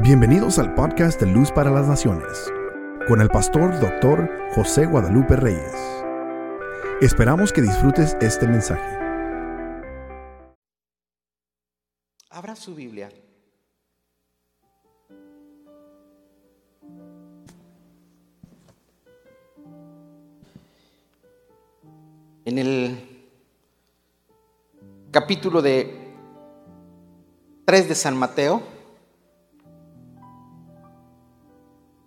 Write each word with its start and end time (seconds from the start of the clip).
Bienvenidos 0.00 0.58
al 0.58 0.74
podcast 0.74 1.20
de 1.20 1.26
Luz 1.26 1.52
para 1.52 1.70
las 1.70 1.86
Naciones, 1.86 2.50
con 3.06 3.20
el 3.20 3.28
pastor 3.28 3.78
Dr. 3.78 4.28
José 4.54 4.86
Guadalupe 4.86 5.36
Reyes. 5.36 5.76
Esperamos 7.00 7.52
que 7.52 7.60
disfrutes 7.60 8.16
este 8.20 8.48
mensaje. 8.48 8.98
Abra 12.30 12.56
su 12.56 12.74
Biblia. 12.74 13.10
En 22.44 22.58
el 22.58 23.28
capítulo 25.12 25.62
de 25.62 26.12
3 27.66 27.88
de 27.88 27.94
San 27.94 28.16
Mateo, 28.16 28.71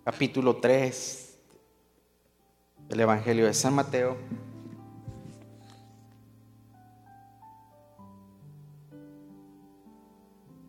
capítulo 0.06 0.58
3 0.58 1.36
del 2.88 3.00
Evangelio 3.00 3.46
de 3.46 3.52
San 3.52 3.74
Mateo. 3.74 4.16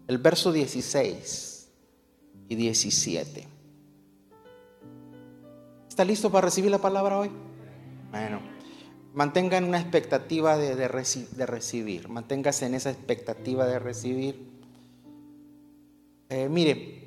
El 0.07 0.17
verso 0.17 0.51
16 0.51 1.69
y 2.49 2.55
17. 2.55 3.47
¿Está 5.87 6.03
listo 6.03 6.31
para 6.31 6.45
recibir 6.45 6.71
la 6.71 6.79
palabra 6.79 7.19
hoy? 7.19 7.29
Bueno, 8.09 8.39
mantengan 9.13 9.65
una 9.65 9.79
expectativa 9.79 10.57
de, 10.57 10.75
de, 10.75 10.87
recibir, 10.87 12.09
manténgase 12.09 12.65
en 12.65 12.73
esa 12.73 12.89
expectativa 12.89 13.67
de 13.67 13.77
recibir. 13.77 14.49
Eh, 16.29 16.49
mire, 16.49 17.06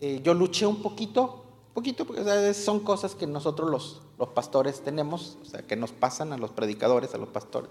eh, 0.00 0.20
yo 0.22 0.34
luché 0.34 0.66
un 0.66 0.82
poquito, 0.82 1.44
poquito, 1.74 2.04
porque 2.06 2.54
son 2.54 2.80
cosas 2.80 3.14
que 3.14 3.26
nosotros 3.26 3.70
los, 3.70 4.02
los 4.18 4.28
pastores 4.28 4.80
tenemos, 4.82 5.38
o 5.42 5.44
sea, 5.44 5.62
que 5.62 5.76
nos 5.76 5.92
pasan 5.92 6.32
a 6.32 6.38
los 6.38 6.50
predicadores, 6.50 7.14
a 7.14 7.18
los 7.18 7.28
pastores. 7.28 7.70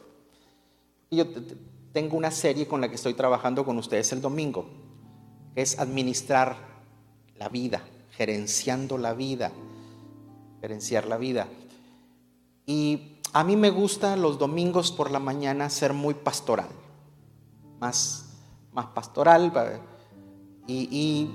Y 1.10 1.18
yo 1.18 1.26
tengo 1.94 2.18
una 2.18 2.32
serie 2.32 2.68
con 2.68 2.82
la 2.82 2.90
que 2.90 2.96
estoy 2.96 3.14
trabajando 3.14 3.66
con 3.66 3.78
ustedes 3.78 4.12
el 4.12 4.22
domingo, 4.22 4.66
que 5.56 5.62
es 5.62 5.80
administrar 5.80 6.58
la 7.38 7.50
vida, 7.50 7.82
gerenciando 8.12 8.98
la 8.98 9.14
vida, 9.14 9.52
gerenciar 10.62 11.08
la 11.08 11.18
vida. 11.18 11.48
Y 12.66 13.18
a 13.34 13.44
mí 13.44 13.56
me 13.56 13.70
gusta 13.70 14.18
los 14.18 14.38
domingos 14.38 14.92
por 14.92 15.12
la 15.12 15.20
mañana 15.20 15.70
ser 15.70 15.94
muy 15.94 16.14
pastoral, 16.14 16.68
más, 17.80 18.26
más 18.74 18.88
pastoral 18.88 19.52
y, 20.68 20.90
y 20.92 21.32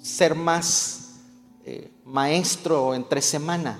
ser 0.00 0.34
más 0.34 1.20
eh, 1.64 1.90
maestro 2.04 2.94
entre 2.94 3.20
semana, 3.20 3.78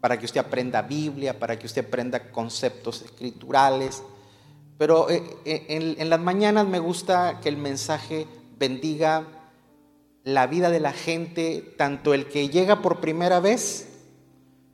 para 0.00 0.18
que 0.18 0.26
usted 0.26 0.40
aprenda 0.40 0.82
Biblia, 0.82 1.38
para 1.38 1.58
que 1.58 1.66
usted 1.66 1.86
aprenda 1.86 2.30
conceptos 2.30 3.02
escriturales. 3.02 4.02
Pero 4.78 5.10
eh, 5.10 5.22
en, 5.44 6.00
en 6.00 6.10
las 6.10 6.20
mañanas 6.20 6.66
me 6.66 6.78
gusta 6.78 7.40
que 7.40 7.48
el 7.48 7.56
mensaje 7.56 8.26
bendiga 8.58 9.26
la 10.24 10.46
vida 10.46 10.70
de 10.70 10.80
la 10.80 10.92
gente, 10.92 11.74
tanto 11.76 12.14
el 12.14 12.26
que 12.28 12.48
llega 12.48 12.82
por 12.82 13.00
primera 13.00 13.40
vez 13.40 13.88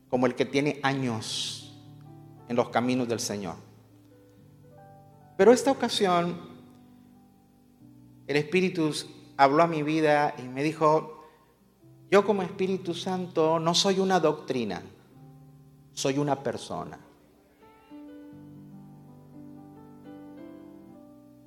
como 0.09 0.27
el 0.27 0.35
que 0.35 0.45
tiene 0.45 0.81
años 0.83 1.75
en 2.49 2.57
los 2.57 2.69
caminos 2.71 3.09
del 3.09 3.21
Señor. 3.21 3.57
Pero 5.37 5.53
esta 5.53 5.71
ocasión, 5.71 6.41
el 8.27 8.37
Espíritu 8.37 8.93
habló 9.37 9.63
a 9.63 9.67
mi 9.67 9.83
vida 9.83 10.35
y 10.39 10.43
me 10.43 10.63
dijo, 10.63 11.25
yo 12.11 12.25
como 12.25 12.43
Espíritu 12.43 12.95
Santo 12.95 13.59
no 13.59 13.75
soy 13.75 14.01
una 14.01 14.21
doctrina, 14.21 14.83
soy 15.93 16.19
una 16.19 16.43
persona. 16.43 16.99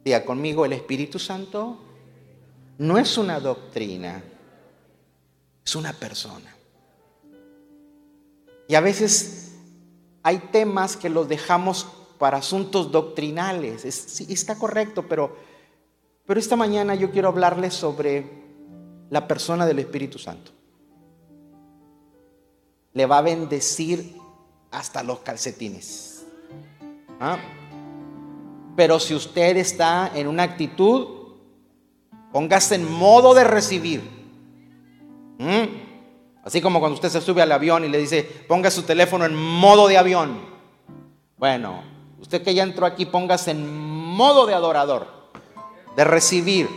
Diga 0.03 0.25
conmigo, 0.25 0.65
el 0.65 0.73
Espíritu 0.73 1.19
Santo 1.19 1.77
no 2.77 2.97
es 2.97 3.17
una 3.17 3.39
doctrina, 3.39 4.23
es 5.65 5.75
una 5.75 5.93
persona. 5.93 6.55
Y 8.67 8.75
a 8.75 8.81
veces 8.81 9.55
hay 10.23 10.37
temas 10.51 10.95
que 10.95 11.09
los 11.09 11.27
dejamos 11.27 11.87
para 12.17 12.37
asuntos 12.37 12.91
doctrinales. 12.91 13.85
Es, 13.85 14.21
está 14.21 14.57
correcto, 14.57 15.07
pero, 15.07 15.35
pero 16.29 16.39
esta 16.39 16.55
mañana 16.55 16.93
yo 16.93 17.09
quiero 17.09 17.29
hablarles 17.29 17.73
sobre 17.73 18.23
la 19.09 19.27
persona 19.27 19.65
del 19.65 19.79
Espíritu 19.79 20.19
Santo. 20.19 20.51
Le 22.93 23.07
va 23.07 23.17
a 23.17 23.21
bendecir 23.23 24.15
hasta 24.69 25.01
los 25.01 25.21
calcetines. 25.21 26.27
¿Ah? 27.19 27.39
Pero 28.75 28.99
si 28.99 29.15
usted 29.15 29.57
está 29.57 30.11
en 30.13 30.27
una 30.27 30.43
actitud, 30.43 31.07
póngase 32.31 32.75
en 32.75 32.91
modo 32.91 33.33
de 33.33 33.43
recibir. 33.45 34.03
¿Mm? 35.39 36.43
Así 36.43 36.61
como 36.61 36.79
cuando 36.79 36.93
usted 36.93 37.09
se 37.09 37.21
sube 37.21 37.41
al 37.41 37.51
avión 37.51 37.85
y 37.85 37.89
le 37.89 37.97
dice, 37.97 38.21
ponga 38.47 38.69
su 38.69 38.83
teléfono 38.83 39.25
en 39.25 39.33
modo 39.33 39.87
de 39.87 39.97
avión. 39.97 40.41
Bueno, 41.37 41.81
usted 42.19 42.43
que 42.43 42.53
ya 42.53 42.61
entró 42.61 42.85
aquí, 42.85 43.07
póngase 43.07 43.49
en 43.49 43.67
modo 43.67 44.45
de 44.45 44.53
adorador, 44.53 45.18
de 45.95 46.03
recibir. 46.03 46.69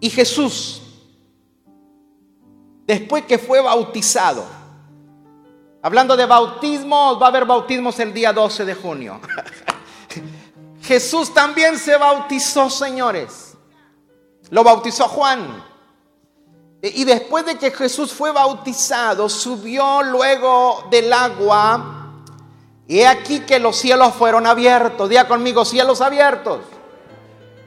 Y 0.00 0.10
Jesús, 0.10 0.82
después 2.86 3.24
que 3.24 3.38
fue 3.38 3.60
bautizado, 3.60 4.44
hablando 5.82 6.16
de 6.16 6.26
bautismos, 6.26 7.20
va 7.20 7.26
a 7.26 7.28
haber 7.28 7.44
bautismos 7.44 7.98
el 8.00 8.12
día 8.12 8.32
12 8.32 8.64
de 8.64 8.74
junio. 8.74 9.20
Jesús 10.82 11.32
también 11.32 11.78
se 11.78 11.96
bautizó, 11.96 12.68
señores. 12.68 13.56
Lo 14.50 14.62
bautizó 14.62 15.08
Juan. 15.08 15.64
Y 16.82 17.04
después 17.04 17.46
de 17.46 17.56
que 17.56 17.70
Jesús 17.70 18.12
fue 18.12 18.30
bautizado, 18.30 19.30
subió 19.30 20.02
luego 20.02 20.86
del 20.90 21.10
agua. 21.10 22.12
Y 22.86 22.98
he 22.98 23.06
aquí 23.06 23.40
que 23.40 23.58
los 23.58 23.76
cielos 23.76 24.12
fueron 24.14 24.46
abiertos. 24.46 25.08
Día 25.08 25.26
conmigo, 25.26 25.64
cielos 25.64 26.02
abiertos. 26.02 26.60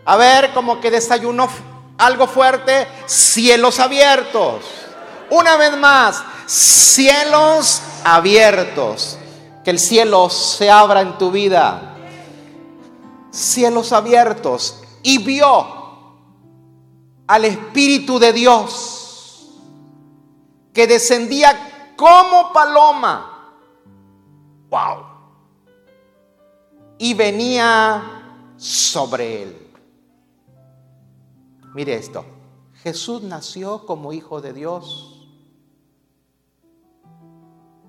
A 0.08 0.16
ver, 0.16 0.54
como 0.54 0.80
que 0.80 0.90
desayunó 0.90 1.50
algo 1.98 2.28
fuerte. 2.28 2.88
Cielos 3.08 3.78
abiertos. 3.78 4.64
Una 5.30 5.58
vez 5.58 5.76
más, 5.78 6.24
cielos 6.46 7.82
abiertos. 8.06 9.18
Que 9.66 9.72
el 9.72 9.80
cielo 9.80 10.30
se 10.30 10.72
abra 10.72 11.02
en 11.02 11.18
tu 11.18 11.30
vida. 11.30 11.94
Cielos 13.32 13.92
abiertos. 13.92 14.82
Y 15.04 15.18
vio 15.18 15.76
al 17.28 17.44
Espíritu 17.44 18.18
de 18.18 18.32
Dios 18.32 19.52
que 20.74 20.88
descendía 20.88 21.94
como 21.98 22.54
paloma. 22.54 23.52
¡Wow! 24.70 25.04
Y 26.98 27.14
venía 27.14 28.54
sobre 28.56 29.44
él. 29.44 29.67
Mire 31.74 31.96
esto. 31.96 32.26
Jesús 32.84 33.24
nació 33.24 33.86
como 33.86 34.14
hijo 34.14 34.42
de 34.42 34.54
Dios. 34.54 35.28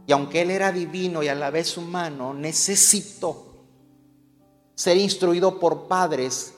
Y 0.06 0.12
aunque 0.12 0.42
él 0.42 0.50
era 0.50 0.72
divino 0.72 1.22
y 1.22 1.28
a 1.28 1.34
la 1.34 1.50
vez 1.50 1.76
humano, 1.76 2.32
necesitó 2.32 3.44
ser 4.74 4.96
instruido 4.96 5.58
por 5.58 5.86
padres. 5.86 6.54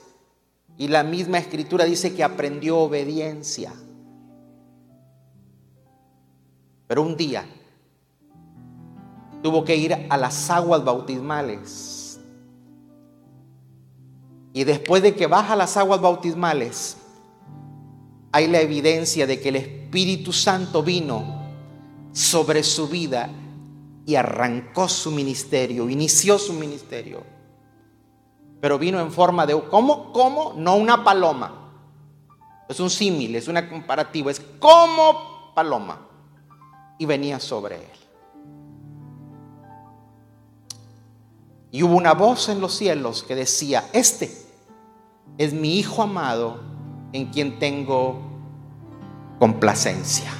Y 0.78 0.89
la 0.89 1.03
misma 1.03 1.39
escritura 1.39 1.84
dice 1.84 2.15
que 2.15 2.22
aprendió 2.22 2.78
obediencia. 2.78 3.72
Pero 6.86 7.03
un 7.03 7.16
día 7.16 7.44
tuvo 9.42 9.65
que 9.65 9.77
ir 9.77 10.06
a 10.09 10.16
las 10.16 10.50
aguas 10.50 10.84
bautismales. 10.84 12.21
Y 14.53 14.65
después 14.65 15.03
de 15.03 15.15
que 15.15 15.27
baja 15.27 15.54
las 15.56 15.77
aguas 15.77 16.00
bautismales, 16.00 16.97
hay 18.32 18.47
la 18.47 18.60
evidencia 18.60 19.27
de 19.27 19.41
que 19.41 19.48
el 19.48 19.56
Espíritu 19.56 20.32
Santo 20.32 20.82
vino 20.82 21.48
sobre 22.12 22.62
su 22.62 22.88
vida 22.88 23.28
y 24.06 24.15
arrancó 24.15 24.88
su 24.88 25.10
ministerio, 25.10 25.88
inició 25.88 26.38
su 26.38 26.53
ministerio. 26.53 27.24
Pero 28.60 28.78
vino 28.78 29.00
en 29.00 29.10
forma 29.10 29.47
de, 29.47 29.60
¿cómo? 29.68 30.12
¿Cómo? 30.12 30.54
No 30.56 30.77
una 30.77 31.03
paloma. 31.03 31.72
Es 32.68 32.78
un 32.78 32.91
símil, 32.91 33.34
es 33.34 33.48
una 33.48 33.68
comparativa, 33.68 34.30
es 34.30 34.41
como 34.59 35.53
paloma 35.54 36.06
y 36.98 37.06
venía 37.06 37.41
sobre 37.41 37.77
él. 37.77 38.00
Y 41.72 41.82
hubo 41.82 41.94
una 41.97 42.15
voz 42.15 42.48
en 42.48 42.60
los 42.60 42.74
cielos 42.74 43.22
que 43.22 43.34
decía, 43.34 43.88
este 43.92 44.32
es 45.38 45.53
mi 45.53 45.78
Hijo 45.78 46.03
amado 46.03 46.69
en 47.12 47.27
quien 47.27 47.59
tengo 47.59 48.21
complacencia. 49.39 50.30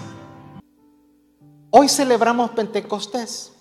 Hoy 1.71 1.89
celebramos 1.89 2.51
Pentecostés. 2.51 3.53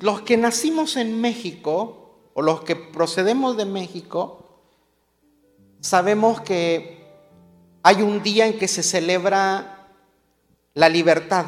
Los 0.00 0.22
que 0.22 0.36
nacimos 0.36 0.96
en 0.96 1.20
México 1.20 2.30
o 2.34 2.42
los 2.42 2.62
que 2.62 2.76
procedemos 2.76 3.56
de 3.56 3.66
México, 3.66 4.62
sabemos 5.80 6.40
que 6.40 7.02
hay 7.82 8.02
un 8.02 8.22
día 8.22 8.46
en 8.46 8.58
que 8.58 8.68
se 8.68 8.82
celebra 8.82 9.88
la 10.74 10.88
libertad, 10.88 11.46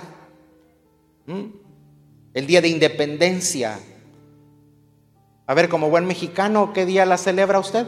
el 1.27 2.47
día 2.47 2.61
de 2.61 2.69
independencia. 2.69 3.79
A 5.47 5.55
ver, 5.55 5.69
como 5.69 5.91
buen 5.91 6.07
mexicano, 6.07 6.73
¿qué 6.73 6.87
día 6.87 7.05
la 7.05 7.19
celebra 7.19 7.59
usted? 7.59 7.87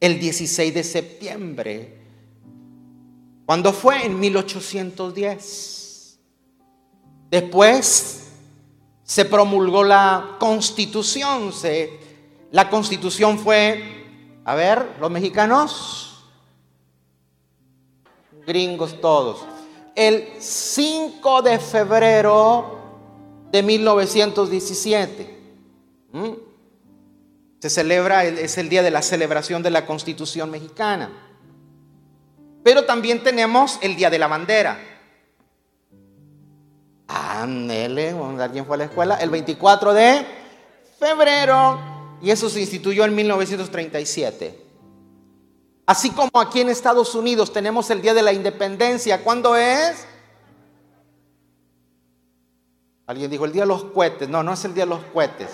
El 0.00 0.20
16 0.20 0.74
de 0.74 0.84
septiembre. 0.84 1.98
¿Cuándo 3.46 3.72
fue? 3.72 4.04
En 4.04 4.20
1810. 4.20 6.18
Después 7.30 8.32
se 9.02 9.24
promulgó 9.24 9.82
la 9.82 10.36
constitución. 10.38 11.52
Se, 11.52 11.98
la 12.50 12.68
constitución 12.68 13.38
fue, 13.38 14.40
a 14.44 14.54
ver, 14.54 14.96
los 15.00 15.10
mexicanos, 15.10 16.24
gringos 18.46 19.00
todos, 19.00 19.40
el 19.94 20.28
5 20.38 21.42
de 21.42 21.58
febrero 21.58 22.78
de 23.50 23.62
1917. 23.62 25.41
¿Mm? 26.12 26.32
Se 27.60 27.70
celebra, 27.70 28.24
es 28.24 28.58
el 28.58 28.68
día 28.68 28.82
de 28.82 28.90
la 28.90 29.02
celebración 29.02 29.62
de 29.62 29.70
la 29.70 29.86
Constitución 29.86 30.50
mexicana. 30.50 31.10
Pero 32.62 32.84
también 32.84 33.22
tenemos 33.22 33.78
el 33.82 33.96
Día 33.96 34.10
de 34.10 34.18
la 34.18 34.28
Bandera. 34.28 34.78
Ándele, 37.08 38.10
alguien 38.10 38.64
fue 38.64 38.76
a 38.76 38.78
la 38.78 38.84
escuela. 38.84 39.16
El 39.16 39.30
24 39.30 39.92
de 39.92 40.24
febrero. 40.98 41.78
Y 42.20 42.30
eso 42.30 42.48
se 42.48 42.60
instituyó 42.60 43.04
en 43.04 43.14
1937. 43.14 44.62
Así 45.86 46.10
como 46.10 46.30
aquí 46.40 46.60
en 46.60 46.68
Estados 46.68 47.14
Unidos 47.14 47.52
tenemos 47.52 47.90
el 47.90 48.00
Día 48.00 48.14
de 48.14 48.22
la 48.22 48.32
Independencia. 48.32 49.22
¿Cuándo 49.22 49.56
es? 49.56 50.06
Alguien 53.06 53.30
dijo 53.30 53.44
el 53.44 53.52
Día 53.52 53.62
de 53.62 53.68
los 53.68 53.84
Cohetes. 53.84 54.28
No, 54.28 54.42
no 54.42 54.52
es 54.52 54.64
el 54.64 54.74
Día 54.74 54.84
de 54.84 54.90
los 54.90 55.04
Cohetes. 55.06 55.50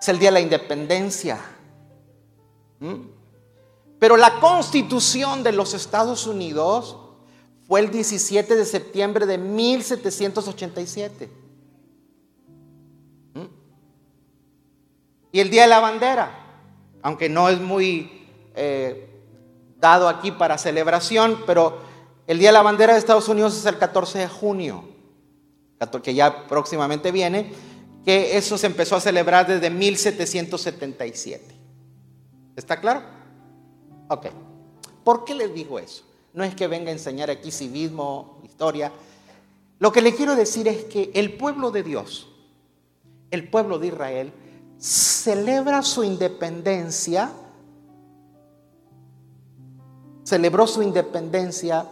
Es 0.00 0.08
el 0.08 0.18
Día 0.18 0.28
de 0.28 0.34
la 0.34 0.40
Independencia. 0.40 1.38
¿Mm? 2.78 2.94
Pero 3.98 4.16
la 4.16 4.40
constitución 4.40 5.42
de 5.42 5.52
los 5.52 5.74
Estados 5.74 6.26
Unidos 6.26 6.96
fue 7.68 7.80
el 7.80 7.90
17 7.90 8.56
de 8.56 8.64
septiembre 8.64 9.26
de 9.26 9.38
1787. 9.38 11.30
¿Mm? 13.34 13.40
Y 15.32 15.40
el 15.40 15.50
Día 15.50 15.62
de 15.62 15.68
la 15.68 15.80
Bandera, 15.80 16.30
aunque 17.02 17.28
no 17.28 17.48
es 17.48 17.60
muy 17.60 18.26
eh, 18.54 19.10
dado 19.78 20.08
aquí 20.08 20.30
para 20.32 20.58
celebración, 20.58 21.42
pero 21.46 21.78
el 22.26 22.38
Día 22.38 22.48
de 22.48 22.54
la 22.54 22.62
Bandera 22.62 22.92
de 22.94 22.98
Estados 22.98 23.28
Unidos 23.28 23.56
es 23.56 23.66
el 23.66 23.78
14 23.78 24.18
de 24.20 24.28
junio, 24.28 24.84
que 26.02 26.14
ya 26.14 26.46
próximamente 26.46 27.10
viene, 27.10 27.52
que 28.04 28.36
eso 28.36 28.56
se 28.56 28.66
empezó 28.66 28.96
a 28.96 29.00
celebrar 29.00 29.46
desde 29.46 29.70
1777. 29.70 31.54
¿Está 32.56 32.80
claro? 32.80 33.02
Ok. 34.08 34.26
¿Por 35.04 35.24
qué 35.24 35.34
les 35.34 35.52
digo 35.54 35.78
eso? 35.78 36.04
No 36.32 36.44
es 36.44 36.54
que 36.54 36.66
venga 36.66 36.90
a 36.90 36.92
enseñar 36.92 37.30
aquí 37.30 37.50
civismo, 37.50 38.40
historia. 38.44 38.92
Lo 39.78 39.92
que 39.92 40.02
le 40.02 40.14
quiero 40.14 40.36
decir 40.36 40.68
es 40.68 40.84
que 40.84 41.10
el 41.14 41.36
pueblo 41.36 41.70
de 41.70 41.82
Dios, 41.82 42.28
el 43.30 43.48
pueblo 43.48 43.78
de 43.78 43.88
Israel, 43.88 44.32
celebra 44.78 45.82
su 45.82 46.04
independencia, 46.04 47.32
celebró 50.22 50.66
su 50.66 50.82
independencia 50.82 51.86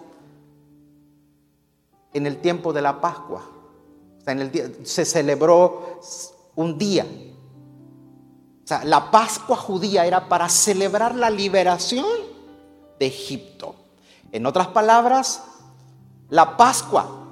en 2.13 2.27
el 2.27 2.39
tiempo 2.39 2.73
de 2.73 2.83
la 2.83 3.01
Pascua. 3.01 3.58
Se 4.85 5.05
celebró 5.05 6.01
un 6.57 6.79
día, 6.79 7.07
o 8.65 8.69
sea, 8.69 8.85
la 8.85 9.11
Pascua 9.11 9.57
judía 9.57 10.05
era 10.05 10.29
para 10.29 10.47
celebrar 10.51 11.15
la 11.15 11.31
liberación 11.31 12.05
de 12.99 13.07
Egipto. 13.07 13.75
En 14.31 14.45
otras 14.45 14.67
palabras, 14.69 15.43
la 16.29 16.59
Pascua, 16.59 17.29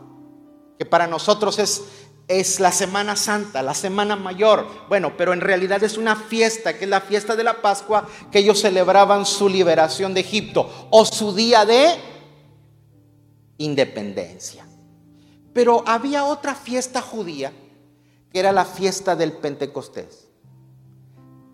que 0.78 0.86
para 0.86 1.06
nosotros 1.06 1.58
es, 1.58 1.82
es 2.26 2.58
la 2.58 2.72
Semana 2.72 3.16
Santa, 3.16 3.62
la 3.62 3.74
Semana 3.74 4.16
Mayor. 4.16 4.66
Bueno, 4.88 5.12
pero 5.18 5.34
en 5.34 5.42
realidad 5.42 5.84
es 5.84 5.98
una 5.98 6.16
fiesta, 6.16 6.78
que 6.78 6.84
es 6.84 6.90
la 6.90 7.02
fiesta 7.02 7.36
de 7.36 7.44
la 7.44 7.60
Pascua, 7.60 8.08
que 8.32 8.38
ellos 8.38 8.60
celebraban 8.60 9.26
su 9.26 9.48
liberación 9.48 10.14
de 10.14 10.20
Egipto 10.20 10.88
o 10.90 11.04
su 11.04 11.34
día 11.34 11.66
de 11.66 11.96
independencia. 13.58 14.65
Pero 15.56 15.82
había 15.86 16.26
otra 16.26 16.54
fiesta 16.54 17.00
judía, 17.00 17.50
que 18.30 18.38
era 18.38 18.52
la 18.52 18.66
fiesta 18.66 19.16
del 19.16 19.32
Pentecostés 19.32 20.28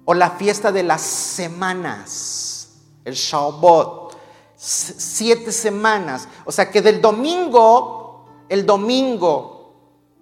o 0.05 0.13
la 0.13 0.31
fiesta 0.31 0.73
de 0.73 0.83
las 0.83 1.03
semanas, 1.03 2.81
el 3.05 3.15
Shabbat, 3.15 4.15
siete 4.57 5.53
semanas. 5.53 6.27
O 6.45 6.51
sea 6.51 6.69
que 6.69 6.83
del 6.83 7.01
domingo, 7.01 8.27
el 8.49 8.67
domingo 8.67 9.77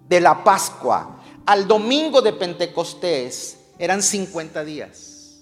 de 0.07 0.21
la 0.21 0.43
Pascua 0.43 1.19
al 1.47 1.67
domingo 1.67 2.21
de 2.21 2.33
Pentecostés 2.33 3.57
eran 3.79 4.03
50 4.03 4.63
días. 4.63 5.41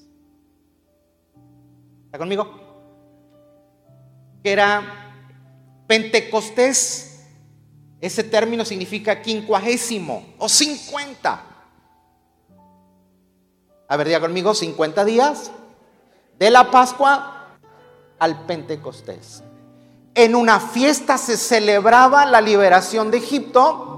¿Está 2.05 2.17
conmigo? 2.17 2.49
Que 4.41 4.53
era 4.53 5.11
Pentecostés, 5.87 7.08
ese 8.01 8.23
término 8.23 8.63
significa 8.63 9.21
quincuagésimo 9.21 10.33
o 10.37 10.47
50. 10.47 11.43
A 13.87 13.97
ver, 13.97 14.07
diga 14.07 14.19
conmigo, 14.19 14.53
50 14.53 15.03
días 15.03 15.51
de 16.37 16.49
la 16.49 16.71
Pascua 16.71 17.57
al 18.19 18.45
Pentecostés. 18.45 19.43
En 20.15 20.35
una 20.35 20.59
fiesta 20.59 21.17
se 21.17 21.37
celebraba 21.37 22.25
la 22.25 22.41
liberación 22.41 23.11
de 23.11 23.17
Egipto 23.17 23.89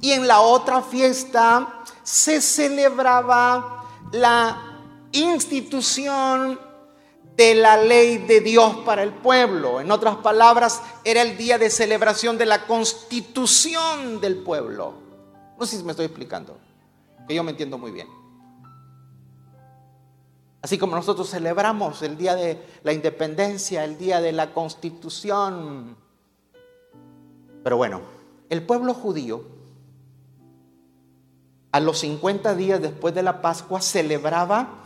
y 0.00 0.12
en 0.12 0.26
la 0.26 0.40
otra 0.40 0.82
fiesta 0.82 1.82
se 2.02 2.40
celebraba 2.40 3.84
la 4.12 4.80
institución 5.12 6.58
de 7.40 7.54
la 7.54 7.78
ley 7.78 8.18
de 8.18 8.42
Dios 8.42 8.76
para 8.84 9.02
el 9.02 9.14
pueblo. 9.14 9.80
En 9.80 9.90
otras 9.90 10.16
palabras, 10.16 10.82
era 11.04 11.22
el 11.22 11.38
día 11.38 11.56
de 11.56 11.70
celebración 11.70 12.36
de 12.36 12.44
la 12.44 12.66
constitución 12.66 14.20
del 14.20 14.36
pueblo. 14.36 14.92
No 15.58 15.64
sé 15.64 15.78
si 15.78 15.82
me 15.82 15.92
estoy 15.92 16.04
explicando, 16.04 16.58
que 17.26 17.34
yo 17.34 17.42
me 17.42 17.52
entiendo 17.52 17.78
muy 17.78 17.92
bien. 17.92 18.08
Así 20.60 20.76
como 20.76 20.94
nosotros 20.94 21.30
celebramos 21.30 22.02
el 22.02 22.18
día 22.18 22.34
de 22.34 22.62
la 22.82 22.92
independencia, 22.92 23.84
el 23.84 23.96
día 23.96 24.20
de 24.20 24.32
la 24.32 24.52
constitución. 24.52 25.96
Pero 27.64 27.78
bueno, 27.78 28.02
el 28.50 28.62
pueblo 28.66 28.92
judío, 28.92 29.46
a 31.72 31.80
los 31.80 32.00
50 32.00 32.54
días 32.54 32.82
después 32.82 33.14
de 33.14 33.22
la 33.22 33.40
Pascua, 33.40 33.80
celebraba 33.80 34.80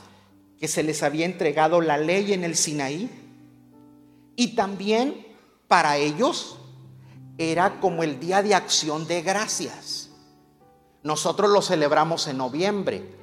que 0.64 0.68
se 0.68 0.82
les 0.82 1.02
había 1.02 1.26
entregado 1.26 1.82
la 1.82 1.98
ley 1.98 2.32
en 2.32 2.42
el 2.42 2.56
Sinaí. 2.56 3.10
Y 4.34 4.56
también 4.56 5.36
para 5.68 5.98
ellos 5.98 6.56
era 7.36 7.80
como 7.80 8.02
el 8.02 8.18
día 8.18 8.42
de 8.42 8.54
acción 8.54 9.06
de 9.06 9.20
gracias. 9.20 10.08
Nosotros 11.02 11.50
lo 11.50 11.60
celebramos 11.60 12.28
en 12.28 12.38
noviembre 12.38 13.14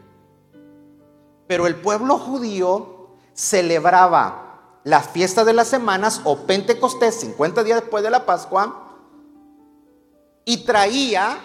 pero 1.48 1.66
el 1.66 1.78
pueblo 1.78 2.20
judío 2.20 3.08
celebraba 3.34 4.78
la 4.84 5.02
fiesta 5.02 5.44
de 5.44 5.54
las 5.54 5.68
semanas 5.68 6.22
o 6.24 6.46
Pentecostés, 6.46 7.16
50 7.16 7.64
días 7.64 7.82
después 7.82 8.04
de 8.04 8.12
la 8.12 8.28
Pascua, 8.28 9.00
y 10.46 10.64
traía, 10.64 11.40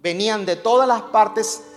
venían 0.00 0.46
de 0.46 0.54
todas 0.54 0.86
las 0.86 1.02
partes 1.02 1.73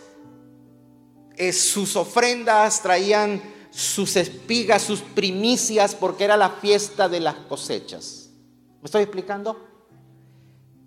eh, 1.37 1.53
sus 1.53 1.95
ofrendas, 1.95 2.81
traían 2.81 3.41
sus 3.69 4.15
espigas, 4.15 4.81
sus 4.81 5.01
primicias, 5.01 5.93
porque 5.93 6.23
era 6.23 6.35
la 6.35 6.49
fiesta 6.49 7.07
de 7.07 7.19
las 7.19 7.35
cosechas. 7.35 8.29
¿Me 8.81 8.85
estoy 8.85 9.03
explicando? 9.03 9.55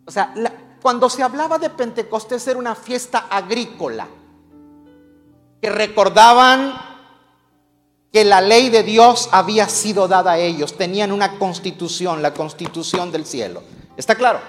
O 0.04 0.11
sea, 0.11 0.35
cuando 0.83 1.09
se 1.09 1.23
hablaba 1.23 1.59
de 1.59 1.71
Pentecostés 1.71 2.49
era 2.49 2.59
una 2.59 2.75
fiesta 2.75 3.28
agrícola, 3.30 4.09
que 5.62 5.71
recordaban 5.71 6.75
que 8.12 8.25
la 8.25 8.40
ley 8.40 8.71
de 8.71 8.83
Dios 8.83 9.28
había 9.30 9.69
sido 9.69 10.09
dada 10.09 10.33
a 10.33 10.38
ellos, 10.38 10.76
tenían 10.76 11.12
una 11.12 11.38
constitución, 11.38 12.23
la 12.23 12.35
constitución 12.35 13.12
del 13.12 13.25
cielo. 13.25 13.62
¿Está 13.97 14.16
claro? 14.16 14.40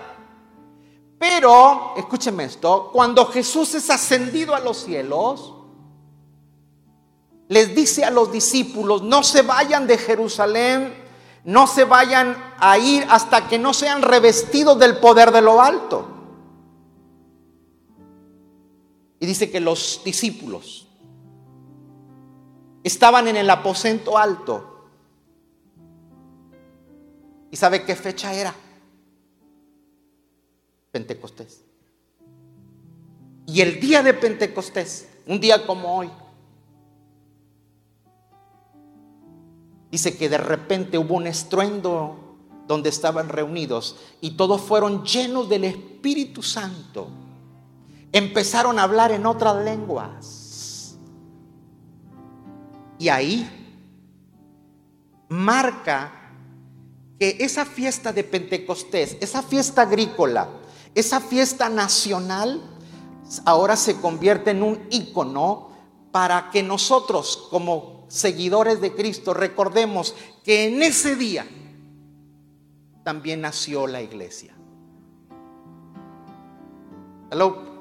Pero, 1.20 1.94
escúcheme 1.96 2.46
esto, 2.46 2.90
cuando 2.92 3.28
Jesús 3.28 3.76
es 3.76 3.92
ascendido 3.92 4.56
a 4.56 4.60
los 4.60 4.78
cielos, 4.78 5.61
les 7.52 7.76
dice 7.76 8.06
a 8.06 8.12
los 8.12 8.32
discípulos, 8.32 9.02
no 9.02 9.24
se 9.24 9.42
vayan 9.42 9.86
de 9.86 9.98
Jerusalén, 9.98 10.94
no 11.44 11.68
se 11.68 11.84
vayan 11.84 12.38
a 12.58 12.78
ir 12.78 13.06
hasta 13.10 13.50
que 13.50 13.60
no 13.60 13.74
sean 13.74 14.02
revestidos 14.02 14.80
del 14.80 15.00
poder 15.00 15.32
de 15.32 15.42
lo 15.42 15.62
alto. 15.62 16.08
Y 19.20 19.26
dice 19.26 19.52
que 19.52 19.60
los 19.60 20.02
discípulos 20.06 20.88
estaban 22.86 23.28
en 23.28 23.36
el 23.36 23.50
aposento 23.50 24.18
alto. 24.18 24.86
¿Y 27.52 27.58
sabe 27.58 27.84
qué 27.84 27.98
fecha 27.98 28.34
era? 28.34 28.56
Pentecostés. 30.90 31.66
Y 33.46 33.60
el 33.60 33.82
día 33.82 34.02
de 34.02 34.14
Pentecostés, 34.14 35.10
un 35.28 35.42
día 35.42 35.68
como 35.68 35.98
hoy, 35.98 36.10
dice 39.92 40.18
que 40.18 40.30
de 40.30 40.38
repente 40.38 40.98
hubo 40.98 41.16
un 41.16 41.28
estruendo 41.28 42.38
donde 42.68 42.90
estaban 42.90 43.28
reunidos 43.30 43.98
y 44.22 44.32
todos 44.32 44.62
fueron 44.62 45.04
llenos 45.04 45.50
del 45.50 45.66
Espíritu 45.66 46.42
Santo. 46.42 47.10
Empezaron 48.14 48.80
a 48.80 48.84
hablar 48.84 49.12
en 49.12 49.26
otras 49.26 49.64
lenguas. 49.64 50.96
Y 52.98 53.10
ahí 53.10 53.50
marca 55.28 56.12
que 57.20 57.38
esa 57.40 57.66
fiesta 57.66 58.14
de 58.14 58.24
Pentecostés, 58.24 59.18
esa 59.22 59.42
fiesta 59.42 59.84
agrícola, 59.84 60.50
esa 60.96 61.20
fiesta 61.20 61.70
nacional, 61.70 62.62
ahora 63.46 63.76
se 63.76 64.00
convierte 64.00 64.52
en 64.52 64.64
un 64.64 64.80
icono 64.90 65.70
para 66.12 66.50
que 66.52 66.64
nosotros 66.64 67.48
como 67.50 68.01
seguidores 68.12 68.82
de 68.82 68.94
Cristo 68.94 69.34
recordemos 69.34 70.14
que 70.44 70.66
en 70.66 70.84
ese 70.84 71.16
día 71.16 71.48
también 73.04 73.42
nació 73.42 73.88
la 73.88 74.02
iglesia. 74.02 74.54
Hello. 77.32 77.72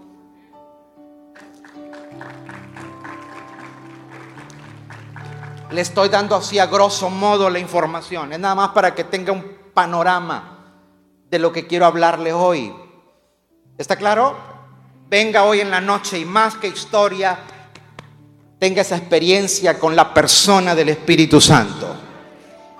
Le 5.70 5.80
estoy 5.80 6.08
dando 6.08 6.36
así 6.36 6.58
a 6.58 6.66
grosso 6.66 7.10
modo 7.10 7.50
la 7.50 7.58
información. 7.58 8.32
Es 8.32 8.38
nada 8.38 8.54
más 8.54 8.68
para 8.70 8.94
que 8.94 9.04
tenga 9.04 9.32
un 9.32 9.44
panorama 9.74 10.74
de 11.28 11.38
lo 11.40 11.52
que 11.52 11.66
quiero 11.66 11.86
hablarle 11.86 12.32
hoy. 12.32 12.72
¿Está 13.76 13.96
claro? 13.96 14.36
Venga 15.08 15.42
hoy 15.42 15.60
en 15.60 15.70
la 15.70 15.80
noche 15.80 16.20
y 16.20 16.24
más 16.24 16.56
que 16.56 16.68
historia, 16.68 17.38
tenga 18.60 18.82
esa 18.82 18.96
experiencia 18.96 19.78
con 19.78 19.96
la 19.96 20.14
persona 20.14 20.76
del 20.76 20.90
Espíritu 20.90 21.40
Santo. 21.40 21.96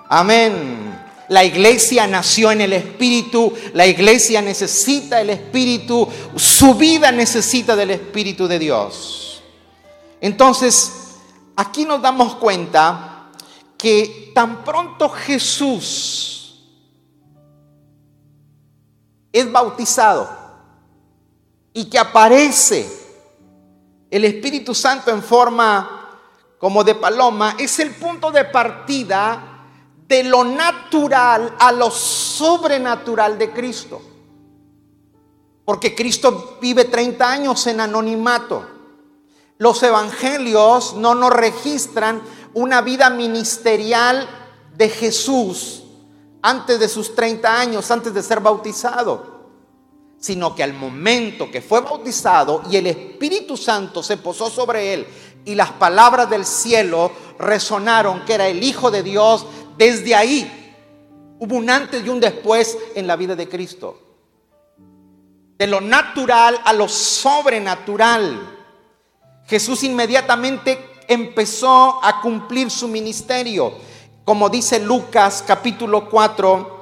Amén. 0.07 0.97
La 1.27 1.43
iglesia 1.43 2.07
nació 2.07 2.51
en 2.51 2.61
el 2.61 2.73
Espíritu, 2.73 3.53
la 3.73 3.87
iglesia 3.87 4.41
necesita 4.41 5.19
el 5.19 5.31
Espíritu, 5.31 6.07
su 6.35 6.75
vida 6.75 7.11
necesita 7.11 7.75
del 7.75 7.91
Espíritu 7.91 8.47
de 8.47 8.59
Dios. 8.59 9.43
Entonces, 10.19 11.17
aquí 11.55 11.83
nos 11.83 12.01
damos 12.01 12.35
cuenta 12.35 13.31
que 13.77 14.31
tan 14.35 14.63
pronto 14.63 15.09
Jesús 15.09 16.63
es 19.33 19.51
bautizado, 19.51 20.41
y 21.73 21.85
que 21.85 21.97
aparece 21.97 23.00
el 24.11 24.25
Espíritu 24.25 24.75
Santo 24.75 25.09
en 25.09 25.23
forma 25.23 26.09
como 26.59 26.83
de 26.83 26.93
paloma, 26.93 27.55
es 27.57 27.79
el 27.79 27.91
punto 27.91 28.29
de 28.29 28.45
partida 28.45 29.65
de 30.07 30.23
lo 30.25 30.43
natural 30.43 31.55
a 31.57 31.71
lo 31.71 31.89
sobrenatural 31.89 33.39
de 33.39 33.51
Cristo. 33.51 34.01
Porque 35.63 35.95
Cristo 35.95 36.57
vive 36.61 36.85
30 36.85 37.31
años 37.31 37.65
en 37.67 37.79
anonimato. 37.79 38.67
Los 39.57 39.81
evangelios 39.81 40.93
no 40.95 41.15
nos 41.15 41.31
registran 41.31 42.21
una 42.53 42.81
vida 42.81 43.09
ministerial 43.09 44.27
de 44.75 44.89
Jesús 44.89 45.83
antes 46.41 46.79
de 46.79 46.89
sus 46.89 47.15
30 47.15 47.59
años, 47.59 47.89
antes 47.89 48.13
de 48.13 48.21
ser 48.21 48.41
bautizado 48.41 49.30
sino 50.21 50.55
que 50.55 50.61
al 50.61 50.73
momento 50.73 51.49
que 51.49 51.61
fue 51.61 51.81
bautizado 51.81 52.61
y 52.69 52.77
el 52.77 52.85
Espíritu 52.87 53.57
Santo 53.57 54.03
se 54.03 54.17
posó 54.17 54.51
sobre 54.51 54.93
él 54.93 55.07
y 55.43 55.55
las 55.55 55.71
palabras 55.71 56.29
del 56.29 56.45
cielo 56.45 57.11
resonaron 57.39 58.23
que 58.23 58.35
era 58.35 58.47
el 58.47 58.63
Hijo 58.63 58.91
de 58.91 59.01
Dios, 59.01 59.47
desde 59.77 60.13
ahí 60.13 60.75
hubo 61.39 61.55
un 61.55 61.71
antes 61.71 62.05
y 62.05 62.09
un 62.09 62.19
después 62.19 62.77
en 62.93 63.07
la 63.07 63.15
vida 63.15 63.35
de 63.35 63.49
Cristo. 63.49 63.99
De 65.57 65.65
lo 65.65 65.81
natural 65.81 66.61
a 66.63 66.73
lo 66.73 66.87
sobrenatural. 66.87 68.59
Jesús 69.47 69.83
inmediatamente 69.83 71.01
empezó 71.07 71.99
a 72.03 72.21
cumplir 72.21 72.69
su 72.69 72.87
ministerio. 72.87 73.73
Como 74.23 74.49
dice 74.49 74.79
Lucas 74.79 75.43
capítulo 75.45 76.07
4, 76.11 76.80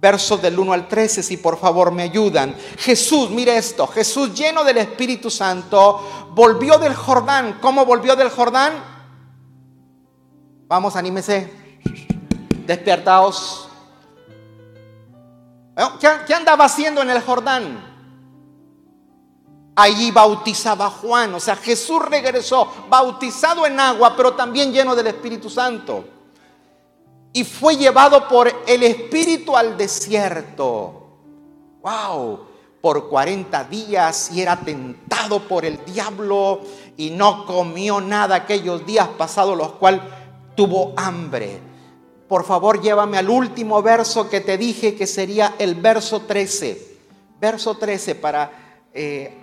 versos 0.00 0.40
del 0.40 0.58
1 0.58 0.72
al 0.72 0.88
13, 0.88 1.22
si 1.22 1.36
por 1.36 1.58
favor 1.58 1.92
me 1.92 2.04
ayudan. 2.04 2.56
Jesús, 2.78 3.30
mire 3.30 3.56
esto, 3.56 3.86
Jesús 3.86 4.32
lleno 4.34 4.64
del 4.64 4.78
Espíritu 4.78 5.30
Santo, 5.30 6.28
volvió 6.30 6.78
del 6.78 6.94
Jordán. 6.94 7.58
¿Cómo 7.60 7.84
volvió 7.84 8.16
del 8.16 8.30
Jordán? 8.30 8.72
Vamos, 10.66 10.96
anímese. 10.96 11.78
Despiertaos. 12.66 13.68
¿Qué, 16.00 16.08
¿Qué 16.26 16.34
andaba 16.34 16.64
haciendo 16.64 17.02
en 17.02 17.10
el 17.10 17.20
Jordán? 17.20 17.90
Allí 19.76 20.10
bautizaba 20.10 20.90
Juan, 20.90 21.34
o 21.34 21.40
sea, 21.40 21.56
Jesús 21.56 22.04
regresó 22.04 22.70
bautizado 22.90 23.66
en 23.66 23.80
agua, 23.80 24.14
pero 24.14 24.34
también 24.34 24.72
lleno 24.72 24.94
del 24.94 25.06
Espíritu 25.06 25.48
Santo 25.48 26.19
y 27.32 27.44
fue 27.44 27.76
llevado 27.76 28.26
por 28.28 28.52
el 28.66 28.82
Espíritu 28.82 29.56
al 29.56 29.76
desierto. 29.76 31.00
¡Wow! 31.82 32.46
Por 32.80 33.08
40 33.08 33.64
días 33.64 34.30
y 34.32 34.40
era 34.40 34.56
tentado 34.56 35.40
por 35.40 35.64
el 35.64 35.84
diablo 35.84 36.62
y 36.96 37.10
no 37.10 37.46
comió 37.46 38.00
nada 38.00 38.36
aquellos 38.36 38.84
días 38.86 39.08
pasados, 39.18 39.56
los 39.56 39.72
cuales 39.72 40.00
tuvo 40.56 40.92
hambre. 40.96 41.60
Por 42.26 42.44
favor, 42.44 42.80
llévame 42.80 43.18
al 43.18 43.28
último 43.28 43.82
verso 43.82 44.28
que 44.28 44.40
te 44.40 44.56
dije 44.56 44.94
que 44.94 45.06
sería 45.06 45.54
el 45.58 45.74
verso 45.74 46.22
13. 46.22 46.98
Verso 47.40 47.76
13 47.76 48.14
para... 48.14 48.50
Eh, 48.92 49.36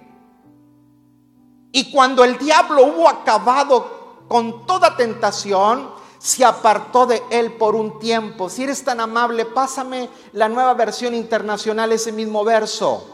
y 1.72 1.92
cuando 1.92 2.24
el 2.24 2.38
diablo 2.38 2.86
hubo 2.86 3.10
acabado 3.10 4.26
con 4.28 4.66
toda 4.66 4.96
tentación, 4.96 5.90
se 6.20 6.44
apartó 6.44 7.06
de 7.06 7.22
él 7.30 7.54
por 7.54 7.76
un 7.76 8.00
tiempo. 8.00 8.50
Si 8.50 8.64
eres 8.64 8.84
tan 8.84 9.00
amable, 9.00 9.46
pásame 9.46 10.10
la 10.34 10.50
nueva 10.50 10.74
versión 10.74 11.14
internacional, 11.14 11.92
ese 11.92 12.12
mismo 12.12 12.44
verso. 12.44 13.06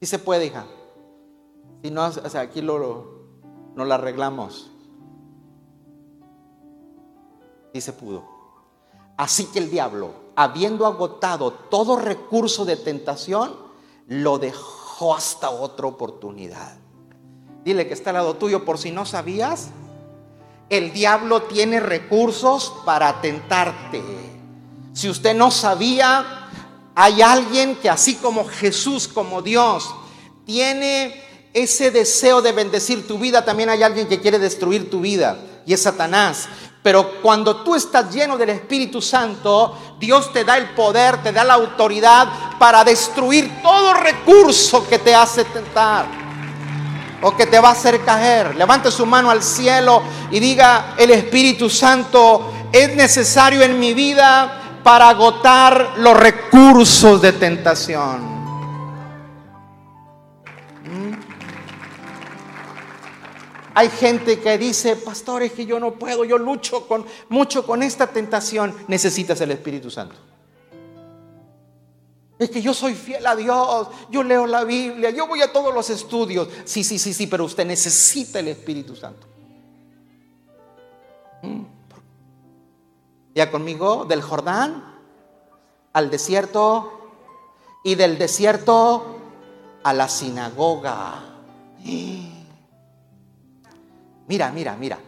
Si 0.00 0.06
se 0.06 0.18
puede, 0.18 0.46
hija. 0.46 0.66
Si 1.82 1.90
no, 1.90 2.02
aquí 2.04 2.60
lo, 2.60 3.26
lo 3.74 3.94
arreglamos. 3.94 4.70
Y 7.72 7.80
se 7.80 7.92
pudo. 7.92 8.22
Así 9.16 9.46
que 9.46 9.58
el 9.58 9.70
diablo, 9.70 10.10
habiendo 10.36 10.86
agotado 10.86 11.52
todo 11.52 11.96
recurso 11.96 12.64
de 12.64 12.76
tentación, 12.76 13.54
lo 14.06 14.38
dejó 14.38 15.14
hasta 15.14 15.50
otra 15.50 15.86
oportunidad. 15.86 16.83
Dile 17.64 17.88
que 17.88 17.94
está 17.94 18.10
al 18.10 18.16
lado 18.16 18.34
tuyo 18.36 18.64
por 18.64 18.78
si 18.78 18.90
no 18.90 19.06
sabías. 19.06 19.68
El 20.68 20.92
diablo 20.92 21.42
tiene 21.42 21.80
recursos 21.80 22.74
para 22.84 23.22
tentarte. 23.22 24.02
Si 24.92 25.08
usted 25.08 25.34
no 25.34 25.50
sabía, 25.50 26.50
hay 26.94 27.22
alguien 27.22 27.76
que 27.76 27.88
así 27.88 28.16
como 28.16 28.44
Jesús, 28.44 29.08
como 29.08 29.40
Dios, 29.40 29.94
tiene 30.44 31.22
ese 31.54 31.90
deseo 31.90 32.42
de 32.42 32.52
bendecir 32.52 33.08
tu 33.08 33.18
vida, 33.18 33.44
también 33.44 33.70
hay 33.70 33.82
alguien 33.82 34.08
que 34.08 34.20
quiere 34.20 34.38
destruir 34.38 34.90
tu 34.90 35.00
vida. 35.00 35.38
Y 35.64 35.72
es 35.72 35.82
Satanás. 35.82 36.46
Pero 36.82 37.22
cuando 37.22 37.62
tú 37.62 37.74
estás 37.74 38.12
lleno 38.12 38.36
del 38.36 38.50
Espíritu 38.50 39.00
Santo, 39.00 39.96
Dios 39.98 40.30
te 40.34 40.44
da 40.44 40.58
el 40.58 40.74
poder, 40.74 41.22
te 41.22 41.32
da 41.32 41.44
la 41.44 41.54
autoridad 41.54 42.28
para 42.58 42.84
destruir 42.84 43.50
todo 43.62 43.94
recurso 43.94 44.86
que 44.86 44.98
te 44.98 45.14
hace 45.14 45.44
tentar 45.44 46.23
o 47.24 47.34
que 47.34 47.46
te 47.46 47.58
va 47.58 47.70
a 47.70 47.72
hacer 47.72 48.04
caer. 48.04 48.54
Levante 48.54 48.90
su 48.90 49.06
mano 49.06 49.30
al 49.30 49.42
cielo 49.42 50.02
y 50.30 50.38
diga, 50.40 50.94
el 50.98 51.10
Espíritu 51.10 51.70
Santo 51.70 52.52
es 52.70 52.94
necesario 52.94 53.62
en 53.62 53.78
mi 53.80 53.94
vida 53.94 54.80
para 54.82 55.08
agotar 55.08 55.94
los 55.96 56.14
recursos 56.14 57.22
de 57.22 57.32
tentación. 57.32 58.34
Hay 63.76 63.88
gente 63.88 64.38
que 64.38 64.56
dice, 64.56 64.94
pastor, 64.94 65.42
es 65.42 65.52
que 65.52 65.66
yo 65.66 65.80
no 65.80 65.92
puedo, 65.94 66.24
yo 66.24 66.38
lucho 66.38 66.86
con, 66.86 67.04
mucho 67.30 67.66
con 67.66 67.82
esta 67.82 68.06
tentación. 68.06 68.72
Necesitas 68.86 69.40
el 69.40 69.50
Espíritu 69.50 69.90
Santo. 69.90 70.33
Es 72.38 72.50
que 72.50 72.60
yo 72.60 72.74
soy 72.74 72.94
fiel 72.94 73.26
a 73.26 73.36
Dios, 73.36 73.88
yo 74.10 74.22
leo 74.22 74.46
la 74.46 74.64
Biblia, 74.64 75.10
yo 75.10 75.28
voy 75.28 75.40
a 75.40 75.52
todos 75.52 75.72
los 75.72 75.88
estudios. 75.90 76.48
Sí, 76.64 76.82
sí, 76.82 76.98
sí, 76.98 77.14
sí, 77.14 77.26
pero 77.26 77.44
usted 77.44 77.64
necesita 77.64 78.40
el 78.40 78.48
Espíritu 78.48 78.96
Santo. 78.96 79.26
¿Mm? 81.42 81.62
Ya 83.34 83.50
conmigo, 83.50 84.04
del 84.04 84.22
Jordán 84.22 84.94
al 85.92 86.10
desierto 86.10 87.12
y 87.84 87.94
del 87.94 88.18
desierto 88.18 89.16
a 89.84 89.92
la 89.92 90.08
sinagoga. 90.08 91.22
Mira, 94.26 94.50
mira, 94.50 94.74
mira. 94.74 94.98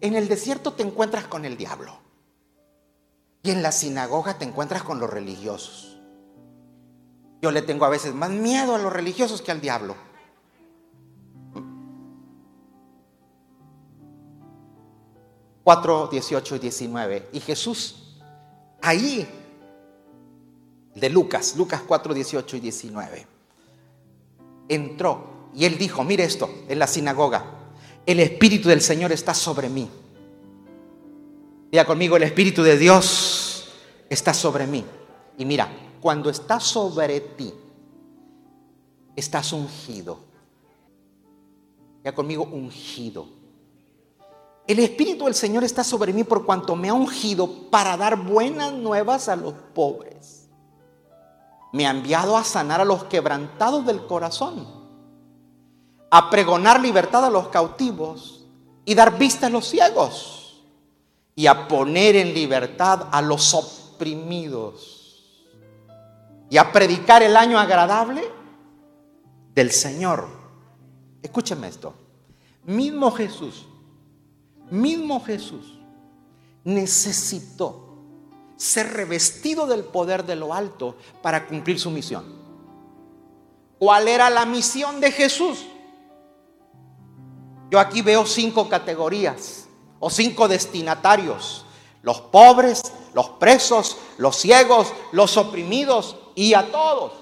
En 0.00 0.16
el 0.16 0.26
desierto 0.26 0.72
te 0.72 0.82
encuentras 0.82 1.28
con 1.28 1.44
el 1.44 1.56
diablo. 1.56 1.96
Y 3.44 3.52
en 3.52 3.62
la 3.62 3.70
sinagoga 3.70 4.38
te 4.38 4.44
encuentras 4.44 4.82
con 4.82 4.98
los 4.98 5.08
religiosos. 5.08 5.95
Yo 7.42 7.50
le 7.50 7.62
tengo 7.62 7.84
a 7.84 7.90
veces 7.90 8.14
más 8.14 8.30
miedo 8.30 8.74
a 8.74 8.78
los 8.78 8.92
religiosos 8.92 9.42
que 9.42 9.50
al 9.50 9.60
diablo. 9.60 9.94
Cuatro, 15.62 16.08
18 16.10 16.56
y 16.56 16.58
19. 16.58 17.28
Y 17.32 17.40
Jesús, 17.40 18.20
ahí, 18.82 19.26
de 20.94 21.10
Lucas, 21.10 21.56
Lucas 21.56 21.82
4, 21.86 22.14
18 22.14 22.56
y 22.56 22.60
19, 22.60 23.26
entró 24.68 25.50
y 25.54 25.64
él 25.64 25.78
dijo, 25.78 26.04
mire 26.04 26.24
esto, 26.24 26.50
en 26.68 26.78
la 26.78 26.86
sinagoga, 26.86 27.44
el 28.04 28.20
Espíritu 28.20 28.68
del 28.68 28.80
Señor 28.80 29.10
está 29.10 29.34
sobre 29.34 29.68
mí. 29.68 29.88
Diga 31.70 31.84
conmigo, 31.84 32.16
el 32.16 32.22
Espíritu 32.22 32.62
de 32.62 32.78
Dios 32.78 33.68
está 34.08 34.32
sobre 34.32 34.66
mí. 34.66 34.84
Y 35.38 35.44
mira, 35.44 35.68
cuando 36.00 36.30
está 36.30 36.60
sobre 36.60 37.20
ti, 37.20 37.52
estás 39.14 39.52
ungido. 39.52 40.18
Ya 42.04 42.14
conmigo, 42.14 42.44
ungido. 42.44 43.26
El 44.66 44.78
Espíritu 44.80 45.24
del 45.24 45.34
Señor 45.34 45.64
está 45.64 45.84
sobre 45.84 46.12
mí 46.12 46.24
por 46.24 46.44
cuanto 46.44 46.74
me 46.76 46.88
ha 46.88 46.94
ungido 46.94 47.48
para 47.70 47.96
dar 47.96 48.16
buenas 48.16 48.72
nuevas 48.72 49.28
a 49.28 49.36
los 49.36 49.54
pobres. 49.74 50.48
Me 51.72 51.86
ha 51.86 51.90
enviado 51.90 52.36
a 52.36 52.44
sanar 52.44 52.80
a 52.80 52.84
los 52.84 53.04
quebrantados 53.04 53.86
del 53.86 54.06
corazón 54.06 54.76
a 56.10 56.30
pregonar 56.30 56.80
libertad 56.80 57.24
a 57.24 57.30
los 57.30 57.48
cautivos 57.48 58.44
y 58.84 58.94
dar 58.94 59.18
vista 59.18 59.48
a 59.48 59.50
los 59.50 59.66
ciegos 59.66 60.62
y 61.34 61.46
a 61.46 61.68
poner 61.68 62.16
en 62.16 62.32
libertad 62.32 63.08
a 63.10 63.20
los 63.20 63.52
oprimidos 63.52 65.05
y 66.48 66.58
a 66.58 66.72
predicar 66.72 67.22
el 67.22 67.36
año 67.36 67.58
agradable 67.58 68.22
del 69.54 69.70
Señor. 69.70 70.28
Escúcheme 71.22 71.68
esto. 71.68 71.94
Mismo 72.64 73.10
Jesús, 73.12 73.66
mismo 74.70 75.22
Jesús 75.24 75.78
necesitó 76.64 77.86
ser 78.56 78.92
revestido 78.92 79.66
del 79.66 79.84
poder 79.84 80.24
de 80.24 80.36
lo 80.36 80.52
alto 80.52 80.96
para 81.22 81.46
cumplir 81.46 81.78
su 81.78 81.90
misión. 81.90 82.24
¿Cuál 83.78 84.08
era 84.08 84.30
la 84.30 84.46
misión 84.46 85.00
de 85.00 85.12
Jesús? 85.12 85.66
Yo 87.70 87.78
aquí 87.78 88.02
veo 88.02 88.24
cinco 88.24 88.68
categorías 88.68 89.66
o 89.98 90.08
cinco 90.10 90.48
destinatarios. 90.48 91.66
Los 92.02 92.20
pobres, 92.20 92.82
los 93.16 93.30
presos, 93.30 93.96
los 94.18 94.36
ciegos, 94.36 94.92
los 95.12 95.38
oprimidos 95.38 96.16
y 96.34 96.52
a 96.52 96.70
todos. 96.70 97.12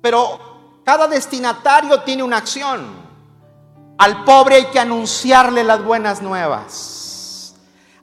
Pero 0.00 0.38
cada 0.84 1.08
destinatario 1.08 2.02
tiene 2.02 2.22
una 2.22 2.36
acción. 2.36 2.86
Al 3.98 4.22
pobre 4.22 4.54
hay 4.54 4.66
que 4.66 4.78
anunciarle 4.78 5.64
las 5.64 5.82
buenas 5.82 6.22
nuevas. 6.22 7.56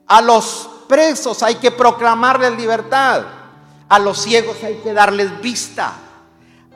A 0.06 0.20
los 0.20 0.68
presos 0.86 1.42
hay 1.42 1.54
que 1.54 1.70
proclamarles 1.70 2.54
libertad. 2.54 3.22
A 3.88 3.98
los 3.98 4.18
ciegos 4.18 4.62
hay 4.62 4.74
que 4.82 4.92
darles 4.92 5.40
vista. 5.40 5.94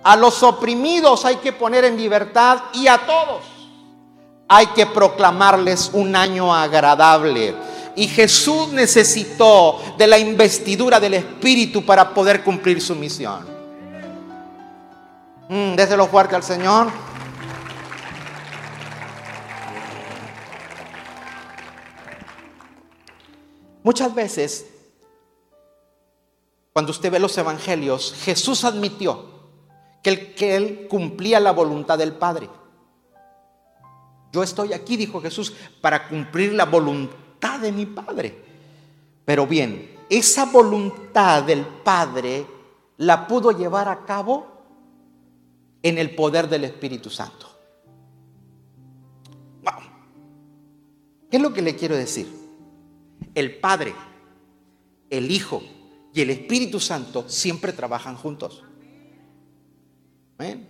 A 0.02 0.16
los 0.16 0.42
oprimidos 0.42 1.26
hay 1.26 1.36
que 1.36 1.52
poner 1.52 1.84
en 1.84 1.98
libertad 1.98 2.62
y 2.72 2.88
a 2.88 2.96
todos 2.96 3.42
hay 4.48 4.68
que 4.68 4.86
proclamarles 4.86 5.90
un 5.92 6.16
año 6.16 6.54
agradable. 6.54 7.54
Y 8.00 8.08
Jesús 8.08 8.72
necesitó 8.72 9.78
de 9.98 10.06
la 10.06 10.18
investidura 10.18 10.98
del 10.98 11.12
Espíritu 11.12 11.84
para 11.84 12.14
poder 12.14 12.42
cumplir 12.42 12.80
su 12.80 12.96
misión. 12.96 13.46
Mm, 15.50 15.74
déselo 15.74 16.06
fuerte 16.06 16.34
al 16.34 16.42
Señor. 16.42 16.90
Muchas 23.82 24.14
veces, 24.14 24.64
cuando 26.72 26.92
usted 26.92 27.12
ve 27.12 27.18
los 27.18 27.36
evangelios, 27.36 28.14
Jesús 28.24 28.64
admitió 28.64 29.26
que 30.02 30.32
que 30.32 30.56
él 30.56 30.86
cumplía 30.88 31.38
la 31.38 31.52
voluntad 31.52 31.98
del 31.98 32.14
Padre. 32.14 32.48
Yo 34.32 34.42
estoy 34.42 34.72
aquí, 34.72 34.96
dijo 34.96 35.20
Jesús, 35.20 35.52
para 35.82 36.08
cumplir 36.08 36.54
la 36.54 36.64
voluntad 36.64 37.29
de 37.40 37.72
mi 37.72 37.86
Padre. 37.86 38.34
Pero 39.24 39.46
bien, 39.46 39.96
esa 40.08 40.46
voluntad 40.46 41.42
del 41.42 41.64
Padre 41.64 42.46
la 42.98 43.26
pudo 43.26 43.52
llevar 43.52 43.88
a 43.88 44.04
cabo 44.04 44.46
en 45.82 45.98
el 45.98 46.14
poder 46.14 46.48
del 46.48 46.64
Espíritu 46.64 47.10
Santo. 47.10 47.48
¿Qué 51.30 51.36
es 51.36 51.42
lo 51.42 51.52
que 51.52 51.62
le 51.62 51.76
quiero 51.76 51.96
decir? 51.96 52.26
El 53.36 53.60
Padre, 53.60 53.94
el 55.10 55.30
Hijo 55.30 55.62
y 56.12 56.22
el 56.22 56.30
Espíritu 56.30 56.80
Santo 56.80 57.28
siempre 57.28 57.72
trabajan 57.72 58.16
juntos. 58.16 58.64
¿Ven? 60.36 60.68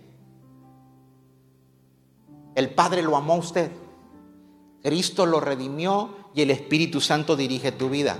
El 2.53 2.75
Padre 2.75 3.01
lo 3.01 3.17
amó 3.17 3.33
a 3.33 3.37
usted. 3.37 3.71
Cristo 4.83 5.25
lo 5.25 5.39
redimió 5.39 6.20
y 6.33 6.41
el 6.41 6.51
Espíritu 6.51 7.01
Santo 7.01 7.35
dirige 7.35 7.71
tu 7.71 7.89
vida. 7.89 8.17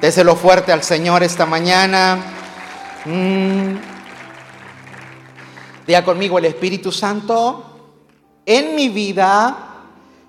Déselo 0.00 0.34
fuerte 0.34 0.72
al 0.72 0.82
Señor 0.82 1.22
esta 1.22 1.46
mañana. 1.46 2.18
Mm. 3.04 3.76
Diga 5.86 6.04
conmigo, 6.04 6.38
el 6.38 6.46
Espíritu 6.46 6.90
Santo 6.92 7.68
en 8.44 8.74
mi 8.74 8.88
vida 8.88 9.68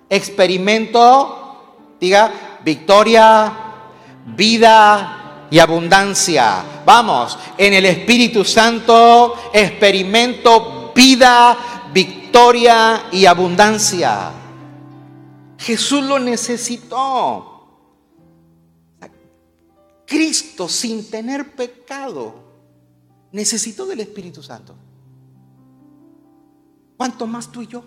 experimento, 0.10 1.96
diga, 2.00 2.60
victoria, 2.64 3.52
vida 4.26 5.48
y 5.50 5.60
abundancia. 5.60 6.64
Vamos, 6.86 7.38
en 7.58 7.74
el 7.74 7.86
Espíritu 7.86 8.46
Santo 8.46 9.36
experimento 9.52 10.92
vida, 10.94 11.58
victoria 11.92 13.06
y 13.12 13.26
abundancia. 13.26 14.43
Jesús 15.64 16.04
lo 16.04 16.20
necesitó. 16.20 17.50
Cristo 20.06 20.68
sin 20.68 21.10
tener 21.10 21.56
pecado 21.56 22.36
necesitó 23.32 23.86
del 23.86 24.02
Espíritu 24.02 24.44
Santo. 24.44 24.76
¿Cuánto 26.98 27.26
más 27.28 27.50
tú 27.50 27.62
y 27.62 27.68
yo? 27.68 27.86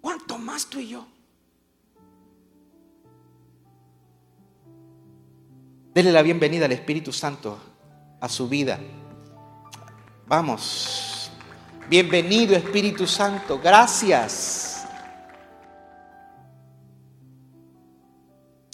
¿Cuánto 0.00 0.36
más 0.36 0.66
tú 0.66 0.80
y 0.80 0.88
yo? 0.88 1.06
Dele 5.94 6.10
la 6.10 6.22
bienvenida 6.22 6.64
al 6.64 6.72
Espíritu 6.72 7.12
Santo 7.12 7.56
a 8.20 8.28
su 8.28 8.48
vida. 8.48 8.80
Vamos, 10.26 11.17
Bienvenido 11.88 12.54
Espíritu 12.54 13.06
Santo, 13.06 13.58
gracias. 13.58 14.86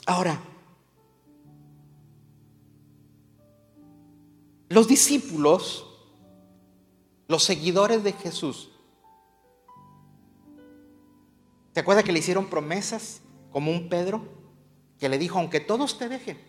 Ahora, 0.04 0.40
los 4.68 4.88
discípulos, 4.88 5.86
los 7.28 7.44
seguidores 7.44 8.02
de 8.02 8.14
Jesús, 8.14 8.72
¿te 11.72 11.78
acuerdas 11.78 12.02
que 12.02 12.10
le 12.10 12.18
hicieron 12.18 12.46
promesas 12.46 13.22
como 13.52 13.70
un 13.70 13.88
Pedro? 13.88 14.24
Que 14.98 15.08
le 15.08 15.18
dijo, 15.18 15.38
aunque 15.38 15.60
todos 15.60 15.98
te 15.98 16.08
dejen, 16.08 16.40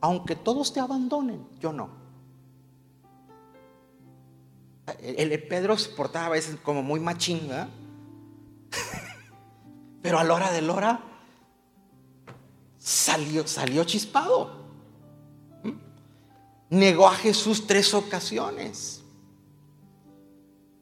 aunque 0.00 0.34
todos 0.34 0.72
te 0.72 0.80
abandonen, 0.80 1.46
yo 1.60 1.72
no. 1.72 2.01
El, 5.00 5.42
Pedro 5.44 5.78
se 5.78 5.90
portaba 5.90 6.26
a 6.26 6.30
veces 6.30 6.56
como 6.62 6.82
muy 6.82 6.98
machinga, 6.98 7.68
pero 10.02 10.18
a 10.18 10.24
la 10.24 10.34
hora 10.34 10.50
de 10.50 10.62
la 10.62 10.72
hora 10.72 11.00
salió, 12.78 13.46
salió 13.46 13.84
chispado. 13.84 14.56
¿Mm? 15.62 15.70
Negó 16.70 17.06
a 17.06 17.14
Jesús 17.14 17.66
tres 17.66 17.94
ocasiones. 17.94 19.02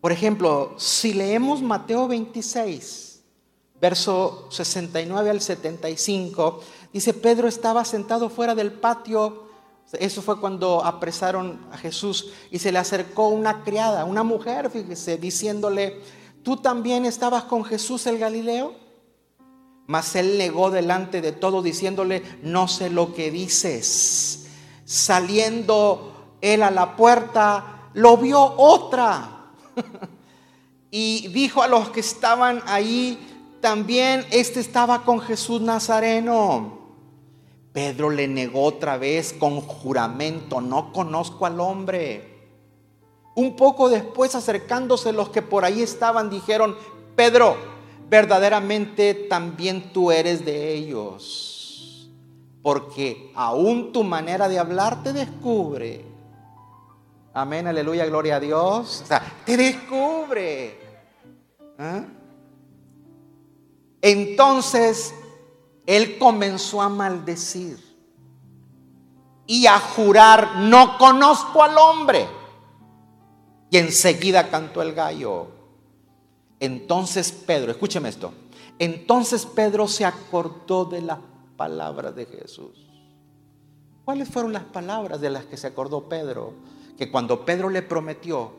Por 0.01 0.13
ejemplo, 0.13 0.75
si 0.79 1.13
leemos 1.13 1.61
Mateo 1.61 2.09
26, 2.09 3.23
verso 3.79 4.49
69 4.51 5.29
al 5.29 5.43
75, 5.43 6.61
dice, 6.91 7.13
Pedro 7.13 7.49
estaba 7.49 7.85
sentado 7.85 8.31
fuera 8.31 8.55
del 8.55 8.73
patio 8.73 9.50
eso 9.99 10.23
fue 10.23 10.41
cuando 10.41 10.85
apresaron 10.85 11.67
a 11.73 11.79
Jesús 11.79 12.33
y 12.51 12.59
se 12.59 12.71
le 12.71 12.79
acercó 12.79 13.29
una 13.29 13.65
criada, 13.65 14.05
una 14.05 14.23
mujer, 14.23 14.71
fíjese, 14.71 15.17
diciéndole, 15.19 16.01
¿tú 16.43 16.59
también 16.59 17.05
estabas 17.07 17.45
con 17.45 17.65
Jesús 17.65 18.07
el 18.07 18.19
Galileo? 18.19 18.75
Mas 19.87 20.15
él 20.15 20.39
negó 20.39 20.71
delante 20.71 21.21
de 21.21 21.33
todo 21.33 21.63
diciéndole, 21.63 22.23
no 22.43 22.69
sé 22.69 22.91
lo 22.91 23.13
que 23.15 23.33
dices. 23.33 24.47
Saliendo 24.85 26.37
él 26.41 26.63
a 26.63 26.71
la 26.71 26.95
puerta, 26.95 27.89
lo 27.95 28.17
vio 28.17 28.41
otra. 28.41 29.51
y 30.93 31.27
dijo 31.29 31.63
a 31.63 31.69
los 31.69 31.91
que 31.91 32.01
estaban 32.01 32.63
ahí, 32.67 33.19
también 33.61 34.25
este 34.31 34.61
estaba 34.61 35.03
con 35.03 35.21
Jesús 35.21 35.61
Nazareno. 35.61 36.80
Pedro 37.73 38.11
le 38.11 38.27
negó 38.27 38.65
otra 38.65 38.97
vez 38.97 39.33
con 39.33 39.61
juramento, 39.61 40.61
no 40.61 40.93
conozco 40.93 41.47
al 41.47 41.61
hombre. 41.61 42.31
Un 43.37 43.55
poco 43.55 43.89
después, 43.89 44.35
acercándose 44.35 45.13
los 45.13 45.29
que 45.29 45.41
por 45.41 45.65
ahí 45.65 45.83
estaban, 45.83 46.31
dijeron, 46.31 46.77
Pedro, 47.15 47.57
verdaderamente 48.09 49.15
también 49.15 49.93
tú 49.93 50.11
eres 50.11 50.45
de 50.45 50.75
ellos, 50.75 52.11
porque 52.63 53.31
aún 53.37 53.93
tu 53.93 54.03
manera 54.03 54.49
de 54.49 54.59
hablar 54.59 55.03
te 55.05 55.13
descubre. 55.13 56.05
Amén, 57.33 57.69
aleluya, 57.69 58.05
gloria 58.07 58.37
a 58.37 58.41
Dios. 58.41 59.03
O 59.03 59.07
sea, 59.07 59.23
te 59.45 59.57
descubre. 59.57 60.81
¿Ah? 61.79 62.05
Entonces 64.03 65.15
él 65.91 66.19
comenzó 66.19 66.81
a 66.81 66.89
maldecir 66.89 67.77
y 69.45 69.67
a 69.67 69.81
jurar, 69.81 70.59
no 70.59 70.97
conozco 70.99 71.65
al 71.65 71.77
hombre. 71.77 72.29
Y 73.71 73.77
enseguida 73.77 74.49
cantó 74.51 74.83
el 74.83 74.95
gallo. 74.95 75.49
Entonces 76.61 77.33
Pedro, 77.33 77.73
escúcheme 77.73 78.09
esto, 78.09 78.33
entonces 78.79 79.45
Pedro 79.45 79.89
se 79.89 80.05
acordó 80.05 80.85
de 80.85 81.03
las 81.03 81.19
palabras 81.57 82.15
de 82.15 82.27
Jesús. 82.27 82.89
¿Cuáles 84.05 84.29
fueron 84.29 84.53
las 84.53 84.65
palabras 84.65 85.21
de 85.21 85.31
las 85.31 85.47
que 85.47 85.57
se 85.57 85.67
acordó 85.67 86.09
Pedro? 86.09 86.55
Que 86.97 87.11
cuando 87.11 87.45
Pedro 87.45 87.69
le 87.69 87.83
prometió 87.83 88.53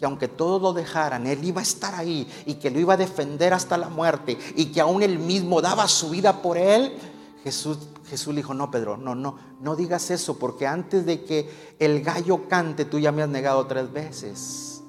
que 0.00 0.06
aunque 0.06 0.28
todos 0.28 0.62
lo 0.62 0.72
dejaran, 0.72 1.26
Él 1.26 1.44
iba 1.44 1.60
a 1.60 1.62
estar 1.62 1.94
ahí 1.94 2.26
y 2.46 2.54
que 2.54 2.70
lo 2.70 2.80
iba 2.80 2.94
a 2.94 2.96
defender 2.96 3.52
hasta 3.52 3.76
la 3.76 3.90
muerte 3.90 4.38
y 4.56 4.72
que 4.72 4.80
aún 4.80 5.02
Él 5.02 5.18
mismo 5.18 5.60
daba 5.60 5.86
su 5.88 6.08
vida 6.08 6.40
por 6.40 6.56
Él. 6.56 6.96
Jesús, 7.44 7.76
Jesús 8.08 8.34
le 8.34 8.40
dijo, 8.40 8.54
no, 8.54 8.70
Pedro, 8.70 8.96
no, 8.96 9.14
no, 9.14 9.36
no 9.60 9.76
digas 9.76 10.10
eso 10.10 10.38
porque 10.38 10.66
antes 10.66 11.04
de 11.04 11.22
que 11.22 11.50
el 11.78 12.02
gallo 12.02 12.48
cante, 12.48 12.86
tú 12.86 12.98
ya 12.98 13.12
me 13.12 13.22
has 13.22 13.28
negado 13.28 13.66
tres 13.66 13.92
veces. 13.92 14.82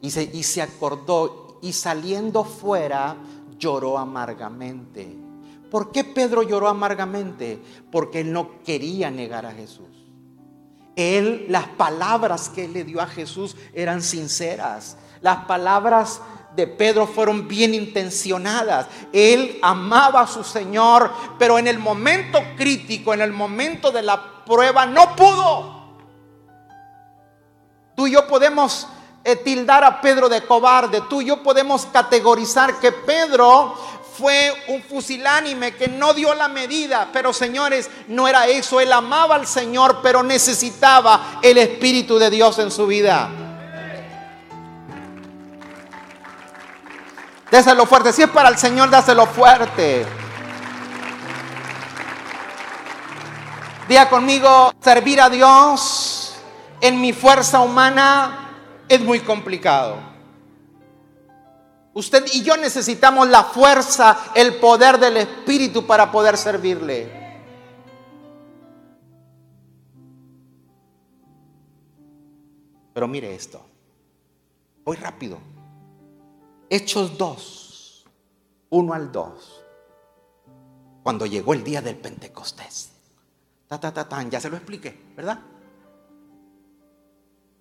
Y 0.00 0.12
se, 0.12 0.30
y 0.32 0.44
se 0.44 0.62
acordó 0.62 1.58
y 1.60 1.72
saliendo 1.72 2.44
fuera 2.44 3.16
lloró 3.58 3.98
amargamente. 3.98 5.18
¿Por 5.72 5.90
qué 5.90 6.04
Pedro 6.04 6.44
lloró 6.44 6.68
amargamente? 6.68 7.60
Porque 7.90 8.20
él 8.20 8.32
no 8.32 8.62
quería 8.62 9.10
negar 9.10 9.44
a 9.44 9.50
Jesús. 9.50 10.05
Él, 10.96 11.46
las 11.48 11.68
palabras 11.68 12.48
que 12.48 12.64
él 12.64 12.72
le 12.72 12.84
dio 12.84 13.00
a 13.00 13.06
Jesús 13.06 13.54
eran 13.74 14.02
sinceras. 14.02 14.96
Las 15.20 15.44
palabras 15.44 16.20
de 16.56 16.66
Pedro 16.66 17.06
fueron 17.06 17.46
bien 17.46 17.74
intencionadas. 17.74 18.86
Él 19.12 19.58
amaba 19.62 20.22
a 20.22 20.26
su 20.26 20.42
Señor, 20.42 21.12
pero 21.38 21.58
en 21.58 21.68
el 21.68 21.78
momento 21.78 22.40
crítico, 22.56 23.12
en 23.12 23.20
el 23.20 23.32
momento 23.32 23.92
de 23.92 24.02
la 24.02 24.44
prueba, 24.44 24.86
no 24.86 25.14
pudo. 25.14 25.76
Tú 27.94 28.06
y 28.06 28.12
yo 28.12 28.26
podemos 28.26 28.88
eh, 29.24 29.36
tildar 29.36 29.84
a 29.84 30.00
Pedro 30.00 30.28
de 30.28 30.42
cobarde. 30.42 31.02
Tú 31.10 31.20
y 31.20 31.26
yo 31.26 31.42
podemos 31.42 31.84
categorizar 31.86 32.78
que 32.78 32.92
Pedro 32.92 33.74
fue 34.16 34.52
un 34.68 34.82
fusilánime 34.82 35.74
que 35.74 35.88
no 35.88 36.14
dio 36.14 36.34
la 36.34 36.48
medida, 36.48 37.08
pero 37.12 37.32
señores, 37.32 37.90
no 38.08 38.26
era 38.26 38.46
eso, 38.46 38.80
él 38.80 38.92
amaba 38.92 39.34
al 39.34 39.46
Señor, 39.46 40.00
pero 40.02 40.22
necesitaba 40.22 41.38
el 41.42 41.58
Espíritu 41.58 42.18
de 42.18 42.30
Dios 42.30 42.58
en 42.58 42.70
su 42.70 42.86
vida. 42.86 43.28
Déselo 47.50 47.86
fuerte, 47.86 48.12
si 48.12 48.22
es 48.22 48.30
para 48.30 48.48
el 48.48 48.58
Señor, 48.58 48.90
dáselo 48.90 49.26
fuerte. 49.26 50.04
Diga 53.88 54.08
conmigo, 54.08 54.72
servir 54.82 55.20
a 55.20 55.30
Dios 55.30 56.34
en 56.80 57.00
mi 57.00 57.12
fuerza 57.12 57.60
humana 57.60 58.50
es 58.88 59.00
muy 59.00 59.20
complicado. 59.20 60.15
Usted 61.96 62.26
y 62.34 62.42
yo 62.42 62.58
necesitamos 62.58 63.26
la 63.30 63.42
fuerza, 63.42 64.30
el 64.34 64.56
poder 64.56 64.98
del 64.98 65.16
Espíritu 65.16 65.86
para 65.86 66.12
poder 66.12 66.36
servirle. 66.36 67.10
Pero 72.92 73.08
mire 73.08 73.34
esto. 73.34 73.64
Voy 74.84 74.98
rápido. 74.98 75.38
Hechos 76.68 77.16
2, 77.16 78.04
1 78.68 78.92
al 78.92 79.10
2. 79.10 79.64
Cuando 81.02 81.24
llegó 81.24 81.54
el 81.54 81.64
día 81.64 81.80
del 81.80 81.96
Pentecostés. 81.96 82.90
Ta, 83.68 83.80
ta, 83.80 83.90
ta, 83.90 84.22
ya 84.24 84.38
se 84.38 84.50
lo 84.50 84.56
expliqué, 84.58 85.00
¿verdad? 85.16 85.40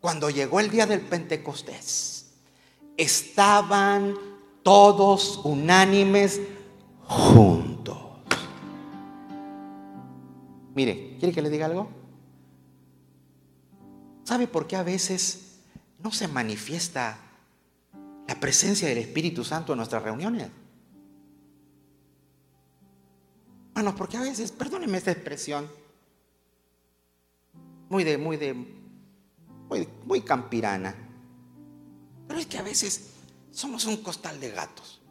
Cuando 0.02 0.30
llegó 0.30 0.60
el 0.60 0.70
día 0.70 0.86
del 0.86 1.00
Pentecostés 1.00 2.15
estaban 2.98 4.16
todos 4.64 5.42
unánimes 5.44 6.42
juntos. 7.04 7.98
Mire, 10.74 11.16
¿quiere 11.20 11.34
que 11.34 11.42
le 11.42 11.50
diga 11.50 11.68
algo? 11.68 11.90
¿Sabe 14.24 14.48
por 14.48 14.68
qué 14.68 14.76
a 14.76 14.84
veces 14.84 15.60
no 16.00 16.12
se 16.12 16.28
manifiesta 16.28 17.18
la 18.28 18.40
presencia 18.40 18.88
del 18.88 18.98
Espíritu 18.98 19.44
Santo 19.44 19.74
en 19.74 19.78
nuestras 19.78 20.04
reuniones? 20.04 20.50
Hermanos, 23.70 23.94
porque 23.98 24.18
a 24.18 24.22
veces, 24.22 24.52
perdónenme 24.52 24.98
esta 24.98 25.12
expresión, 25.12 25.70
muy 27.90 28.04
de, 28.04 28.18
muy 28.18 28.38
de, 28.38 28.56
muy 30.06 30.22
campirana. 30.22 31.05
Pero 32.28 32.40
es 32.40 32.46
que 32.48 32.58
a 32.58 32.64
veces 32.64 33.12
somos 33.52 33.86
un 33.86 33.98
costal 33.98 34.40
de 34.40 34.52
gatos. 34.52 35.02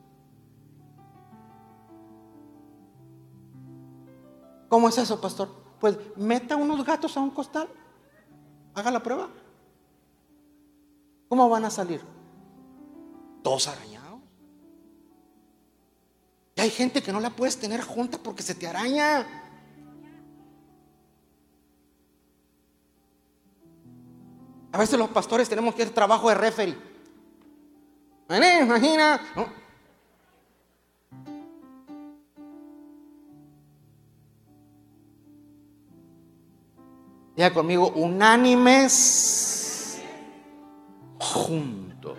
¿Cómo 4.69 4.89
es 4.89 4.99
eso, 4.99 5.21
pastor? 5.21 5.49
Pues 5.81 5.97
meta 6.17 6.57
unos 6.57 6.85
gatos 6.85 7.17
a 7.17 7.21
un 7.21 7.31
costal. 7.31 7.69
Haga 8.75 8.91
la 8.91 9.03
prueba. 9.03 9.29
¿Cómo 11.29 11.49
van 11.49 11.65
a 11.65 11.71
salir? 11.71 12.01
Todos 13.43 13.69
arañados. 13.69 14.21
Y 16.57 16.61
hay 16.61 16.71
gente 16.71 17.03
que 17.03 17.13
no 17.13 17.21
la 17.21 17.31
puedes 17.31 17.57
tener 17.59 17.83
junta 17.83 18.19
porque 18.19 18.43
se 18.43 18.55
te 18.55 18.67
araña. 18.67 19.27
A 24.73 24.79
veces 24.79 24.99
los 24.99 25.11
pastores 25.11 25.49
tenemos 25.49 25.75
que 25.75 25.83
hacer 25.83 25.95
trabajo 25.95 26.29
de 26.29 26.35
referee. 26.35 26.94
Imagina. 28.29 29.21
Ya 37.37 37.53
conmigo, 37.53 37.89
unánimes 37.91 39.35
juntos. 41.19 42.17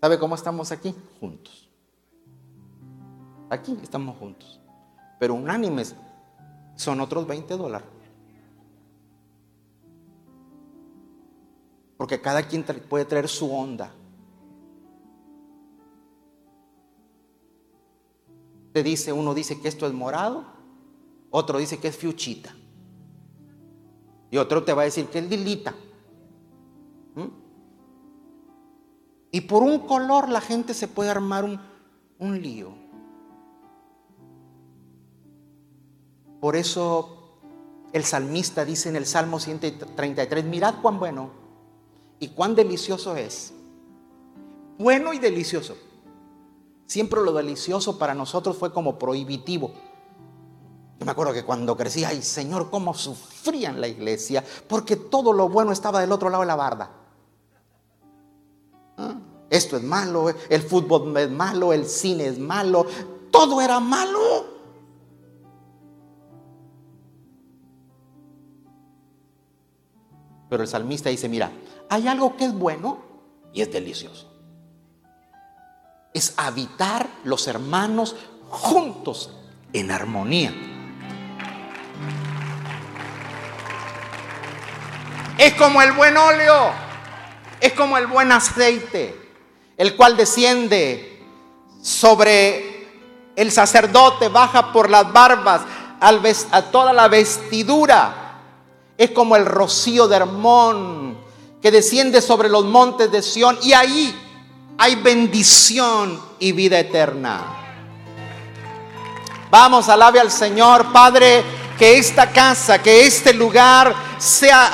¿Sabe 0.00 0.18
cómo 0.18 0.34
estamos 0.34 0.70
aquí? 0.70 0.94
Juntos. 1.18 1.70
Aquí 3.48 3.78
estamos 3.82 4.16
juntos. 4.18 4.61
Pero 5.22 5.34
unánimes 5.34 5.94
son 6.74 7.00
otros 7.00 7.28
20 7.28 7.56
dólares. 7.56 7.86
Porque 11.96 12.20
cada 12.20 12.42
quien 12.42 12.64
puede 12.64 13.04
traer 13.04 13.28
su 13.28 13.48
onda. 13.54 13.94
Te 18.72 18.82
dice, 18.82 19.12
uno 19.12 19.32
dice 19.32 19.60
que 19.60 19.68
esto 19.68 19.86
es 19.86 19.92
morado, 19.92 20.44
otro 21.30 21.60
dice 21.60 21.78
que 21.78 21.86
es 21.86 21.96
fiuchita. 21.96 22.52
Y 24.28 24.38
otro 24.38 24.64
te 24.64 24.72
va 24.72 24.82
a 24.82 24.86
decir 24.86 25.06
que 25.06 25.20
es 25.20 25.30
lilita. 25.30 25.72
¿Mm? 27.14 27.28
Y 29.30 29.40
por 29.42 29.62
un 29.62 29.86
color 29.86 30.28
la 30.28 30.40
gente 30.40 30.74
se 30.74 30.88
puede 30.88 31.10
armar 31.10 31.44
un, 31.44 31.60
un 32.18 32.42
lío. 32.42 32.81
Por 36.42 36.56
eso 36.56 37.18
el 37.92 38.02
salmista 38.02 38.64
dice 38.64 38.88
en 38.88 38.96
el 38.96 39.06
Salmo 39.06 39.38
133, 39.38 40.44
mirad 40.44 40.74
cuán 40.82 40.98
bueno 40.98 41.30
y 42.18 42.30
cuán 42.30 42.56
delicioso 42.56 43.14
es. 43.14 43.52
Bueno 44.76 45.12
y 45.12 45.20
delicioso. 45.20 45.76
Siempre 46.86 47.20
lo 47.20 47.32
delicioso 47.32 47.96
para 47.96 48.12
nosotros 48.12 48.56
fue 48.56 48.72
como 48.72 48.98
prohibitivo. 48.98 49.72
Yo 50.98 51.06
me 51.06 51.12
acuerdo 51.12 51.32
que 51.32 51.44
cuando 51.44 51.76
crecí, 51.76 52.02
ay 52.02 52.20
Señor, 52.22 52.70
cómo 52.70 52.92
sufría 52.92 53.68
en 53.70 53.80
la 53.80 53.86
iglesia, 53.86 54.42
porque 54.66 54.96
todo 54.96 55.32
lo 55.32 55.48
bueno 55.48 55.70
estaba 55.70 56.00
del 56.00 56.10
otro 56.10 56.28
lado 56.28 56.40
de 56.42 56.48
la 56.48 56.56
barda. 56.56 56.90
¿Ah? 58.96 59.14
Esto 59.48 59.76
es 59.76 59.84
malo, 59.84 60.34
el 60.48 60.62
fútbol 60.62 61.16
es 61.18 61.30
malo, 61.30 61.72
el 61.72 61.86
cine 61.86 62.26
es 62.26 62.36
malo, 62.40 62.84
todo 63.30 63.60
era 63.60 63.78
malo. 63.78 64.51
Pero 70.52 70.64
el 70.64 70.68
salmista 70.68 71.08
dice, 71.08 71.30
mira, 71.30 71.50
hay 71.88 72.06
algo 72.06 72.36
que 72.36 72.44
es 72.44 72.52
bueno 72.52 72.98
y 73.54 73.62
es 73.62 73.72
delicioso. 73.72 74.30
Es 76.12 76.34
habitar 76.36 77.08
los 77.24 77.48
hermanos 77.48 78.14
juntos 78.50 79.30
en 79.72 79.90
armonía. 79.90 80.52
Es 85.38 85.54
como 85.54 85.80
el 85.80 85.92
buen 85.92 86.18
óleo, 86.18 86.70
es 87.58 87.72
como 87.72 87.96
el 87.96 88.06
buen 88.06 88.30
aceite, 88.30 89.32
el 89.78 89.96
cual 89.96 90.18
desciende 90.18 91.24
sobre 91.80 92.88
el 93.36 93.50
sacerdote, 93.50 94.28
baja 94.28 94.70
por 94.70 94.90
las 94.90 95.10
barbas 95.14 95.62
a 95.98 96.62
toda 96.70 96.92
la 96.92 97.08
vestidura 97.08 98.21
es 99.02 99.10
como 99.10 99.34
el 99.34 99.44
rocío 99.44 100.06
de 100.06 100.14
Hermón 100.14 101.18
que 101.60 101.72
desciende 101.72 102.22
sobre 102.22 102.48
los 102.48 102.64
montes 102.64 103.10
de 103.10 103.20
Sión 103.20 103.58
y 103.60 103.72
ahí 103.72 104.14
hay 104.78 104.94
bendición 104.94 106.20
y 106.38 106.52
vida 106.52 106.78
eterna. 106.78 107.40
Vamos, 109.50 109.88
alabe 109.88 110.20
al 110.20 110.30
Señor, 110.30 110.92
Padre, 110.92 111.42
que 111.76 111.98
esta 111.98 112.30
casa, 112.30 112.80
que 112.80 113.04
este 113.04 113.34
lugar 113.34 113.92
sea 114.18 114.70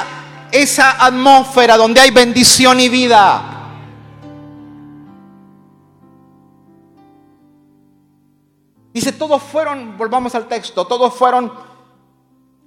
esa 0.53 1.03
atmósfera 1.03 1.79
donde 1.79 1.99
hay 1.99 2.11
bendición 2.11 2.81
y 2.81 2.91
vida. 2.91 3.55
Dice, 8.93 9.13
todos 9.13 9.43
fueron, 9.43 9.97
volvamos 9.97 10.35
al 10.35 10.47
texto, 10.49 10.87
todos 10.87 11.15
fueron 11.15 11.68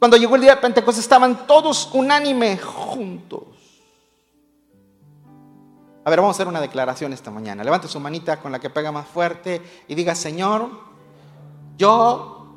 cuando 0.02 0.18
llegó 0.18 0.36
el 0.36 0.42
día 0.42 0.56
de 0.56 0.62
Pentecostés 0.62 1.04
estaban 1.04 1.46
todos 1.46 1.92
unánime 1.94 2.58
juntos. 2.58 3.44
A 6.04 6.10
ver, 6.10 6.20
vamos 6.20 6.34
a 6.34 6.38
hacer 6.38 6.48
una 6.48 6.60
declaración 6.60 7.14
esta 7.14 7.30
mañana. 7.30 7.64
Levante 7.64 7.88
su 7.88 8.00
manita 8.00 8.38
con 8.38 8.52
la 8.52 8.58
que 8.58 8.72
pega 8.72 8.92
más 8.92 9.06
fuerte 9.08 9.62
y 9.88 9.94
diga, 9.94 10.16
Señor, 10.16 10.72
yo 11.78 12.48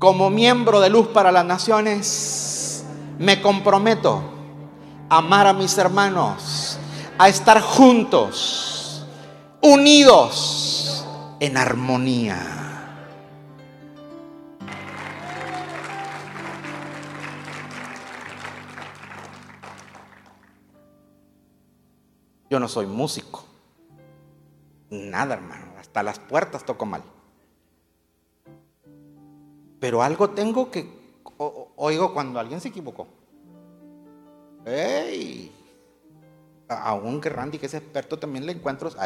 como 0.00 0.28
miembro 0.28 0.80
de 0.80 0.90
Luz 0.90 1.06
para 1.06 1.30
las 1.30 1.44
Naciones 1.44 2.84
me 3.16 3.40
comprometo 3.40 4.20
a 5.10 5.18
amar 5.18 5.46
a 5.46 5.52
mis 5.52 5.78
hermanos, 5.78 6.80
a 7.16 7.28
estar 7.28 7.60
juntos, 7.60 9.06
unidos 9.60 11.06
en 11.38 11.56
armonía. 11.56 12.64
Yo 22.54 22.60
no 22.60 22.68
soy 22.68 22.86
músico. 22.86 23.42
Nada, 24.88 25.34
hermano. 25.34 25.72
Hasta 25.76 26.04
las 26.04 26.20
puertas 26.20 26.64
toco 26.64 26.86
mal. 26.86 27.02
Pero 29.80 30.04
algo 30.04 30.30
tengo 30.30 30.70
que 30.70 30.88
oigo 31.74 32.14
cuando 32.14 32.38
alguien 32.38 32.60
se 32.60 32.68
equivocó. 32.68 33.08
¡Ey! 34.64 35.50
Aunque 36.68 37.28
Randy, 37.28 37.58
que 37.58 37.66
es 37.66 37.74
experto, 37.74 38.20
también 38.20 38.46
le 38.46 38.52
encuentro. 38.52 38.88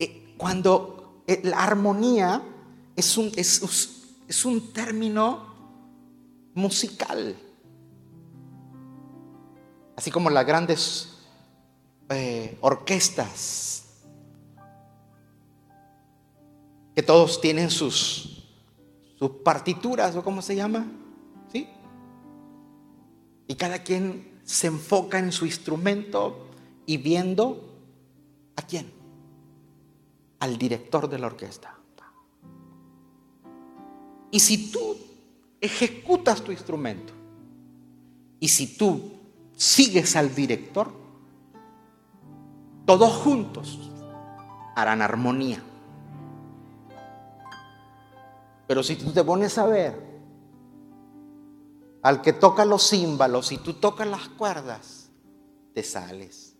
Eh, 0.00 0.34
cuando 0.36 1.22
eh, 1.28 1.42
la 1.44 1.62
armonía 1.62 2.42
es 2.96 3.16
un, 3.16 3.30
es 3.36 4.44
un 4.44 4.72
término 4.72 5.54
musical 6.54 7.36
así 10.04 10.10
como 10.10 10.28
las 10.28 10.44
grandes 10.44 11.16
eh, 12.10 12.58
orquestas, 12.60 13.86
que 16.94 17.02
todos 17.02 17.40
tienen 17.40 17.70
sus, 17.70 18.46
sus 19.18 19.30
partituras, 19.42 20.14
o 20.14 20.22
cómo 20.22 20.42
se 20.42 20.56
llama, 20.56 20.86
¿sí? 21.50 21.66
Y 23.48 23.54
cada 23.54 23.78
quien 23.78 24.42
se 24.44 24.66
enfoca 24.66 25.18
en 25.18 25.32
su 25.32 25.46
instrumento 25.46 26.50
y 26.84 26.98
viendo 26.98 27.64
a 28.56 28.60
quién, 28.60 28.92
al 30.38 30.58
director 30.58 31.08
de 31.08 31.18
la 31.18 31.28
orquesta. 31.28 31.78
Y 34.30 34.38
si 34.38 34.70
tú 34.70 34.98
ejecutas 35.62 36.44
tu 36.44 36.52
instrumento, 36.52 37.14
y 38.38 38.48
si 38.48 38.76
tú 38.76 39.23
sigues 39.56 40.16
al 40.16 40.34
director, 40.34 40.92
todos 42.84 43.12
juntos 43.12 43.90
harán 44.74 45.02
armonía. 45.02 45.62
Pero 48.66 48.82
si 48.82 48.96
tú 48.96 49.12
te 49.12 49.22
pones 49.22 49.56
a 49.58 49.66
ver 49.66 50.14
al 52.02 52.20
que 52.20 52.32
toca 52.32 52.64
los 52.64 52.88
címbalos 52.88 53.52
y 53.52 53.58
tú 53.58 53.74
tocas 53.74 54.06
las 54.06 54.28
cuerdas, 54.28 55.10
te 55.74 55.82
sales. 55.82 56.54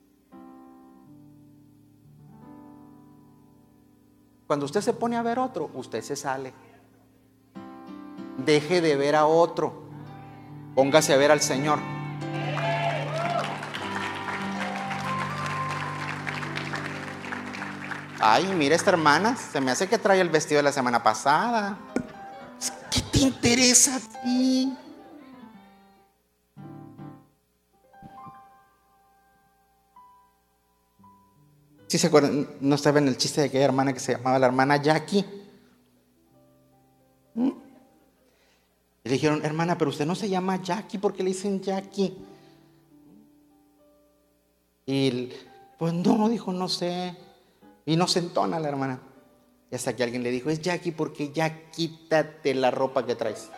Cuando 4.46 4.66
usted 4.66 4.80
se 4.82 4.92
pone 4.92 5.16
a 5.16 5.22
ver 5.22 5.38
otro, 5.38 5.70
usted 5.74 6.02
se 6.02 6.16
sale. 6.16 6.52
Deje 8.38 8.80
de 8.80 8.96
ver 8.96 9.16
a 9.16 9.26
otro. 9.26 9.84
Póngase 10.74 11.14
a 11.14 11.16
ver 11.16 11.30
al 11.30 11.40
Señor. 11.40 11.93
Ay, 18.26 18.46
mira 18.56 18.74
esta 18.74 18.88
hermana, 18.88 19.36
se 19.36 19.60
me 19.60 19.70
hace 19.70 19.86
que 19.86 19.98
trae 19.98 20.18
el 20.18 20.30
vestido 20.30 20.56
de 20.56 20.62
la 20.62 20.72
semana 20.72 21.02
pasada. 21.02 21.78
¿Qué 22.90 23.02
te 23.12 23.18
interesa 23.18 23.96
a 23.96 24.22
ti? 24.22 24.74
¿Sí 31.86 31.98
se 31.98 32.06
acuerdan? 32.06 32.48
No 32.60 32.78
saben 32.78 33.08
el 33.08 33.18
chiste 33.18 33.42
de 33.42 33.48
aquella 33.48 33.66
hermana 33.66 33.92
que 33.92 34.00
se 34.00 34.12
llamaba 34.12 34.38
la 34.38 34.46
hermana 34.46 34.78
Jackie. 34.78 35.26
¿Mm? 37.34 37.48
Y 39.04 39.08
le 39.10 39.12
dijeron, 39.12 39.44
hermana, 39.44 39.76
pero 39.76 39.90
usted 39.90 40.06
no 40.06 40.14
se 40.14 40.30
llama 40.30 40.62
Jackie, 40.62 40.96
¿por 40.96 41.12
qué 41.12 41.22
le 41.22 41.28
dicen 41.28 41.60
Jackie? 41.60 42.16
Y 44.86 45.28
pues 45.78 45.92
no, 45.92 46.30
dijo, 46.30 46.54
no 46.54 46.70
sé. 46.70 47.23
Y 47.86 47.96
no 47.96 48.06
se 48.06 48.20
entona 48.20 48.58
la 48.58 48.68
hermana. 48.68 49.00
Y 49.70 49.74
hasta 49.74 49.94
que 49.94 50.02
alguien 50.02 50.22
le 50.22 50.30
dijo, 50.30 50.50
es 50.50 50.60
Jackie 50.60 50.92
porque 50.92 51.32
ya 51.32 51.70
quítate 51.70 52.54
la 52.54 52.70
ropa 52.70 53.04
que 53.04 53.14
traes. 53.14 53.50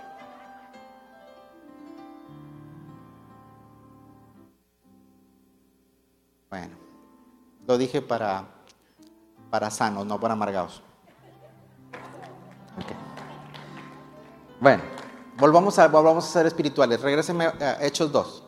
Bueno, 6.51 6.77
lo 7.67 7.77
dije 7.77 8.03
para, 8.03 8.49
para 9.51 9.71
sanos, 9.71 10.07
no 10.07 10.19
para 10.19 10.35
amargados. 10.35 10.83
Bueno, 14.61 14.83
volvamos 15.37 15.79
a, 15.79 15.89
volvamos 15.89 16.25
a 16.25 16.29
ser 16.29 16.47
espirituales. 16.47 17.01
Regréseme 17.01 17.47
a 17.47 17.79
Hechos 17.81 18.11
2. 18.11 18.43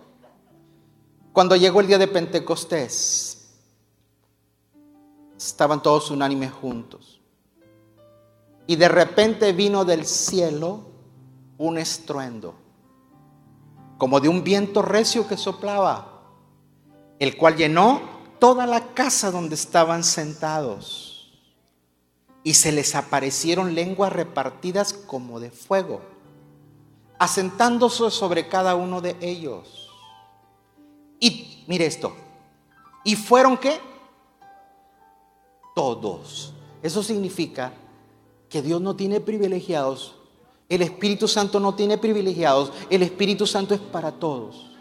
Cuando 1.33 1.55
llegó 1.55 1.81
el 1.81 1.87
día 1.87 1.99
de 1.99 2.09
Pentecostés, 2.09 3.38
estaban 5.46 5.83
todos 5.83 6.11
unánimes 6.11 6.53
juntos. 6.53 7.20
Y 8.66 8.77
de 8.77 8.88
repente 8.88 9.53
vino 9.53 9.85
del 9.85 10.05
cielo 10.05 10.81
un 11.57 11.79
estruendo, 11.79 12.55
como 13.96 14.20
de 14.20 14.29
un 14.29 14.44
viento 14.44 14.83
recio 14.83 15.27
que 15.27 15.37
soplaba, 15.37 16.22
el 17.18 17.37
cual 17.37 17.57
llenó 17.57 18.01
toda 18.38 18.66
la 18.66 18.92
casa 18.94 19.31
donde 19.31 19.55
estaban 19.55 20.05
sentados. 20.05 21.40
Y 22.44 22.55
se 22.55 22.72
les 22.72 22.94
aparecieron 22.94 23.74
lenguas 23.74 24.12
repartidas 24.12 24.92
como 24.92 25.40
de 25.40 25.51
fuego, 25.51 26.01
asentándose 27.18 28.11
sobre 28.11 28.48
cada 28.48 28.74
uno 28.74 29.01
de 29.01 29.16
ellos. 29.20 29.90
Y 31.20 31.64
mire 31.66 31.87
esto, 31.87 32.14
¿y 33.05 33.16
fueron 33.16 33.57
qué? 33.57 33.81
Todos. 35.79 36.53
Eso 36.83 37.05
significa 37.05 37.73
que 38.51 38.62
Dios 38.62 38.81
no 38.81 38.97
tiene 38.97 39.21
privilegiados, 39.21 40.17
el 40.69 40.83
Espíritu 40.83 41.29
Santo 41.29 41.61
no 41.61 41.77
tiene 41.77 41.99
privilegiados, 41.99 42.73
el 42.91 43.05
Espíritu 43.05 43.47
Santo 43.47 43.75
es 43.75 43.81
para 43.81 44.11
todos. 44.11 44.73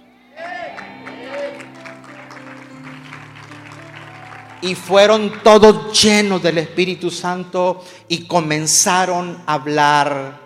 Y 4.63 4.73
fueron 4.73 5.43
todos 5.43 6.01
llenos 6.01 6.41
del 6.41 6.57
Espíritu 6.57 7.11
Santo 7.11 7.83
y 8.07 8.25
comenzaron 8.25 9.43
a 9.45 9.53
hablar 9.53 10.39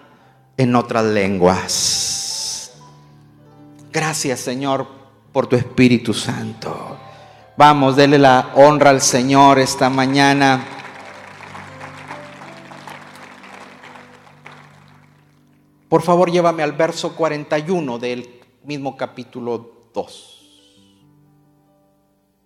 en 0.57 0.75
otras 0.75 1.05
lenguas. 1.05 2.73
Gracias 3.89 4.41
Señor 4.41 4.85
por 5.31 5.47
tu 5.47 5.55
Espíritu 5.55 6.13
Santo. 6.13 6.97
Vamos, 7.61 7.95
dele 7.95 8.17
la 8.17 8.53
honra 8.55 8.89
al 8.89 9.01
Señor 9.01 9.59
esta 9.59 9.87
mañana. 9.87 10.65
Por 15.87 16.01
favor, 16.01 16.31
llévame 16.31 16.63
al 16.63 16.71
verso 16.71 17.15
41 17.15 17.99
del 17.99 18.41
mismo 18.63 18.97
capítulo 18.97 19.89
2. 19.93 20.73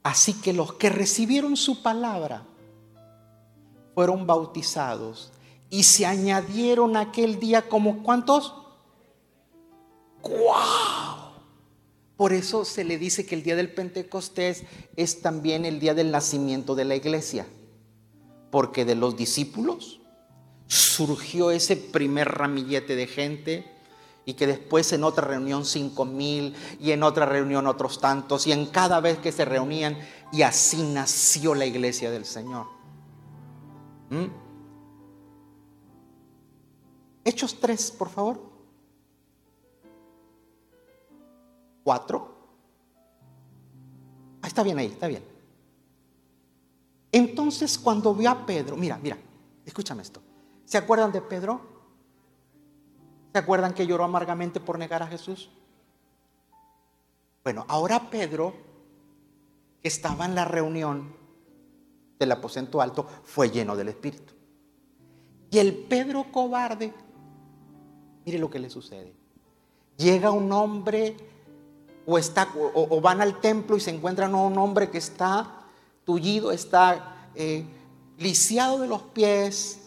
Así 0.03 0.33
que 0.41 0.51
los 0.51 0.73
que 0.73 0.89
recibieron 0.89 1.55
su 1.55 1.81
palabra 1.81 2.43
fueron 3.93 4.27
bautizados 4.27 5.31
y 5.69 5.83
se 5.83 6.05
añadieron 6.05 6.97
aquel 6.97 7.39
día 7.39 7.69
como 7.69 8.03
cuántos? 8.03 8.53
¡Wow! 10.23 11.24
Por 12.17 12.31
eso 12.31 12.63
se 12.63 12.83
le 12.83 12.97
dice 12.97 13.25
que 13.25 13.35
el 13.35 13.43
día 13.43 13.55
del 13.55 13.73
Pentecostés 13.73 14.63
es 14.95 15.21
también 15.21 15.65
el 15.65 15.79
día 15.79 15.93
del 15.93 16.11
nacimiento 16.11 16.75
de 16.75 16.85
la 16.85 16.95
iglesia. 16.95 17.45
Porque 18.51 18.85
de 18.85 18.95
los 18.95 19.17
discípulos 19.17 19.99
surgió 20.67 21.51
ese 21.51 21.75
primer 21.75 22.29
ramillete 22.29 22.95
de 22.95 23.07
gente 23.07 23.71
y 24.25 24.33
que 24.33 24.47
después 24.47 24.91
en 24.93 25.03
otra 25.03 25.27
reunión 25.27 25.65
cinco 25.65 26.05
mil 26.05 26.55
y 26.79 26.91
en 26.91 27.03
otra 27.03 27.25
reunión 27.25 27.67
otros 27.67 27.99
tantos 27.99 28.47
y 28.47 28.51
en 28.51 28.65
cada 28.65 28.99
vez 28.99 29.19
que 29.19 29.31
se 29.31 29.45
reunían 29.45 29.97
y 30.31 30.41
así 30.41 30.81
nació 30.81 31.53
la 31.53 31.65
iglesia 31.65 32.09
del 32.11 32.25
Señor. 32.25 32.65
¿Mm? 34.09 34.25
Hechos 37.25 37.59
3, 37.59 37.91
por 37.91 38.09
favor. 38.09 38.54
4. 41.85 42.35
Ah, 44.41 44.47
está 44.47 44.63
bien 44.63 44.79
ahí, 44.79 44.87
está 44.87 45.07
bien. 45.07 45.23
Entonces 47.11 47.77
cuando 47.77 48.13
vio 48.15 48.31
a 48.31 48.45
Pedro, 48.45 48.75
mira, 48.75 48.97
mira, 48.97 49.17
escúchame 49.63 50.01
esto. 50.01 50.19
¿Se 50.65 50.79
acuerdan 50.79 51.11
de 51.11 51.21
Pedro? 51.21 51.61
¿Se 53.31 53.37
acuerdan 53.37 53.75
que 53.75 53.85
lloró 53.85 54.03
amargamente 54.03 54.59
por 54.59 54.79
negar 54.79 55.03
a 55.03 55.07
Jesús? 55.07 55.51
Bueno, 57.43 57.65
ahora 57.67 58.09
Pedro, 58.09 58.55
que 59.83 59.87
estaba 59.87 60.25
en 60.25 60.33
la 60.33 60.45
reunión 60.45 61.15
del 62.17 62.31
aposento 62.31 62.81
alto, 62.81 63.07
fue 63.23 63.51
lleno 63.51 63.75
del 63.75 63.89
Espíritu. 63.89 64.33
Y 65.51 65.59
el 65.59 65.75
Pedro 65.75 66.31
cobarde, 66.31 66.91
mire 68.25 68.39
lo 68.39 68.49
que 68.49 68.57
le 68.57 68.71
sucede. 68.71 69.13
Llega 69.97 70.31
un 70.31 70.51
hombre 70.51 71.34
o, 72.05 73.01
van 73.01 73.21
al 73.21 73.39
templo 73.39 73.77
y 73.77 73.79
se 73.79 73.91
encuentran 73.91 74.33
a 74.33 74.37
un 74.37 74.57
hombre 74.57 74.89
que 74.89 74.97
está 74.97 75.65
tullido, 76.03 76.51
está 76.51 77.29
eh, 77.35 77.65
lisiado 78.17 78.79
de 78.79 78.87
los 78.87 79.01
pies, 79.01 79.79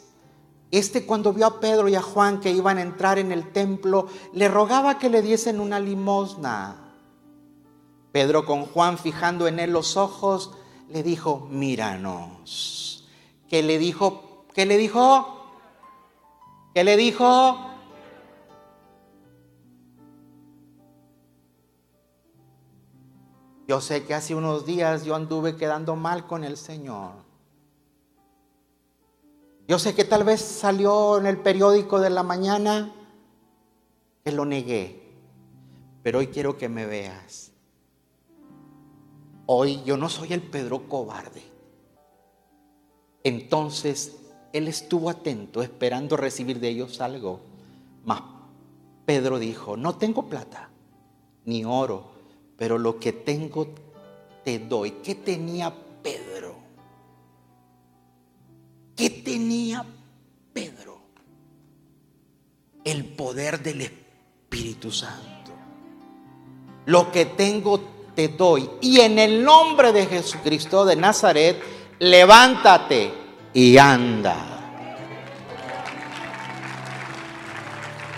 este 0.70 1.06
cuando 1.06 1.32
vio 1.32 1.46
a 1.46 1.60
Pedro 1.60 1.88
y 1.88 1.94
a 1.94 2.02
Juan 2.02 2.40
que 2.40 2.50
iban 2.50 2.78
a 2.78 2.82
entrar 2.82 3.18
en 3.18 3.32
el 3.32 3.52
templo, 3.52 4.08
le 4.32 4.48
rogaba 4.48 4.98
que 4.98 5.08
le 5.08 5.22
diesen 5.22 5.60
una 5.60 5.80
limosna. 5.80 6.76
Pedro 8.12 8.44
con 8.44 8.66
Juan 8.66 8.98
fijando 8.98 9.48
en 9.48 9.60
él 9.60 9.72
los 9.72 9.96
ojos, 9.96 10.52
le 10.90 11.02
dijo, 11.02 11.46
míranos. 11.50 13.06
¿Qué 13.48 13.62
le 13.62 13.78
dijo? 13.78 14.44
¿Qué 14.54 14.66
le 14.66 14.76
dijo? 14.76 15.36
¿Qué 16.74 16.84
le 16.84 16.96
dijo? 16.96 17.67
Yo 23.68 23.82
sé 23.82 24.06
que 24.06 24.14
hace 24.14 24.34
unos 24.34 24.64
días 24.64 25.04
yo 25.04 25.14
anduve 25.14 25.56
quedando 25.56 25.94
mal 25.94 26.26
con 26.26 26.42
el 26.42 26.56
Señor. 26.56 27.12
Yo 29.68 29.78
sé 29.78 29.94
que 29.94 30.06
tal 30.06 30.24
vez 30.24 30.40
salió 30.40 31.18
en 31.18 31.26
el 31.26 31.36
periódico 31.36 32.00
de 32.00 32.08
la 32.08 32.22
mañana 32.22 32.90
que 34.24 34.32
lo 34.32 34.46
negué, 34.46 35.12
pero 36.02 36.20
hoy 36.20 36.28
quiero 36.28 36.56
que 36.56 36.70
me 36.70 36.86
veas. 36.86 37.52
Hoy 39.44 39.82
yo 39.84 39.98
no 39.98 40.08
soy 40.08 40.32
el 40.32 40.40
Pedro 40.40 40.88
cobarde. 40.88 41.42
Entonces 43.22 44.16
él 44.54 44.66
estuvo 44.66 45.10
atento, 45.10 45.60
esperando 45.60 46.16
recibir 46.16 46.58
de 46.58 46.70
ellos 46.70 47.02
algo. 47.02 47.40
Mas 48.06 48.22
Pedro 49.04 49.38
dijo, 49.38 49.76
no 49.76 49.96
tengo 49.96 50.26
plata 50.26 50.70
ni 51.44 51.66
oro, 51.66 52.17
pero 52.58 52.76
lo 52.76 52.98
que 52.98 53.12
tengo 53.12 53.68
te 54.44 54.58
doy. 54.58 54.90
¿Qué 55.02 55.14
tenía 55.14 55.72
Pedro? 56.02 56.56
¿Qué 58.96 59.08
tenía 59.10 59.86
Pedro? 60.52 61.00
El 62.84 63.04
poder 63.04 63.62
del 63.62 63.82
Espíritu 63.82 64.90
Santo. 64.90 65.52
Lo 66.86 67.12
que 67.12 67.26
tengo 67.26 67.80
te 68.16 68.28
doy. 68.28 68.68
Y 68.80 69.00
en 69.00 69.20
el 69.20 69.44
nombre 69.44 69.92
de 69.92 70.06
Jesucristo 70.06 70.84
de 70.84 70.96
Nazaret, 70.96 71.62
levántate 72.00 73.12
y 73.54 73.78
anda. 73.78 74.58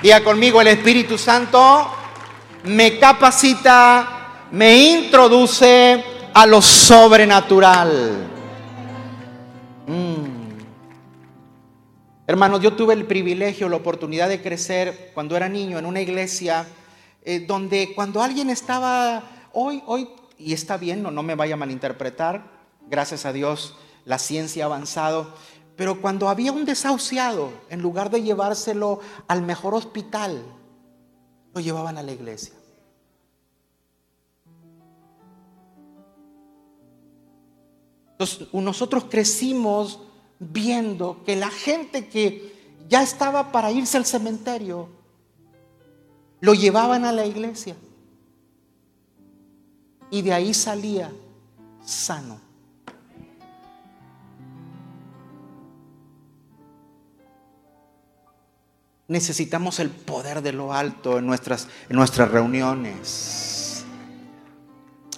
Diga 0.03 0.24
conmigo, 0.24 0.62
el 0.62 0.68
Espíritu 0.68 1.18
Santo 1.18 1.93
me 2.64 2.99
capacita, 2.99 4.19
me 4.53 4.98
introduce 4.98 6.05
a 6.32 6.46
lo 6.46 6.61
sobrenatural. 6.61 8.28
Hermanos, 12.26 12.61
yo 12.61 12.74
tuve 12.74 12.94
el 12.94 13.07
privilegio, 13.07 13.68
la 13.68 13.74
oportunidad 13.74 14.28
de 14.28 14.40
crecer 14.40 15.11
cuando 15.14 15.36
era 15.36 15.48
niño 15.48 15.80
en 15.80 15.84
una 15.84 16.01
iglesia 16.01 16.64
eh, 17.24 17.40
donde 17.40 17.92
cuando 17.92 18.22
alguien 18.22 18.51
estaba 18.51 19.24
hoy, 19.53 19.82
hoy, 19.86 20.09
y 20.38 20.53
está 20.53 20.76
bien, 20.76 21.03
no, 21.03 21.11
no 21.11 21.24
me 21.24 21.34
vaya 21.34 21.55
a 21.55 21.57
malinterpretar, 21.57 22.44
gracias 22.88 23.26
a 23.26 23.32
Dios, 23.32 23.74
la 24.05 24.20
ciencia 24.20 24.62
ha 24.62 24.66
avanzado, 24.66 25.34
pero 25.74 26.01
cuando 26.01 26.28
había 26.28 26.53
un 26.53 26.64
desahuciado, 26.64 27.51
en 27.68 27.82
lugar 27.82 28.11
de 28.11 28.22
llevárselo 28.22 29.01
al 29.26 29.42
mejor 29.42 29.74
hospital, 29.74 30.40
lo 31.53 31.61
llevaban 31.61 31.98
a 31.98 32.03
la 32.05 32.12
iglesia. 32.12 32.55
Entonces, 38.20 38.48
nosotros 38.52 39.04
crecimos 39.08 39.98
viendo 40.38 41.24
que 41.24 41.36
la 41.36 41.48
gente 41.48 42.08
que 42.08 42.76
ya 42.86 43.02
estaba 43.02 43.50
para 43.50 43.72
irse 43.72 43.96
al 43.96 44.04
cementerio, 44.04 44.90
lo 46.40 46.52
llevaban 46.52 47.06
a 47.06 47.12
la 47.12 47.24
iglesia. 47.24 47.76
Y 50.10 50.20
de 50.20 50.34
ahí 50.34 50.52
salía 50.52 51.10
sano. 51.82 52.38
Necesitamos 59.08 59.80
el 59.80 59.88
poder 59.88 60.42
de 60.42 60.52
lo 60.52 60.74
alto 60.74 61.16
en 61.16 61.26
nuestras, 61.26 61.68
en 61.88 61.96
nuestras 61.96 62.30
reuniones. 62.30 63.49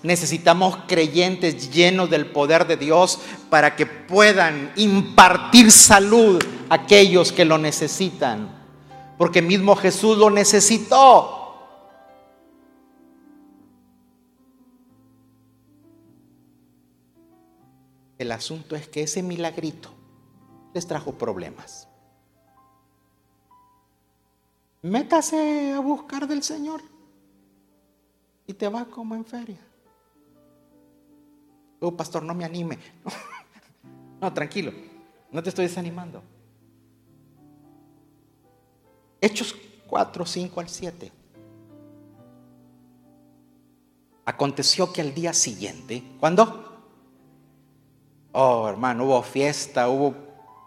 Necesitamos 0.02 0.78
creyentes 0.88 1.70
llenos 1.72 2.10
del 2.10 2.26
poder 2.26 2.66
de 2.66 2.76
Dios 2.76 3.20
para 3.48 3.76
que 3.76 3.86
puedan 3.86 4.72
impartir 4.76 5.70
salud 5.70 6.42
a 6.68 6.74
aquellos 6.74 7.30
que 7.30 7.44
lo 7.44 7.56
necesitan. 7.56 8.50
Porque 9.16 9.40
mismo 9.40 9.76
Jesús 9.76 10.18
lo 10.18 10.28
necesitó. 10.30 11.38
El 18.18 18.32
asunto 18.32 18.74
es 18.74 18.88
que 18.88 19.02
ese 19.02 19.22
milagrito 19.22 19.90
les 20.74 20.86
trajo 20.86 21.12
problemas. 21.12 21.88
Métase 24.82 25.72
a 25.72 25.80
buscar 25.80 26.26
del 26.26 26.42
Señor 26.42 26.82
y 28.46 28.54
te 28.54 28.66
va 28.66 28.84
como 28.84 29.14
en 29.14 29.24
feria. 29.24 29.71
Oh, 31.82 31.90
pastor, 31.90 32.22
no 32.22 32.34
me 32.34 32.44
anime. 32.44 32.78
No, 34.20 34.32
tranquilo, 34.32 34.72
no 35.32 35.42
te 35.42 35.48
estoy 35.48 35.66
desanimando. 35.66 36.22
Hechos 39.20 39.56
4, 39.88 40.24
5 40.24 40.60
al 40.60 40.68
7. 40.68 41.12
Aconteció 44.24 44.92
que 44.92 45.00
al 45.00 45.12
día 45.12 45.32
siguiente, 45.32 46.04
¿cuándo? 46.20 46.84
Oh, 48.30 48.68
hermano, 48.68 49.06
hubo 49.06 49.20
fiesta, 49.24 49.88
hubo 49.88 50.14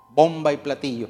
bomba 0.09 0.51
y 0.51 0.57
platillo. 0.57 1.07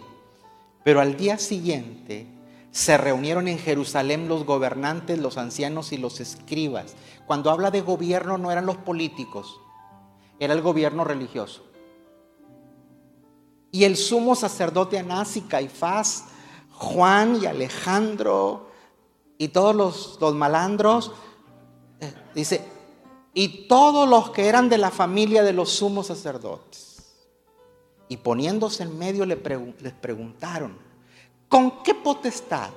Pero 0.83 1.01
al 1.01 1.17
día 1.17 1.39
siguiente 1.39 2.27
se 2.69 2.95
reunieron 2.95 3.47
en 3.47 3.57
Jerusalén 3.57 4.27
los 4.27 4.45
gobernantes, 4.45 5.17
los 5.17 5.39
ancianos 5.39 5.91
y 5.91 5.97
los 5.97 6.19
escribas. 6.19 6.95
Cuando 7.25 7.49
habla 7.49 7.71
de 7.71 7.81
gobierno 7.81 8.37
no 8.37 8.51
eran 8.51 8.67
los 8.67 8.77
políticos, 8.77 9.61
era 10.39 10.53
el 10.53 10.61
gobierno 10.61 11.03
religioso. 11.03 11.63
Y 13.71 13.83
el 13.83 13.97
sumo 13.97 14.35
sacerdote 14.35 14.97
Anás 14.99 15.35
y 15.37 15.41
Caifás, 15.41 16.25
Juan 16.71 17.39
y 17.41 17.45
Alejandro 17.45 18.69
y 19.37 19.49
todos 19.49 19.75
los, 19.75 20.17
los 20.21 20.33
malandros, 20.33 21.11
eh, 21.99 22.13
dice, 22.33 22.61
y 23.33 23.67
todos 23.67 24.07
los 24.07 24.29
que 24.29 24.47
eran 24.47 24.69
de 24.69 24.77
la 24.77 24.91
familia 24.91 25.43
de 25.43 25.53
los 25.53 25.69
sumos 25.71 26.07
sacerdotes. 26.07 26.85
Y 28.07 28.17
poniéndose 28.17 28.83
en 28.83 28.97
medio 28.97 29.25
les 29.25 29.37
preguntaron, 29.99 30.77
¿con 31.49 31.83
qué 31.83 31.93
potestad 31.95 32.69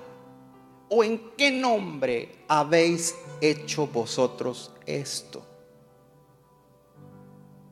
o 0.89 1.05
en 1.05 1.31
qué 1.37 1.51
nombre 1.53 2.45
habéis 2.49 3.15
hecho 3.41 3.87
vosotros 3.87 4.73
esto? 4.85 5.47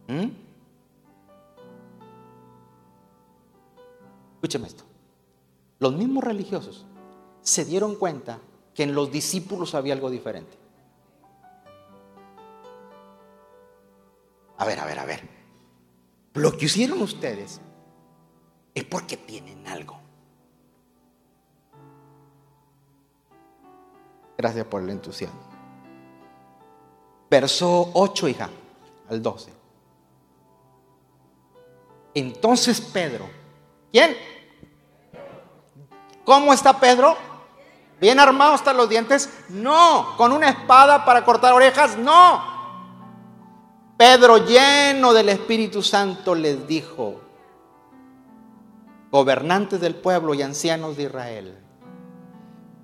¿Mm? 0.09 0.29
Escúcheme 4.35 4.69
esto. 4.69 4.85
Los 5.79 5.95
mismos 5.95 6.23
religiosos 6.23 6.87
se 7.43 7.65
dieron 7.65 7.97
cuenta 7.97 8.39
que 8.75 8.83
en 8.83 8.95
los 8.95 9.11
discípulos 9.11 9.75
había 9.75 9.95
algo 9.95 10.11
diferente. 10.11 10.57
A 14.59 14.65
ver, 14.65 14.79
a 14.79 14.85
ver, 14.85 14.99
a 14.99 15.05
ver. 15.05 15.29
Lo 16.35 16.57
que 16.57 16.67
hicieron 16.67 17.01
ustedes 17.03 17.61
es 18.75 18.85
porque 18.85 19.17
tienen 19.17 19.67
algo. 19.67 19.99
Gracias 24.37 24.67
por 24.67 24.83
el 24.83 24.91
entusiasmo. 24.91 25.41
Verso 27.31 27.91
8, 27.95 28.29
hija, 28.29 28.51
al 29.09 29.23
12. 29.23 29.66
Entonces 32.17 32.81
Pedro, 32.81 33.29
¿quién? 33.93 34.17
¿Cómo 36.25 36.55
está 36.55 36.81
Pedro? 36.81 37.15
¿Bien 38.01 38.19
armado 38.19 38.55
hasta 38.55 38.73
los 38.73 38.89
dientes? 38.89 39.29
No. 39.51 40.15
¿Con 40.17 40.33
una 40.33 40.49
espada 40.49 41.05
para 41.05 41.27
cortar 41.27 41.53
orejas? 41.53 41.99
No. 41.99 42.43
Pedro, 43.99 44.39
lleno 44.47 45.13
del 45.13 45.29
Espíritu 45.29 45.83
Santo, 45.83 46.35
les 46.35 46.67
dijo, 46.67 47.21
gobernantes 49.11 49.79
del 49.83 49.95
pueblo 49.95 50.33
y 50.33 50.41
ancianos 50.41 50.97
de 50.97 51.03
Israel, 51.03 51.59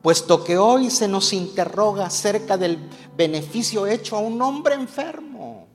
puesto 0.02 0.44
que 0.44 0.58
hoy 0.58 0.90
se 0.90 1.08
nos 1.08 1.32
interroga 1.32 2.04
acerca 2.04 2.58
del 2.58 2.86
beneficio 3.16 3.86
hecho 3.86 4.16
a 4.16 4.20
un 4.20 4.42
hombre 4.42 4.74
enfermo, 4.74 5.68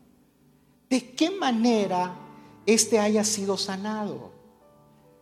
¿de 0.87 1.15
qué 1.15 1.31
manera 1.31 2.26
éste 2.67 2.99
haya 2.99 3.23
sido 3.23 3.57
sanado? 3.57 4.31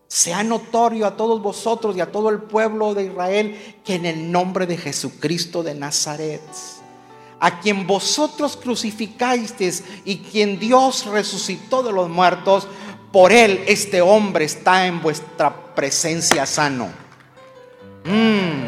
Sea 0.07 0.43
notorio 0.43 1.05
a 1.07 1.15
todos 1.15 1.41
vosotros 1.41 1.95
y 1.95 2.01
a 2.01 2.11
todo 2.11 2.29
el 2.29 2.41
pueblo 2.41 2.93
de 2.93 3.05
Israel 3.05 3.77
que 3.85 3.95
en 3.95 4.05
el 4.05 4.31
nombre 4.31 4.65
de 4.65 4.77
Jesucristo 4.77 5.63
de 5.63 5.75
Nazaret, 5.75 6.41
a 7.39 7.59
quien 7.59 7.87
vosotros 7.87 8.57
crucificasteis 8.57 9.83
y 10.03 10.17
quien 10.17 10.59
Dios 10.59 11.05
resucitó 11.05 11.83
de 11.83 11.93
los 11.93 12.09
muertos, 12.09 12.67
por 13.11 13.31
él 13.31 13.63
este 13.67 14.01
hombre 14.01 14.45
está 14.45 14.87
en 14.87 15.01
vuestra 15.01 15.73
presencia 15.73 16.45
sano. 16.45 16.89
Mm. 18.03 18.65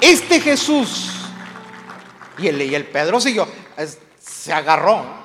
Este 0.00 0.40
Jesús, 0.40 1.10
y 2.38 2.48
el, 2.48 2.60
y 2.62 2.74
el 2.74 2.86
Pedro 2.86 3.20
siguió, 3.20 3.46
se 4.20 4.52
agarró 4.52 5.21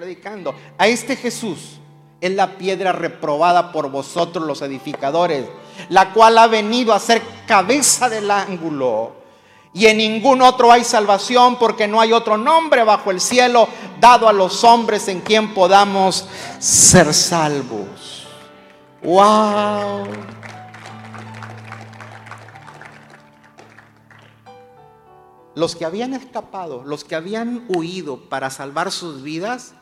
predicando, 0.00 0.54
a 0.78 0.86
este 0.88 1.14
Jesús 1.14 1.78
es 2.22 2.30
la 2.30 2.56
piedra 2.56 2.90
reprobada 2.90 3.70
por 3.70 3.90
vosotros 3.90 4.46
los 4.46 4.62
edificadores, 4.62 5.44
la 5.90 6.14
cual 6.14 6.38
ha 6.38 6.46
venido 6.46 6.94
a 6.94 6.98
ser 6.98 7.20
cabeza 7.46 8.08
del 8.08 8.30
ángulo 8.30 9.12
y 9.74 9.88
en 9.88 9.98
ningún 9.98 10.40
otro 10.40 10.72
hay 10.72 10.84
salvación 10.84 11.58
porque 11.58 11.86
no 11.86 12.00
hay 12.00 12.14
otro 12.14 12.38
nombre 12.38 12.82
bajo 12.82 13.10
el 13.10 13.20
cielo 13.20 13.68
dado 14.00 14.26
a 14.26 14.32
los 14.32 14.64
hombres 14.64 15.06
en 15.08 15.20
quien 15.20 15.52
podamos 15.52 16.26
ser 16.58 17.12
salvos. 17.12 18.26
¡Wow! 19.02 20.06
Los 25.54 25.76
que 25.76 25.84
habían 25.84 26.14
escapado, 26.14 26.84
los 26.86 27.04
que 27.04 27.16
habían 27.16 27.66
huido 27.68 28.16
para 28.30 28.48
salvar 28.48 28.90
sus 28.90 29.22
vidas, 29.22 29.74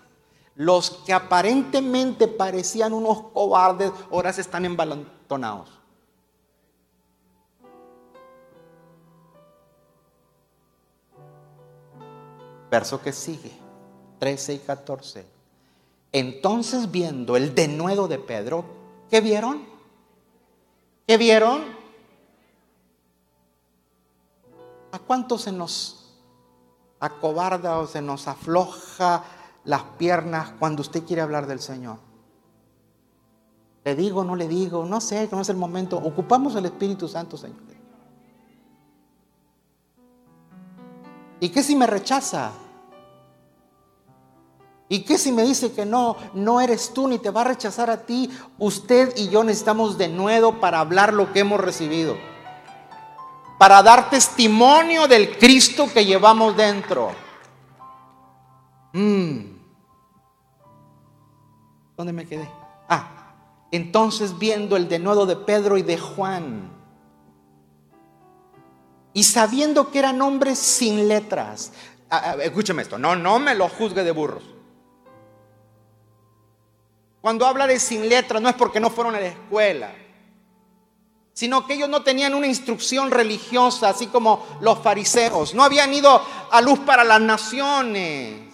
los 0.59 0.91
que 0.91 1.13
aparentemente 1.13 2.27
parecían 2.27 2.93
unos 2.93 3.23
cobardes, 3.33 3.93
ahora 4.11 4.33
se 4.33 4.41
están 4.41 4.65
embalantonados. 4.65 5.71
Verso 12.69 13.01
que 13.01 13.13
sigue, 13.13 13.53
13 14.19 14.55
y 14.55 14.59
14. 14.59 15.27
Entonces 16.11 16.91
viendo 16.91 17.37
el 17.37 17.55
denuedo 17.55 18.09
de 18.09 18.19
Pedro, 18.19 18.65
¿qué 19.09 19.21
vieron? 19.21 19.65
¿Qué 21.07 21.17
vieron? 21.17 21.63
¿A 24.91 24.99
cuánto 24.99 25.39
se 25.39 25.53
nos 25.53 26.17
acobarda 26.99 27.79
o 27.79 27.87
se 27.87 28.03
nos 28.03 28.27
afloja 28.27 29.23
las 29.65 29.83
piernas 29.99 30.53
cuando 30.59 30.83
usted 30.83 31.05
quiere 31.05 31.23
hablar 31.23 31.47
del 31.47 31.61
Señor? 31.61 31.99
¿Le 33.85 33.95
digo, 33.95 34.25
no 34.25 34.37
le 34.37 34.49
digo? 34.49 34.85
No 34.85 35.01
sé, 35.01 35.29
no 35.33 35.41
es 35.41 35.49
el 35.49 35.57
momento. 35.57 35.97
Ocupamos 35.97 36.55
el 36.57 36.67
Espíritu 36.67 37.09
Santo, 37.09 37.37
Señor. 37.37 37.69
¿Y 41.41 41.49
qué 41.51 41.63
si 41.63 41.77
me 41.77 41.87
rechaza? 41.87 42.51
¿Y 44.89 45.01
qué 45.01 45.19
si 45.19 45.33
me 45.33 45.43
dice 45.43 45.73
que 45.73 45.85
no, 45.85 46.17
no 46.35 46.61
eres 46.61 46.93
tú 46.95 47.09
ni 47.09 47.19
te 47.19 47.31
va 47.31 47.43
a 47.43 47.45
rechazar 47.45 47.91
a 47.91 48.07
ti? 48.07 48.31
Usted 48.59 49.15
y 49.17 49.29
yo 49.29 49.45
necesitamos 49.45 49.99
de 49.99 50.09
nuevo 50.09 50.61
para 50.61 50.81
hablar 50.81 51.13
lo 51.13 51.33
que 51.33 51.41
hemos 51.41 51.61
recibido. 51.61 52.17
Para 53.59 53.83
dar 53.83 54.09
testimonio 54.09 55.07
del 55.07 55.37
Cristo 55.39 55.89
que 55.93 56.05
llevamos 56.05 56.57
dentro. 56.57 57.11
Mm. 58.99 59.57
¿Dónde 61.97 62.13
me 62.13 62.27
quedé? 62.27 62.51
Ah, 62.89 63.35
entonces 63.71 64.37
viendo 64.37 64.77
el 64.77 64.89
denuedo 64.89 65.25
de 65.25 65.37
Pedro 65.37 65.79
y 65.79 65.83
de 65.83 65.97
Juan, 65.97 66.69
y 69.13 69.23
sabiendo 69.23 69.93
que 69.93 70.01
eran 70.01 70.21
hombres 70.21 70.59
sin 70.59 71.07
letras, 71.07 71.73
ah, 72.11 72.23
ah, 72.25 72.37
escúcheme 72.43 72.83
esto, 72.83 72.99
no, 72.99 73.15
no 73.15 73.39
me 73.39 73.55
lo 73.55 73.69
juzgue 73.69 74.03
de 74.03 74.11
burros. 74.11 74.43
Cuando 77.21 77.47
habla 77.47 77.69
de 77.69 77.79
sin 77.79 78.09
letras 78.09 78.43
no 78.43 78.49
es 78.49 78.57
porque 78.57 78.81
no 78.81 78.91
fueron 78.91 79.15
a 79.15 79.21
la 79.21 79.27
escuela, 79.27 79.93
sino 81.35 81.65
que 81.67 81.75
ellos 81.75 81.89
no 81.89 82.03
tenían 82.03 82.35
una 82.35 82.49
instrucción 82.49 83.13
religiosa, 83.13 83.91
así 83.91 84.09
como 84.09 84.45
los 84.61 84.81
fariseos. 84.81 85.55
No 85.55 85.63
habían 85.63 85.95
ido 85.95 86.21
a 86.51 86.61
luz 86.61 86.81
para 86.81 87.05
las 87.05 87.21
naciones, 87.21 88.48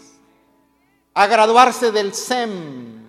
a 1.15 1.27
graduarse 1.27 1.93
del 1.93 2.13
SEM. 2.13 3.05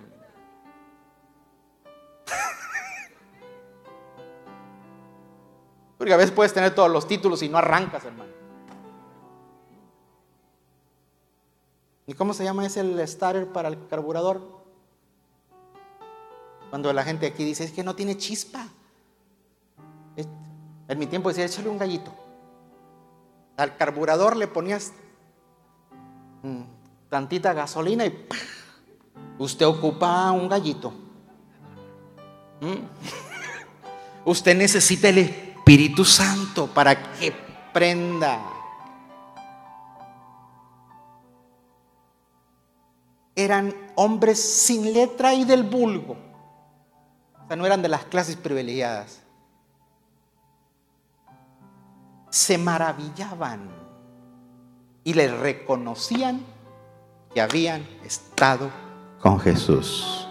Porque 5.98 6.12
a 6.12 6.16
veces 6.16 6.30
puedes 6.30 6.52
tener 6.52 6.74
todos 6.74 6.90
los 6.90 7.08
títulos 7.08 7.42
y 7.42 7.48
no 7.48 7.58
arrancas, 7.58 8.04
hermano. 8.04 8.32
¿Y 12.06 12.14
cómo 12.14 12.32
se 12.32 12.44
llama 12.44 12.64
ese 12.64 12.80
el 12.80 13.06
starter 13.08 13.48
para 13.52 13.68
el 13.68 13.88
carburador? 13.88 14.40
Cuando 16.70 16.92
la 16.92 17.02
gente 17.02 17.26
aquí 17.26 17.44
dice, 17.44 17.64
es 17.64 17.72
que 17.72 17.82
no 17.82 17.96
tiene 17.96 18.16
chispa. 18.16 18.68
En 20.88 20.98
mi 21.00 21.06
tiempo 21.06 21.30
decía, 21.30 21.44
échale 21.44 21.68
un 21.68 21.78
gallito. 21.78 22.12
Al 23.56 23.76
carburador 23.76 24.36
le 24.36 24.46
ponías 24.46 24.92
mm, 26.42 26.62
tantita 27.08 27.52
gasolina 27.52 28.06
y 28.06 28.26
usted 29.38 29.66
ocupa 29.66 30.30
un 30.32 30.48
gallito. 30.48 30.92
¿Mm? 32.60 32.74
Usted 34.24 34.56
necesita 34.56 35.08
el 35.08 35.18
Espíritu 35.18 36.04
Santo 36.04 36.66
para 36.66 37.12
que 37.12 37.32
prenda. 37.72 38.40
Eran 43.36 43.72
hombres 43.94 44.40
sin 44.42 44.92
letra 44.92 45.34
y 45.34 45.44
del 45.44 45.62
vulgo. 45.62 46.16
O 47.44 47.46
sea, 47.46 47.56
no 47.56 47.66
eran 47.66 47.82
de 47.82 47.88
las 47.88 48.04
clases 48.06 48.34
privilegiadas. 48.34 49.20
Se 52.30 52.58
maravillaban 52.58 53.70
y 55.04 55.14
le 55.14 55.28
reconocían 55.28 56.55
que 57.36 57.42
habían 57.42 57.86
estado 58.02 58.70
con 59.20 59.38
Jesús. 59.38 60.26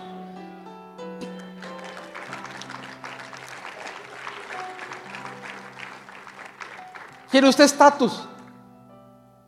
¿Quiere 7.29 7.47
usted 7.47 7.65
estatus? 7.65 8.27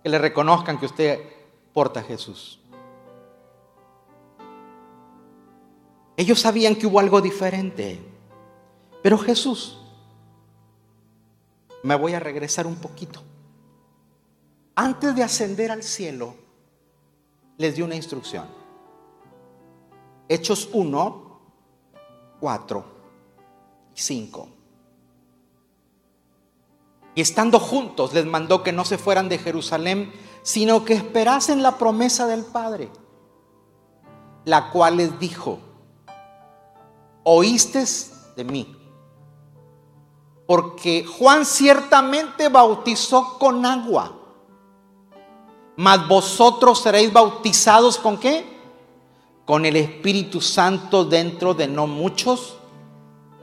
Que 0.03 0.09
le 0.09 0.19
reconozcan 0.19 0.79
que 0.79 0.85
usted 0.85 1.19
porta 1.73 2.01
a 2.01 2.03
Jesús. 2.03 2.59
Ellos 6.15 6.39
sabían 6.39 6.75
que 6.75 6.85
hubo 6.85 6.99
algo 6.99 7.21
diferente. 7.21 7.99
Pero 9.01 9.17
Jesús, 9.17 9.79
me 11.81 11.95
voy 11.95 12.13
a 12.13 12.19
regresar 12.19 12.67
un 12.67 12.75
poquito. 12.75 13.23
Antes 14.75 15.15
de 15.15 15.23
ascender 15.23 15.71
al 15.71 15.81
cielo, 15.81 16.45
les 17.57 17.75
dio 17.75 17.85
una 17.85 17.95
instrucción. 17.95 18.45
Hechos 20.29 20.69
1, 20.73 21.39
4 22.39 22.85
y 23.95 23.99
5. 23.99 24.47
Y 27.15 27.21
estando 27.21 27.59
juntos 27.59 28.13
les 28.13 28.25
mandó 28.25 28.61
que 28.61 28.71
no 28.71 28.85
se 28.85 28.97
fueran 28.97 29.27
de 29.27 29.39
Jerusalén, 29.39 30.11
sino 30.43 30.85
que 30.85 30.93
esperasen 30.93 31.63
la 31.63 31.77
promesa 31.77 32.27
del 32.27 32.45
Padre, 32.45 32.91
la 34.45 34.69
cual 34.69 34.97
les 34.97 35.17
dijo, 35.19 35.59
oíste 37.23 37.83
de 38.35 38.43
mí. 38.43 38.77
Porque 40.45 41.05
Juan 41.05 41.45
ciertamente 41.45 42.49
bautizó 42.49 43.37
con 43.39 43.65
agua, 43.65 44.16
mas 45.77 46.05
vosotros 46.07 46.81
seréis 46.81 47.13
bautizados 47.13 47.97
con 47.97 48.17
qué? 48.17 48.45
Con 49.45 49.65
el 49.65 49.77
Espíritu 49.77 50.41
Santo 50.41 51.05
dentro 51.05 51.53
de 51.53 51.67
no 51.67 51.87
muchos 51.87 52.57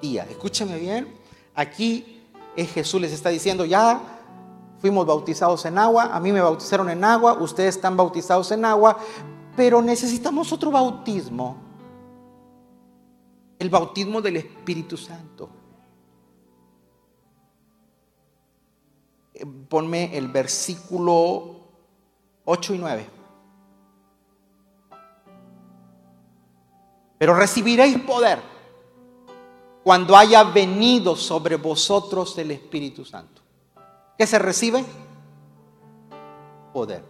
días. 0.03 0.29
Escúcheme 0.29 0.79
bien, 0.79 1.19
aquí 1.55 2.21
Jesús 2.55 3.01
les 3.01 3.13
está 3.13 3.31
diciendo, 3.31 3.65
ya 3.65 4.03
fuimos 4.81 5.07
bautizados 5.07 5.65
en 5.65 5.79
agua, 5.79 6.11
a 6.13 6.21
mí 6.21 6.31
me 6.31 6.43
bautizaron 6.43 6.91
en 6.91 7.03
agua, 7.03 7.39
ustedes 7.41 7.77
están 7.77 7.97
bautizados 7.97 8.53
en 8.53 8.67
agua, 8.67 8.99
pero 9.57 9.81
necesitamos 9.81 10.53
otro 10.53 10.71
bautismo 10.71 11.65
el 13.59 13.71
bautismo 13.71 14.21
del 14.21 14.37
Espíritu 14.37 14.97
Santo. 14.97 15.49
Eh, 19.33 19.47
ponme 19.69 20.17
el 20.17 20.29
versículo 20.29 21.54
8 22.45 22.75
y 22.75 22.79
9. 22.79 23.07
Pero 27.19 27.35
recibiréis 27.35 27.99
poder 28.01 28.41
cuando 29.83 30.17
haya 30.17 30.45
venido 30.45 31.17
sobre 31.17 31.57
vosotros 31.57 32.37
el 32.39 32.51
Espíritu 32.51 33.05
Santo. 33.05 33.43
¿Qué 34.19 34.27
se 34.27 34.39
recibe? 34.39 34.85
Poder. 36.73 37.05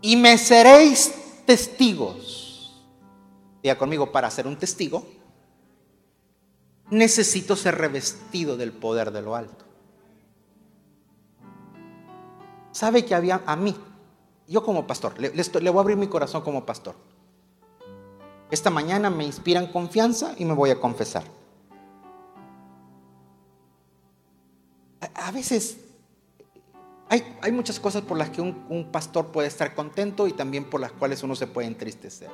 Y 0.00 0.16
me 0.16 0.38
seréis 0.38 1.44
testigos 1.46 2.36
conmigo, 3.74 4.12
para 4.12 4.30
ser 4.30 4.46
un 4.46 4.56
testigo, 4.56 5.04
necesito 6.90 7.56
ser 7.56 7.74
revestido 7.76 8.56
del 8.56 8.72
poder 8.72 9.10
de 9.10 9.22
lo 9.22 9.34
alto. 9.34 9.64
¿Sabe 12.76 13.06
que 13.06 13.14
había 13.14 13.42
a 13.46 13.56
mí? 13.56 13.74
Yo 14.46 14.62
como 14.62 14.86
pastor, 14.86 15.18
le, 15.18 15.30
voy 15.30 15.78
a 15.78 15.80
abrir 15.80 15.96
mi 15.96 16.08
corazón 16.08 16.42
como 16.42 16.66
pastor. 16.66 16.94
Esta 18.50 18.68
mañana 18.68 19.08
me 19.08 19.24
inspiran 19.24 19.68
confianza 19.68 20.34
y 20.36 20.44
me 20.44 20.52
voy 20.52 20.68
a 20.68 20.78
confesar. 20.78 21.24
A, 25.14 25.30
veces 25.30 25.78
hay, 27.08 27.38
hay, 27.40 27.50
muchas 27.50 27.80
cosas 27.80 28.02
por 28.02 28.18
las 28.18 28.28
que 28.28 28.42
un, 28.42 28.90
pastor 28.92 29.28
puede 29.28 29.48
estar 29.48 29.74
contento 29.74 30.26
y 30.26 30.34
también 30.34 30.68
por 30.68 30.78
las 30.78 30.92
cuales 30.92 31.22
uno 31.22 31.34
se 31.34 31.46
puede 31.46 31.68
entristecer. 31.68 32.28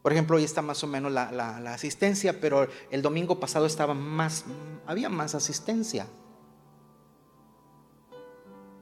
Por 0.00 0.12
ejemplo, 0.12 0.36
hoy 0.36 0.44
está 0.44 0.62
más 0.62 0.84
o 0.84 0.86
menos 0.86 1.10
la, 1.10 1.56
asistencia, 1.74 2.40
pero 2.40 2.68
el 2.92 3.02
domingo 3.02 3.40
pasado 3.40 3.66
estaba 3.66 3.94
más, 3.94 4.44
había 4.86 5.08
más 5.08 5.34
asistencia. 5.34 6.06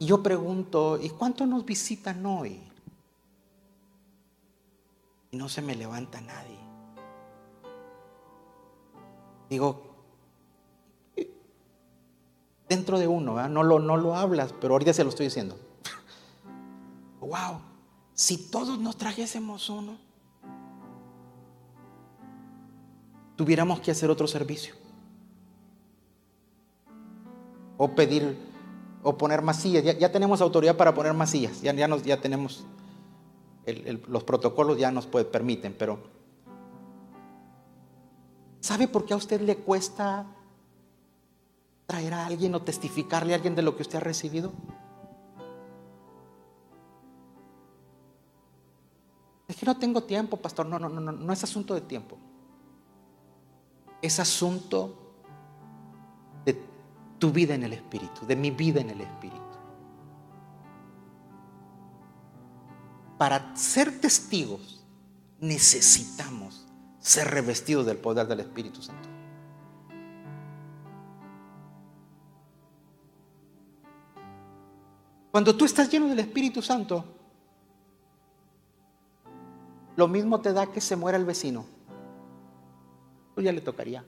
Y 0.01 0.07
yo 0.07 0.21
pregunto, 0.21 0.99
¿y 1.01 1.11
cuánto 1.11 1.47
nos 1.47 1.65
visitan 1.65 2.27
hoy? 2.27 2.61
Y 5.31 5.37
no 5.37 5.49
se 5.49 5.63
me 5.63 5.77
levanta 5.77 6.21
nadie. 6.21 6.59
Digo, 9.49 9.95
dentro 12.69 12.99
de 12.99 13.07
uno, 13.07 13.49
no, 13.49 13.63
lo, 13.63 13.79
no 13.79 13.97
lo 13.97 14.17
hablas, 14.17 14.53
pero 14.61 14.75
ahorita 14.75 14.93
se 14.93 15.05
lo 15.05 15.11
estoy 15.11 15.27
diciendo. 15.27 15.57
wow, 17.21 17.61
si 18.13 18.51
todos 18.51 18.81
nos 18.81 18.97
trajésemos 18.97 19.71
uno. 19.71 20.11
tuviéramos 23.41 23.81
que 23.81 23.91
hacer 23.91 24.11
otro 24.11 24.27
servicio. 24.27 24.75
O 27.79 27.95
pedir, 27.95 28.37
o 29.03 29.17
poner 29.17 29.43
más 29.43 29.57
sillas. 29.57 29.85
Ya, 29.85 29.93
ya 29.97 30.13
tenemos 30.13 30.41
autoridad 30.41 30.77
para 30.77 30.95
poner 30.95 31.15
más 31.15 31.31
sillas, 31.31 31.61
ya, 31.61 31.73
ya, 31.73 31.89
nos, 31.89 32.03
ya 32.03 32.21
tenemos, 32.21 32.65
los 34.07 34.25
protocolos 34.25 34.79
ya 34.79 34.91
nos 34.91 35.07
permiten, 35.07 35.75
pero 35.79 35.99
¿sabe 38.61 38.89
por 38.89 39.05
qué 39.05 39.15
a 39.15 39.17
usted 39.17 39.41
le 39.41 39.57
cuesta 39.57 40.27
traer 41.87 42.15
a 42.15 42.27
alguien 42.27 42.55
o 42.55 42.63
testificarle 42.63 43.33
a 43.33 43.37
alguien 43.37 43.55
de 43.55 43.63
lo 43.63 43.77
que 43.77 43.83
usted 43.83 43.99
ha 43.99 44.01
recibido? 44.01 44.53
Es 49.49 49.57
que 49.57 49.67
no 49.67 49.77
tengo 49.77 50.05
tiempo, 50.05 50.37
pastor. 50.37 50.67
No, 50.67 50.79
no, 50.79 50.89
no, 50.89 51.01
no, 51.01 51.11
no 51.11 51.33
es 51.33 51.43
asunto 51.43 51.75
de 51.75 51.81
tiempo. 51.81 52.17
Es 54.01 54.21
asunto 54.21 55.00
tu 57.21 57.31
vida 57.31 57.55
en 57.55 57.63
el 57.63 57.75
Espíritu, 57.75 58.27
de 58.27 58.35
mi 58.35 58.51
vida 58.51 58.81
en 58.81 58.91
el 58.91 59.03
Espíritu. 59.03 59.37
Para 63.19 63.55
ser 63.55 64.01
testigos 64.01 64.85
necesitamos 65.39 66.67
ser 66.99 67.29
revestidos 67.29 67.87
del 67.87 67.99
poder 67.99 68.27
del 68.27 68.41
Espíritu 68.41 68.83
Santo. 68.83 69.09
Cuando 75.31 75.57
tú 75.57 75.65
estás 75.65 75.89
lleno 75.91 76.09
del 76.09 76.19
Espíritu 76.19 76.61
Santo, 76.61 77.05
lo 79.97 80.09
mismo 80.09 80.41
te 80.41 80.53
da 80.53 80.67
que 80.67 80.81
se 80.81 80.97
muera 80.97 81.19
el 81.19 81.25
vecino. 81.25 81.67
Pues 83.35 83.45
ya 83.45 83.53
le 83.53 83.61
tocaría. 83.61 84.05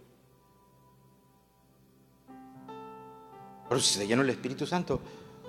Pero 3.73 3.81
si 3.81 3.95
se 3.95 4.07
llena 4.07 4.21
el 4.21 4.29
Espíritu 4.29 4.67
Santo, 4.67 5.01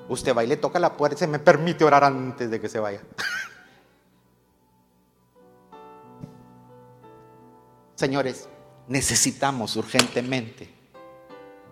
usted 0.07 0.33
va 0.33 0.45
y 0.45 0.47
le 0.47 0.55
toca 0.55 0.79
la 0.79 0.95
puerta 0.95 1.17
y 1.17 1.19
se 1.19 1.27
me 1.27 1.39
permite 1.39 1.83
orar 1.83 2.05
antes 2.05 2.49
de 2.49 2.61
que 2.61 2.69
se 2.69 2.79
vaya. 2.79 3.01
Señores, 7.95 8.47
necesitamos 8.87 9.75
urgentemente 9.75 10.73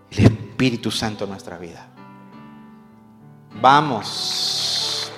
el 0.10 0.26
Espíritu 0.26 0.92
Santo 0.92 1.24
en 1.24 1.30
nuestra 1.30 1.58
vida. 1.58 1.88
Vamos. 3.62 5.10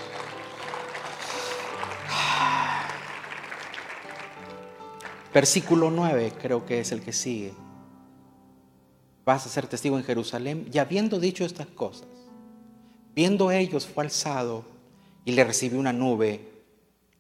Versículo 5.33 5.89
9 5.89 6.33
creo 6.39 6.63
que 6.63 6.81
es 6.81 6.91
el 6.91 7.01
que 7.01 7.11
sigue. 7.11 7.62
Vas 9.25 9.45
a 9.45 9.49
ser 9.49 9.67
testigo 9.67 9.97
en 9.97 10.03
Jerusalén 10.03 10.69
y 10.71 10.77
habiendo 10.79 11.19
dicho 11.19 11.45
estas 11.45 11.67
cosas, 11.67 12.07
viendo 13.15 13.51
ellos 13.51 13.85
fue 13.85 14.03
alzado 14.03 14.65
y 15.25 15.31
le 15.31 15.43
recibió 15.43 15.79
una 15.79 15.93
nube 15.93 16.51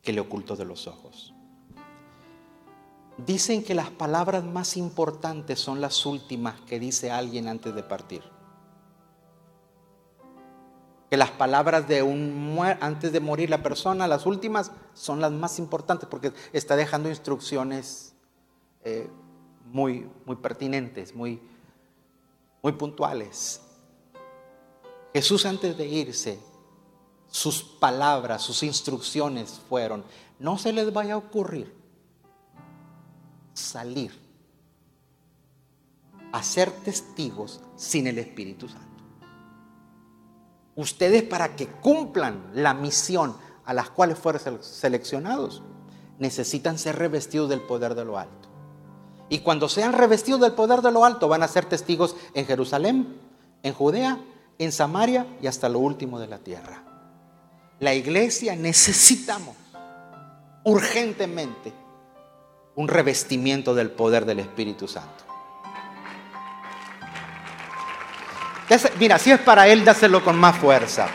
que 0.01 0.11
le 0.11 0.19
ocultó 0.19 0.55
de 0.55 0.65
los 0.65 0.87
ojos. 0.87 1.33
Dicen 3.25 3.63
que 3.63 3.75
las 3.75 3.89
palabras 3.89 4.43
más 4.43 4.75
importantes 4.75 5.59
son 5.59 5.79
las 5.79 6.05
últimas 6.05 6.59
que 6.61 6.79
dice 6.79 7.11
alguien 7.11 7.47
antes 7.47 7.73
de 7.73 7.83
partir 7.83 8.23
que 11.13 11.17
las 11.17 11.29
palabras 11.29 11.87
de 11.87 12.01
un 12.01 12.57
antes 12.81 13.11
de 13.11 13.19
morir 13.19 13.47
la 13.47 13.61
persona, 13.61 14.07
las 14.07 14.25
últimas, 14.25 14.71
son 14.95 15.21
las 15.21 15.31
más 15.31 15.59
importantes 15.59 16.09
porque 16.09 16.33
está 16.53 16.75
dejando 16.75 17.07
instrucciones 17.07 18.15
eh, 18.83 19.07
muy, 19.65 20.09
muy 20.25 20.37
pertinentes, 20.37 21.13
muy, 21.13 21.39
muy 22.63 22.71
puntuales. 22.71 23.61
Jesús 25.13 25.45
antes 25.45 25.77
de 25.77 25.85
irse, 25.85 26.39
sus 27.27 27.61
palabras, 27.61 28.41
sus 28.41 28.63
instrucciones 28.63 29.61
fueron, 29.69 30.03
no 30.39 30.57
se 30.57 30.73
les 30.73 30.91
vaya 30.91 31.13
a 31.13 31.17
ocurrir 31.17 31.75
salir 33.53 34.11
a 36.31 36.41
ser 36.41 36.71
testigos 36.71 37.59
sin 37.75 38.07
el 38.07 38.17
Espíritu 38.17 38.67
Santo. 38.67 39.03
Ustedes 40.75 41.21
para 41.21 41.55
que 41.55 41.67
cumplan 41.67 42.49
la 42.55 42.73
misión 42.73 43.35
a 43.65 43.73
las 43.73 43.91
cuales 43.91 44.17
fueron 44.17 44.63
seleccionados, 44.63 45.61
necesitan 46.17 46.79
ser 46.79 46.97
revestidos 46.97 47.49
del 47.49 47.61
poder 47.61 47.93
de 47.93 48.05
lo 48.05 48.17
alto. 48.17 48.42
Y 49.33 49.39
cuando 49.39 49.67
sean 49.67 49.93
revestidos 49.93 50.41
del 50.41 50.51
poder 50.51 50.83
de 50.83 50.91
lo 50.91 51.03
alto, 51.05 51.27
van 51.27 51.41
a 51.41 51.47
ser 51.47 51.65
testigos 51.65 52.15
en 52.35 52.45
Jerusalén, 52.45 53.19
en 53.63 53.73
Judea, 53.73 54.19
en 54.59 54.71
Samaria 54.71 55.25
y 55.41 55.47
hasta 55.47 55.69
lo 55.69 55.79
último 55.79 56.19
de 56.19 56.27
la 56.27 56.37
tierra. 56.37 56.83
La 57.79 57.95
iglesia 57.95 58.55
necesitamos 58.55 59.55
urgentemente 60.65 61.73
un 62.75 62.87
revestimiento 62.87 63.73
del 63.73 63.89
poder 63.89 64.25
del 64.25 64.41
Espíritu 64.41 64.87
Santo. 64.87 65.23
Mira, 68.99 69.17
si 69.17 69.31
es 69.31 69.39
para 69.39 69.67
Él, 69.67 69.83
dáselo 69.83 70.23
con 70.23 70.37
más 70.37 70.57
fuerza. 70.57 71.07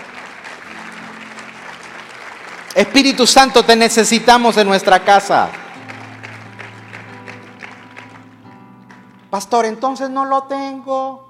Espíritu 2.75 3.29
Santo, 3.29 3.65
te 3.65 3.77
necesitamos 3.77 4.57
en 4.57 4.67
nuestra 4.67 5.05
casa. 5.05 5.68
Pastor, 9.31 9.67
entonces 9.67 10.09
no 10.09 10.25
lo 10.25 10.45
tengo. 10.45 11.29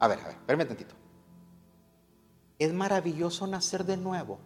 A 0.00 0.08
ver, 0.08 0.18
a 0.18 0.26
ver, 0.26 0.36
espérame 0.36 0.66
tantito. 0.66 0.94
Es 2.58 2.72
maravilloso 2.72 3.46
nacer 3.46 3.84
de 3.84 3.96
nuevo. 3.96 4.40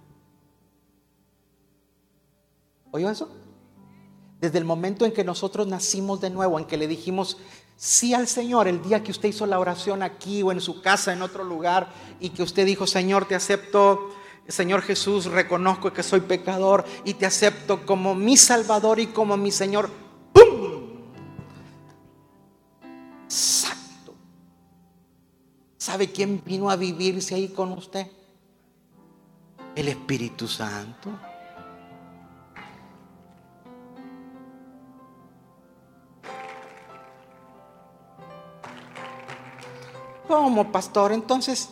¿Oyó 2.91 3.11
eso? 3.11 3.31
Desde 4.41 4.59
el 4.59 4.67
momento 4.67 5.07
en 5.07 5.13
que 5.13 5.25
nosotros 5.25 5.67
nacimos 5.67 6.21
de 6.21 6.29
nuevo, 6.29 6.59
en 6.59 6.67
que 6.67 6.77
le 6.77 6.87
dijimos 6.87 7.39
sí 7.77 8.13
al 8.13 8.27
Señor, 8.27 8.69
el 8.69 8.83
día 8.83 9.03
que 9.03 9.11
usted 9.11 9.31
hizo 9.31 9.47
la 9.47 9.59
oración 9.59 10.03
aquí 10.03 10.43
o 10.43 10.53
en 10.53 10.61
su 10.61 10.83
casa, 10.83 11.13
en 11.13 11.23
otro 11.23 11.43
lugar, 11.43 11.89
y 12.21 12.31
que 12.31 12.43
usted 12.43 12.67
dijo, 12.67 12.87
Señor, 12.87 13.27
te 13.27 13.35
acepto, 13.35 14.11
Señor 14.49 14.83
Jesús, 14.83 15.27
reconozco 15.27 15.93
que 15.93 16.03
soy 16.03 16.21
pecador 16.21 16.85
y 17.05 17.15
te 17.15 17.27
acepto 17.27 17.85
como 17.85 18.15
mi 18.15 18.37
Salvador 18.37 19.01
y 19.01 19.09
como 19.09 19.37
mi 19.37 19.51
Señor. 19.51 19.91
¡Pum! 20.33 21.01
Exacto. 23.25 24.15
¿Sabe 25.77 26.13
quién 26.13 26.43
vino 26.45 26.71
a 26.71 26.77
vivirse 26.77 27.35
ahí 27.35 27.49
con 27.49 27.73
usted? 27.73 28.07
El 29.75 29.89
Espíritu 29.89 30.47
Santo. 30.47 31.11
¿Cómo, 40.29 40.71
pastor? 40.73 41.13
Entonces, 41.13 41.71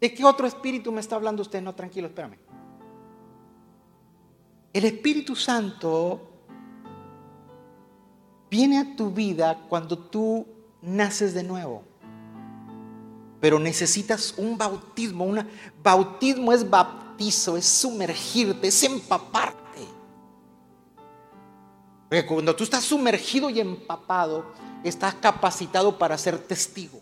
¿de 0.00 0.14
qué 0.14 0.24
otro 0.24 0.46
espíritu 0.46 0.92
me 0.92 1.00
está 1.00 1.16
hablando 1.16 1.42
usted? 1.42 1.62
No, 1.62 1.74
tranquilo, 1.74 2.08
espérame. 2.08 2.38
El 4.72 4.84
Espíritu 4.84 5.34
Santo 5.34 6.20
viene 8.50 8.78
a 8.78 8.94
tu 8.94 9.10
vida 9.10 9.58
cuando 9.68 9.98
tú 9.98 10.46
naces 10.82 11.32
de 11.32 11.42
nuevo. 11.42 11.82
Pero 13.40 13.58
necesitas 13.58 14.34
un 14.36 14.58
bautismo. 14.58 15.24
Un 15.24 15.46
bautismo 15.82 16.52
es 16.52 16.68
bautizo, 16.68 17.56
es 17.56 17.64
sumergirte, 17.64 18.68
es 18.68 18.82
empaparte. 18.82 19.64
Porque 22.08 22.26
cuando 22.26 22.54
tú 22.54 22.64
estás 22.64 22.84
sumergido 22.84 23.50
y 23.50 23.60
empapado, 23.60 24.52
estás 24.84 25.14
capacitado 25.14 25.98
para 25.98 26.18
ser 26.18 26.38
testigo. 26.38 27.00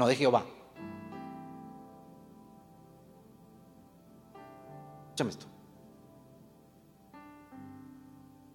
No 0.00 0.06
de 0.06 0.16
Jehová. 0.16 0.46
Escúchame 5.08 5.28
esto. 5.28 5.44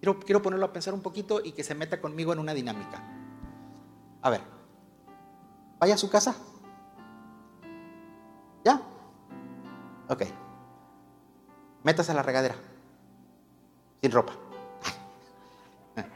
Quiero, 0.00 0.18
quiero 0.18 0.42
ponerlo 0.42 0.66
a 0.66 0.72
pensar 0.72 0.92
un 0.92 1.02
poquito 1.02 1.40
y 1.44 1.52
que 1.52 1.62
se 1.62 1.76
meta 1.76 2.00
conmigo 2.00 2.32
en 2.32 2.40
una 2.40 2.52
dinámica. 2.52 3.00
A 4.22 4.30
ver, 4.30 4.40
vaya 5.78 5.94
a 5.94 5.98
su 5.98 6.10
casa. 6.10 6.34
¿Ya? 8.64 8.82
Ok. 10.08 10.24
Métase 11.84 12.10
a 12.10 12.16
la 12.16 12.24
regadera. 12.24 12.56
Sin 14.00 14.10
ropa. 14.10 14.32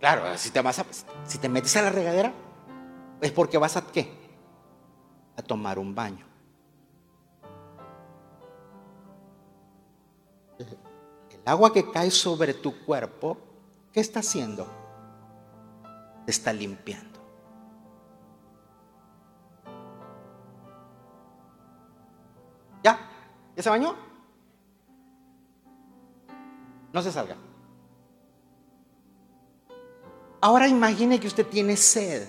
Claro, 0.00 0.36
si 0.36 0.50
te, 0.50 0.60
vas 0.60 0.84
si 1.24 1.38
te 1.38 1.48
metes 1.48 1.76
a 1.76 1.82
la 1.82 1.90
regadera, 1.90 2.32
es 3.20 3.30
porque 3.30 3.56
vas 3.56 3.76
a 3.76 3.86
qué? 3.86 4.23
A 5.36 5.42
tomar 5.42 5.78
un 5.78 5.94
baño. 5.94 6.26
El 10.58 11.40
agua 11.44 11.72
que 11.72 11.90
cae 11.90 12.10
sobre 12.10 12.54
tu 12.54 12.84
cuerpo, 12.84 13.36
¿qué 13.92 14.00
está 14.00 14.20
haciendo? 14.20 14.66
Está 16.26 16.52
limpiando. 16.52 17.20
¿Ya? 22.82 22.98
¿Ya 23.56 23.62
se 23.62 23.70
bañó? 23.70 23.94
No 26.92 27.02
se 27.02 27.10
salga. 27.10 27.36
Ahora 30.40 30.68
imagine 30.68 31.18
que 31.18 31.26
usted 31.26 31.46
tiene 31.46 31.76
sed. 31.76 32.28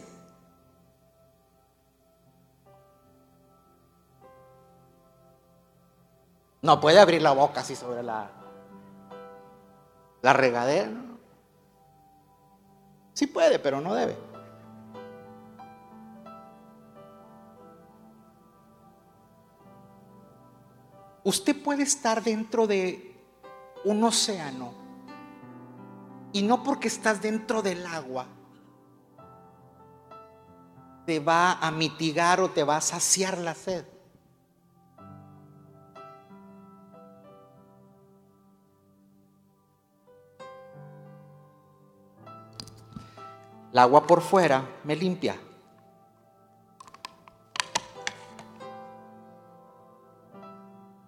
No 6.65 6.81
puede 6.81 6.99
abrir 6.99 7.21
la 7.21 7.31
boca 7.31 7.59
así 7.59 7.75
sobre 7.75 8.01
la, 8.01 8.27
la 10.23 10.33
regadera. 10.33 10.89
Sí 13.13 13.27
puede, 13.27 13.59
pero 13.59 13.81
no 13.81 13.93
debe. 13.93 14.17
Usted 21.23 21.61
puede 21.63 21.83
estar 21.83 22.23
dentro 22.23 22.65
de 22.65 23.15
un 23.83 24.03
océano 24.03 24.73
y 26.33 26.41
no 26.41 26.63
porque 26.63 26.87
estás 26.87 27.21
dentro 27.21 27.61
del 27.61 27.85
agua 27.85 28.25
te 31.05 31.19
va 31.19 31.59
a 31.59 31.69
mitigar 31.69 32.41
o 32.41 32.49
te 32.49 32.63
va 32.63 32.77
a 32.77 32.81
saciar 32.81 33.37
la 33.37 33.53
sed. 33.53 33.85
El 43.75 43.79
agua 43.79 44.07
por 44.07 44.21
fuera 44.21 44.65
me 44.85 44.95
limpia. 44.95 45.37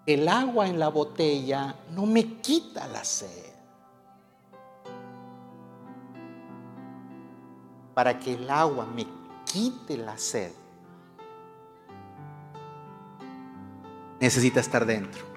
El 0.05 0.27
agua 0.27 0.67
en 0.67 0.77
la 0.77 0.89
botella 0.89 1.73
no 1.91 2.05
me 2.05 2.25
quita 2.41 2.85
la 2.89 3.05
sed. 3.05 3.53
Para 7.93 8.19
que 8.19 8.33
el 8.33 8.49
agua 8.49 8.85
me 8.85 9.07
quite 9.45 9.95
la 9.95 10.17
sed, 10.17 10.51
necesita 14.19 14.59
estar 14.59 14.85
dentro. 14.85 15.36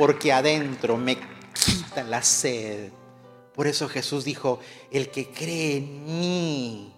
Porque 0.00 0.32
adentro 0.32 0.96
me 0.96 1.18
quita 1.52 2.02
la 2.04 2.22
sed. 2.22 2.90
Por 3.54 3.66
eso 3.66 3.86
Jesús 3.86 4.24
dijo, 4.24 4.58
el 4.90 5.10
que 5.10 5.28
cree 5.28 5.76
en 5.76 6.06
mí 6.06 6.90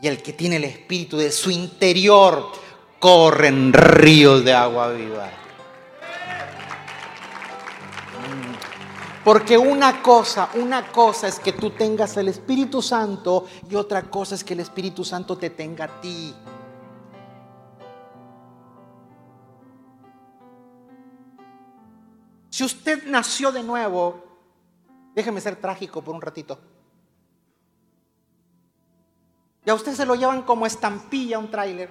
y 0.00 0.06
el 0.08 0.22
que 0.22 0.32
tiene 0.32 0.56
el 0.56 0.64
espíritu 0.64 1.18
de 1.18 1.30
su 1.32 1.50
interior, 1.50 2.50
corren 2.98 3.74
ríos 3.74 4.42
de 4.42 4.54
agua 4.54 4.90
viva. 4.92 5.28
Porque 9.22 9.58
una 9.58 10.00
cosa, 10.00 10.48
una 10.54 10.90
cosa 10.90 11.28
es 11.28 11.38
que 11.38 11.52
tú 11.52 11.72
tengas 11.72 12.16
el 12.16 12.28
Espíritu 12.28 12.80
Santo 12.80 13.44
y 13.68 13.74
otra 13.74 14.04
cosa 14.04 14.34
es 14.34 14.42
que 14.42 14.54
el 14.54 14.60
Espíritu 14.60 15.04
Santo 15.04 15.36
te 15.36 15.50
tenga 15.50 15.84
a 15.84 16.00
ti. 16.00 16.34
Si 22.56 22.64
usted 22.64 23.04
nació 23.04 23.52
de 23.52 23.62
nuevo, 23.62 24.24
déjeme 25.14 25.42
ser 25.42 25.56
trágico 25.56 26.00
por 26.00 26.14
un 26.14 26.22
ratito. 26.22 26.58
Y 29.62 29.68
a 29.68 29.74
usted 29.74 29.92
se 29.92 30.06
lo 30.06 30.14
llevan 30.14 30.40
como 30.40 30.64
estampilla 30.64 31.38
un 31.38 31.50
tráiler. 31.50 31.90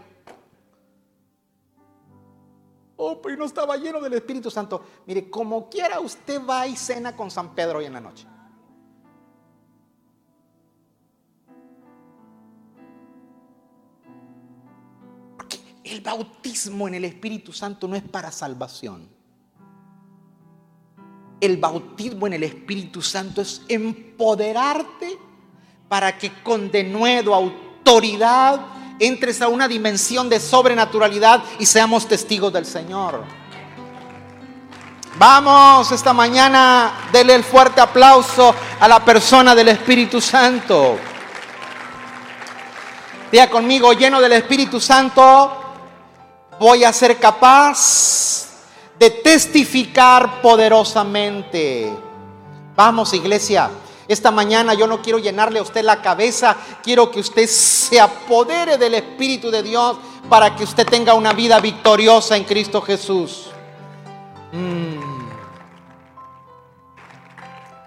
Oh, 2.95 3.21
pero 3.21 3.37
no 3.37 3.45
estaba 3.45 3.77
lleno 3.77 4.01
del 4.01 4.13
Espíritu 4.13 4.49
Santo. 4.49 4.83
Mire, 5.05 5.29
como 5.29 5.69
quiera 5.69 5.99
usted 5.99 6.43
va 6.43 6.65
y 6.65 6.75
cena 6.75 7.15
con 7.15 7.29
San 7.29 7.53
Pedro 7.53 7.77
hoy 7.77 7.85
en 7.85 7.93
la 7.93 8.01
noche. 8.01 8.25
Porque 15.37 15.59
el 15.83 16.01
bautismo 16.01 16.87
en 16.87 16.95
el 16.95 17.05
Espíritu 17.05 17.53
Santo 17.53 17.87
no 17.87 17.95
es 17.95 18.01
para 18.01 18.31
salvación. 18.31 19.14
El 21.41 21.57
bautismo 21.57 22.27
en 22.27 22.33
el 22.33 22.43
Espíritu 22.43 23.01
Santo 23.01 23.41
es 23.41 23.61
empoderarte 23.67 25.17
para 25.87 26.17
que 26.17 26.31
con 26.43 26.71
denuedo, 26.71 27.35
autoridad, 27.35 28.59
entres 28.99 29.41
a 29.41 29.47
una 29.47 29.67
dimensión 29.67 30.29
de 30.29 30.39
sobrenaturalidad 30.39 31.43
y 31.59 31.65
seamos 31.65 32.07
testigos 32.07 32.51
del 32.51 32.65
Señor. 32.65 33.23
Vamos 35.17 35.91
esta 35.91 36.11
mañana, 36.11 37.07
denle 37.11 37.35
el 37.35 37.43
fuerte 37.43 37.79
aplauso 37.79 38.53
a 38.79 38.87
la 38.87 39.03
persona 39.03 39.55
del 39.55 39.69
Espíritu 39.69 40.19
Santo. 40.19 40.97
Diga 43.31 43.49
conmigo, 43.49 43.93
lleno 43.93 44.19
del 44.19 44.33
Espíritu 44.33 44.79
Santo, 44.79 45.51
voy 46.59 46.83
a 46.83 46.91
ser 46.91 47.17
capaz 47.17 48.34
de 48.99 49.09
testificar 49.09 50.41
poderosamente. 50.41 51.91
Vamos, 52.75 53.13
iglesia. 53.13 53.69
Esta 54.07 54.29
mañana 54.29 54.73
yo 54.75 54.85
no 54.85 55.01
quiero 55.01 55.17
llenarle 55.17 55.59
a 55.59 55.63
usted 55.63 55.83
la 55.83 56.01
cabeza, 56.01 56.55
quiero 56.83 57.09
que 57.09 57.19
usted 57.19 57.47
se 57.47 57.99
apodere 57.99 58.77
del 58.77 58.93
Espíritu 58.93 59.49
de 59.49 59.63
Dios 59.63 59.97
para 60.29 60.55
que 60.55 60.63
usted 60.63 60.85
tenga 60.85 61.15
una 61.15 61.33
vida 61.33 61.59
victoriosa 61.59 62.37
en 62.37 62.43
Cristo 62.43 62.81
Jesús. 62.81 63.47
Mm. 64.51 64.95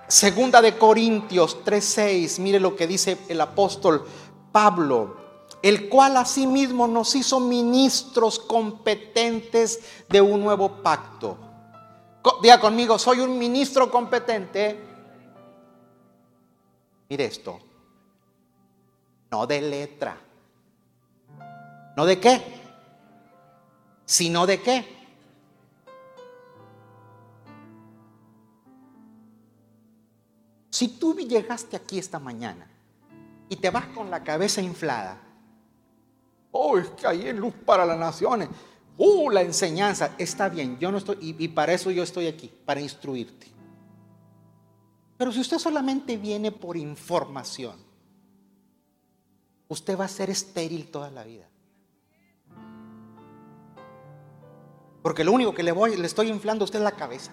Segunda 0.09 0.61
de 0.61 0.77
Corintios 0.77 1.59
3:6, 1.65 2.41
mire 2.41 2.59
lo 2.59 2.75
que 2.75 2.87
dice 2.87 3.19
el 3.29 3.41
apóstol 3.41 4.05
Pablo, 4.51 5.28
el 5.63 5.89
cual 5.89 6.17
asimismo 6.17 6.87
nos 6.87 7.15
hizo 7.15 7.41
ministros 7.41 8.39
competentes 8.39 9.81
de 10.09 10.21
un 10.21 10.41
nuevo 10.43 10.83
pacto. 10.83 11.39
Diga 12.43 12.61
conmigo, 12.61 12.99
soy 12.99 13.21
un 13.21 13.39
ministro 13.39 13.91
competente 13.91 14.89
Mire 17.09 17.25
esto. 17.25 17.59
No 19.31 19.47
de 19.47 19.61
letra. 19.61 20.17
¿No 21.97 22.05
de 22.05 22.21
qué? 22.21 22.43
Sino 24.05 24.47
de 24.47 24.61
qué. 24.63 24.99
Si 30.71 30.89
tú 30.89 31.15
llegaste 31.17 31.77
aquí 31.77 31.99
esta 31.99 32.19
mañana 32.19 32.67
y 33.49 33.57
te 33.57 33.71
vas 33.71 33.87
con 33.87 34.11
la 34.11 34.23
cabeza 34.23 34.63
inflada, 34.63 35.19
oh, 36.59 36.77
es 36.77 36.89
que 36.91 37.07
hay 37.07 37.33
luz 37.33 37.55
para 37.65 37.87
las 37.87 37.99
naciones, 37.99 38.49
oh, 38.97 39.31
la 39.31 39.43
enseñanza, 39.43 40.15
está 40.19 40.49
bien, 40.49 40.77
yo 40.79 40.91
no 40.91 40.99
estoy, 40.99 41.17
y, 41.21 41.45
y 41.45 41.49
para 41.49 41.73
eso 41.73 41.91
yo 41.91 42.03
estoy 42.03 42.27
aquí, 42.27 42.51
para 42.65 42.81
instruirte. 42.81 43.47
Pero 45.17 45.33
si 45.33 45.41
usted 45.41 45.59
solamente 45.59 46.17
viene 46.17 46.51
por 46.51 46.77
información, 46.77 47.77
usted 49.69 49.99
va 49.99 50.05
a 50.05 50.09
ser 50.09 50.31
estéril 50.31 50.91
toda 50.91 51.11
la 51.11 51.25
vida. 51.25 51.49
Porque 55.03 55.25
lo 55.25 55.33
único 55.33 55.55
que 55.55 55.63
le 55.63 55.73
voy, 55.73 55.97
le 55.97 56.07
estoy 56.07 56.29
inflando 56.29 56.65
a 56.65 56.67
usted 56.67 56.81
es 56.81 56.85
la 56.85 56.93
cabeza. 56.93 57.33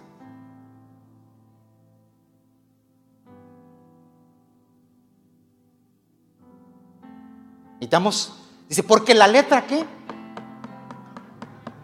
Necesitamos, 7.73 8.44
dice, 8.67 8.83
porque 8.83 9.13
la 9.13 9.27
letra 9.27 9.65
qué? 9.65 9.85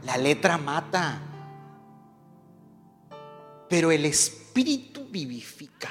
La 0.04 0.18
letra 0.18 0.58
mata. 0.58 1.20
Pero 3.70 3.92
el 3.92 4.06
espíritu 4.06 5.06
vivifica. 5.10 5.90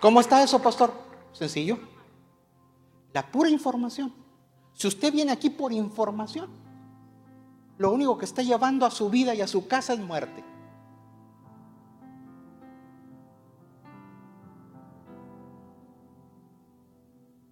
¿Cómo 0.00 0.20
está 0.20 0.42
eso, 0.42 0.60
pastor? 0.62 0.92
Sencillo. 1.32 1.78
La 3.12 3.30
pura 3.30 3.50
información. 3.50 4.14
Si 4.72 4.88
usted 4.88 5.12
viene 5.12 5.30
aquí 5.30 5.50
por 5.50 5.72
información, 5.72 6.48
lo 7.76 7.92
único 7.92 8.16
que 8.16 8.24
está 8.24 8.42
llevando 8.42 8.86
a 8.86 8.90
su 8.90 9.10
vida 9.10 9.34
y 9.34 9.42
a 9.42 9.46
su 9.46 9.68
casa 9.68 9.92
es 9.92 10.00
muerte. 10.00 10.42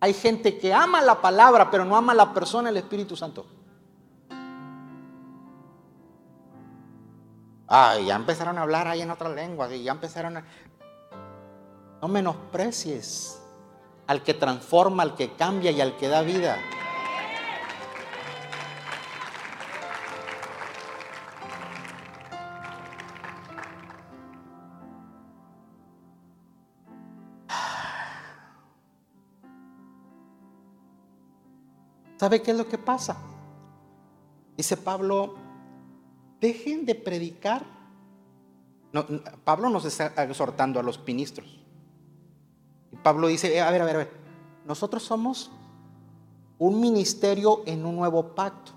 Hay 0.00 0.14
gente 0.14 0.58
que 0.58 0.72
ama 0.72 1.02
la 1.02 1.20
palabra, 1.20 1.70
pero 1.70 1.84
no 1.84 1.96
ama 1.96 2.14
la 2.14 2.32
persona, 2.32 2.68
el 2.68 2.76
Espíritu 2.76 3.16
Santo. 3.16 3.46
Ay, 7.66 8.06
ya 8.06 8.16
empezaron 8.16 8.56
a 8.58 8.62
hablar 8.62 8.88
ahí 8.88 9.02
en 9.02 9.10
otras 9.10 9.34
lenguas 9.34 9.70
y 9.72 9.82
ya 9.82 9.92
empezaron 9.92 10.38
a... 10.38 10.44
No 12.00 12.08
menosprecies 12.08 13.42
al 14.06 14.22
que 14.22 14.34
transforma, 14.34 15.02
al 15.02 15.14
que 15.14 15.34
cambia 15.34 15.70
y 15.70 15.80
al 15.80 15.96
que 15.96 16.08
da 16.08 16.22
vida. 16.22 16.56
¿Sabe 32.18 32.42
qué 32.42 32.50
es 32.50 32.56
lo 32.56 32.68
que 32.68 32.78
pasa? 32.78 33.16
Dice 34.56 34.76
Pablo, 34.76 35.36
dejen 36.40 36.84
de 36.84 36.96
predicar. 36.96 37.64
Pablo 39.44 39.70
nos 39.70 39.84
está 39.84 40.24
exhortando 40.24 40.80
a 40.80 40.82
los 40.82 41.04
ministros. 41.06 41.60
Y 42.90 42.96
Pablo 42.96 43.28
dice, 43.28 43.54
eh, 43.54 43.60
a 43.60 43.70
ver, 43.70 43.82
a 43.82 43.84
ver, 43.84 43.94
a 43.94 43.98
ver, 43.98 44.12
nosotros 44.66 45.04
somos 45.04 45.52
un 46.58 46.80
ministerio 46.80 47.62
en 47.66 47.86
un 47.86 47.94
nuevo 47.94 48.34
pacto. 48.34 48.72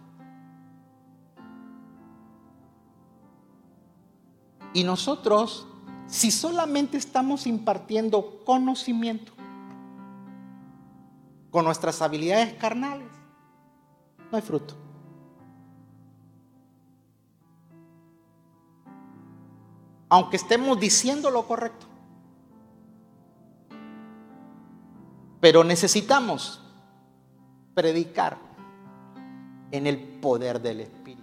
Y 4.74 4.84
nosotros, 4.84 5.66
si 6.06 6.30
solamente 6.30 6.98
estamos 6.98 7.48
impartiendo 7.48 8.44
conocimiento 8.46 9.34
con 11.50 11.66
nuestras 11.66 12.04
habilidades 12.04 12.54
carnales, 12.54 13.21
no 14.32 14.38
hay 14.38 14.42
fruto. 14.42 14.76
Aunque 20.10 20.38
estemos 20.38 20.80
diciendo 20.80 21.30
lo 21.30 21.46
correcto. 21.46 21.86
Pero 25.40 25.64
necesitamos 25.64 26.62
predicar 27.74 28.38
en 29.72 29.88
el 29.88 29.98
poder 29.98 30.62
del 30.62 30.82
Espíritu. 30.82 31.22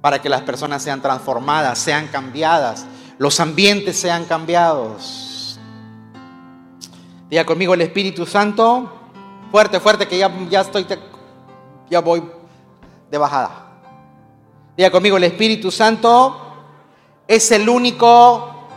Para 0.00 0.20
que 0.20 0.28
las 0.28 0.42
personas 0.42 0.82
sean 0.82 1.00
transformadas, 1.00 1.78
sean 1.78 2.08
cambiadas, 2.08 2.86
los 3.18 3.40
ambientes 3.40 3.98
sean 3.98 4.24
cambiados. 4.24 5.58
Diga 7.30 7.44
conmigo 7.44 7.74
el 7.74 7.80
Espíritu 7.80 8.26
Santo 8.26 8.98
Fuerte, 9.50 9.80
fuerte, 9.80 10.06
que 10.06 10.18
ya, 10.18 10.30
ya 10.50 10.60
estoy, 10.60 10.86
ya 11.90 12.00
voy 12.00 12.22
de 13.10 13.18
bajada. 13.18 13.66
Diga 14.76 14.90
conmigo, 14.90 15.16
el 15.16 15.24
Espíritu 15.24 15.70
Santo 15.70 16.40
es 17.26 17.50
el 17.50 17.68
único 17.68 18.68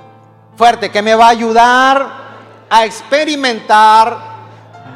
fuerte 0.55 0.91
que 0.91 1.01
me 1.01 1.16
va 1.16 1.28
a 1.28 1.30
ayudar 1.30 2.22
a 2.70 2.86
experimentar 2.86 4.18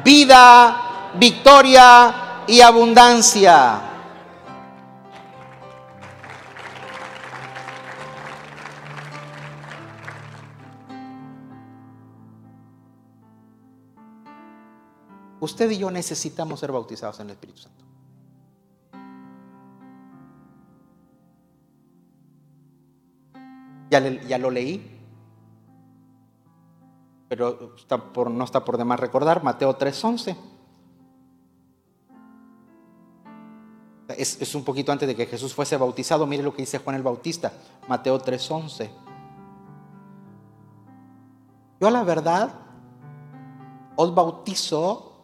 vida, 0.04 1.12
victoria 1.14 2.42
y 2.46 2.60
abundancia. 2.60 3.82
Usted 15.38 15.70
y 15.70 15.78
yo 15.78 15.90
necesitamos 15.90 16.58
ser 16.58 16.72
bautizados 16.72 17.20
en 17.20 17.26
el 17.26 17.32
Espíritu 17.32 17.60
Santo. 17.60 17.84
Ya, 24.28 24.38
lo 24.38 24.50
leí, 24.50 25.00
pero 27.28 27.74
no 28.30 28.44
está 28.44 28.64
por 28.64 28.76
demás 28.76 29.00
recordar, 29.00 29.42
Mateo 29.42 29.76
3:11. 29.76 30.36
Es, 34.16 34.40
es 34.40 34.54
un 34.54 34.64
poquito 34.64 34.92
antes 34.92 35.08
de 35.08 35.16
que 35.16 35.26
Jesús 35.26 35.54
fuese 35.54 35.76
bautizado. 35.76 36.26
Mire 36.26 36.42
lo 36.42 36.54
que 36.54 36.62
dice 36.62 36.78
Juan 36.78 36.96
el 36.96 37.02
Bautista, 37.02 37.52
Mateo 37.88 38.20
3:11. 38.20 38.90
Yo 41.80 41.88
a 41.88 41.90
la 41.90 42.04
verdad 42.04 42.54
os 43.96 44.14
bautizo 44.14 45.16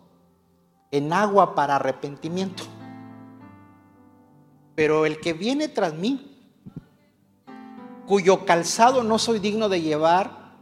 en 0.91 1.13
agua 1.13 1.55
para 1.55 1.77
arrepentimiento. 1.77 2.63
Pero 4.75 5.07
el 5.07 5.21
que 5.21 5.33
viene 5.33 5.69
tras 5.69 5.95
mí, 5.95 6.32
cuyo 8.13 8.45
calzado 8.45 9.03
no 9.03 9.19
soy 9.19 9.39
digno 9.39 9.71
de 9.71 9.81
llevar, 9.81 10.53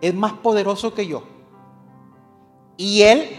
es 0.00 0.14
más 0.14 0.32
poderoso 0.32 0.94
que 0.94 1.06
yo. 1.06 1.24
Y 2.78 3.02
él, 3.02 3.36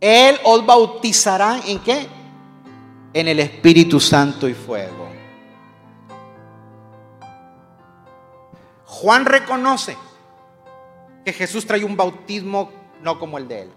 él 0.00 0.36
os 0.42 0.66
bautizará 0.66 1.60
en 1.64 1.78
qué? 1.78 2.08
En 3.12 3.28
el 3.28 3.38
Espíritu 3.38 4.00
Santo 4.00 4.48
y 4.48 4.54
fuego. 4.54 5.10
Juan 8.84 9.24
reconoce 9.24 9.96
que 11.24 11.32
Jesús 11.32 11.64
trae 11.64 11.84
un 11.84 11.96
bautismo 11.96 12.72
no 13.00 13.16
como 13.16 13.38
el 13.38 13.46
de 13.46 13.62
él. 13.62 13.72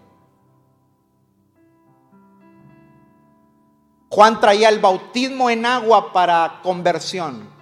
Juan 4.09 4.39
traía 4.39 4.69
el 4.69 4.79
bautismo 4.79 5.51
en 5.51 5.67
agua 5.67 6.11
para 6.11 6.59
conversión. 6.63 7.52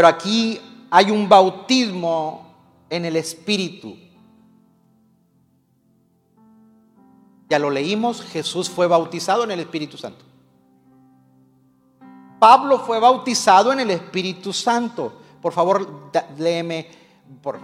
Pero 0.00 0.08
aquí 0.08 0.58
hay 0.90 1.10
un 1.10 1.28
bautismo 1.28 2.54
en 2.88 3.04
el 3.04 3.16
Espíritu. 3.16 3.98
Ya 7.50 7.58
lo 7.58 7.68
leímos, 7.68 8.22
Jesús 8.22 8.70
fue 8.70 8.86
bautizado 8.86 9.44
en 9.44 9.50
el 9.50 9.60
Espíritu 9.60 9.98
Santo. 9.98 10.24
Pablo 12.38 12.78
fue 12.78 12.98
bautizado 12.98 13.74
en 13.74 13.80
el 13.80 13.90
Espíritu 13.90 14.54
Santo. 14.54 15.20
Por 15.42 15.52
favor, 15.52 16.10
léeme, 16.38 16.88
por, 17.42 17.60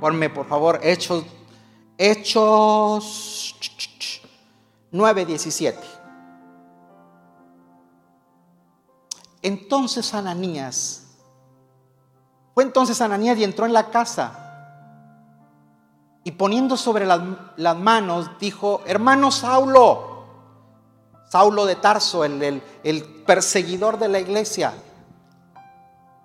ponme 0.00 0.28
por 0.28 0.48
favor 0.48 0.80
Hechos, 0.82 1.22
Hechos 1.96 3.54
9:17. 4.90 5.76
Entonces 9.40 10.12
Ananías, 10.14 11.05
fue 12.56 12.64
entonces 12.64 13.02
Ananías 13.02 13.36
y 13.36 13.44
entró 13.44 13.66
en 13.66 13.74
la 13.74 13.90
casa 13.90 14.32
y 16.24 16.30
poniendo 16.30 16.78
sobre 16.78 17.04
las, 17.04 17.76
manos 17.76 18.30
dijo, 18.40 18.82
hermano 18.86 19.30
Saulo, 19.30 20.24
Saulo 21.28 21.66
de 21.66 21.76
Tarso, 21.76 22.24
el, 22.24 22.62
el 22.82 23.04
perseguidor 23.26 23.98
de 23.98 24.08
la 24.08 24.20
iglesia, 24.20 24.72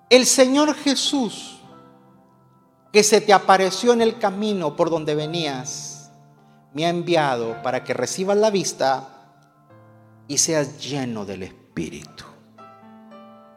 el 0.10 0.26
Señor 0.26 0.74
Jesús 0.74 1.60
que 2.94 3.04
se 3.04 3.20
te 3.20 3.34
apareció 3.34 3.92
en 3.92 4.02
el 4.02 4.18
camino 4.18 4.78
por 4.78 4.90
donde 4.90 5.16
venías 5.16 6.12
me 6.74 6.86
ha 6.86 6.90
enviado 6.90 7.62
para 7.62 7.84
que 7.84 7.94
recibas 7.94 8.38
la 8.38 8.52
vista 8.52 9.10
y 10.30 10.38
seas 10.38 10.80
lleno 10.80 11.26
del 11.26 11.44
Espíritu 11.44 12.24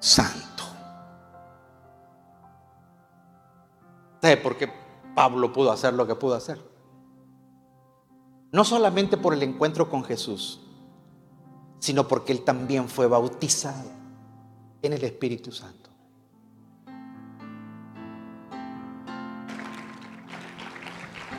Santo. 0.01 0.54
¿Sabe 4.25 4.39
por 4.39 4.57
qué 4.57 4.73
Pablo 5.15 5.53
pudo 5.53 5.71
hacer 5.71 5.93
lo 5.93 6.07
que 6.07 6.15
pudo 6.15 6.35
hacer? 6.35 6.59
No 8.53 8.65
solamente 8.65 9.19
por 9.19 9.35
el 9.35 9.43
encuentro 9.43 9.91
con 9.91 10.03
Jesús, 10.03 10.63
sino 11.79 12.09
porque 12.09 12.33
él 12.33 12.43
también 12.43 12.89
fue 12.89 13.07
bautizado 13.07 13.91
en 14.81 14.95
el 14.95 15.05
Espíritu 15.05 15.53
Santo. 15.53 15.91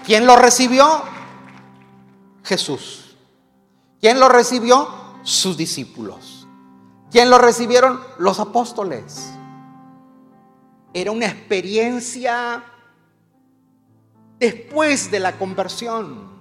¿Quién 0.05 0.27
lo 0.27 0.35
recibió? 0.35 0.85
Jesús. 2.43 3.17
¿Quién 3.99 4.19
lo 4.19 4.29
recibió? 4.29 4.87
Sus 5.23 5.57
discípulos. 5.57 6.47
¿Quién 7.09 7.31
lo 7.31 7.39
recibieron? 7.39 7.99
Los 8.19 8.39
apóstoles. 8.39 9.31
Era 10.93 11.09
una 11.09 11.25
experiencia 11.25 12.63
después 14.39 15.11
de 15.11 15.19
la 15.19 15.37
conversión. 15.37 16.35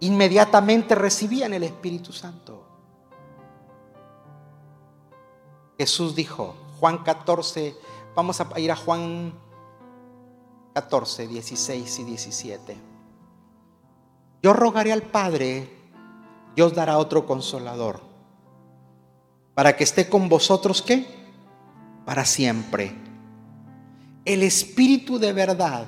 Inmediatamente 0.00 0.94
recibían 0.94 1.54
el 1.54 1.64
Espíritu 1.64 2.12
Santo. 2.12 2.64
Jesús 5.76 6.14
dijo, 6.14 6.54
Juan 6.78 6.98
14, 6.98 7.76
vamos 8.14 8.40
a 8.40 8.60
ir 8.60 8.70
a 8.70 8.76
Juan 8.76 9.32
14, 10.74 11.26
16 11.26 11.98
y 11.98 12.04
17. 12.04 12.76
Yo 14.42 14.52
rogaré 14.52 14.92
al 14.92 15.02
Padre, 15.02 15.68
Dios 16.54 16.74
dará 16.74 16.98
otro 16.98 17.26
consolador, 17.26 18.00
para 19.54 19.76
que 19.76 19.82
esté 19.84 20.08
con 20.08 20.28
vosotros, 20.28 20.82
¿qué? 20.82 21.17
Para 22.08 22.24
siempre. 22.24 22.96
El 24.24 24.42
Espíritu 24.42 25.18
de 25.18 25.34
verdad, 25.34 25.86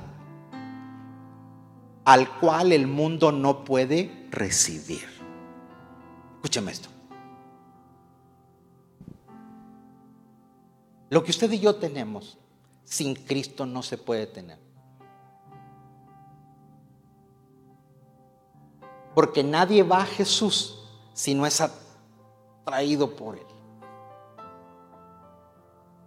al 2.04 2.38
cual 2.38 2.72
el 2.72 2.86
mundo 2.86 3.32
no 3.32 3.64
puede 3.64 4.28
recibir. 4.30 5.08
Escúcheme 6.34 6.72
esto. 6.72 6.90
Lo 11.08 11.24
que 11.24 11.30
usted 11.30 11.50
y 11.52 11.58
yo 11.58 11.76
tenemos 11.76 12.36
sin 12.84 13.14
Cristo 13.14 13.64
no 13.64 13.82
se 13.82 13.96
puede 13.96 14.26
tener. 14.26 14.58
Porque 19.14 19.42
nadie 19.42 19.82
va 19.82 20.02
a 20.02 20.06
Jesús 20.06 20.84
si 21.14 21.34
no 21.34 21.46
es 21.46 21.62
atraído 21.62 23.16
por 23.16 23.38
Él. 23.38 23.49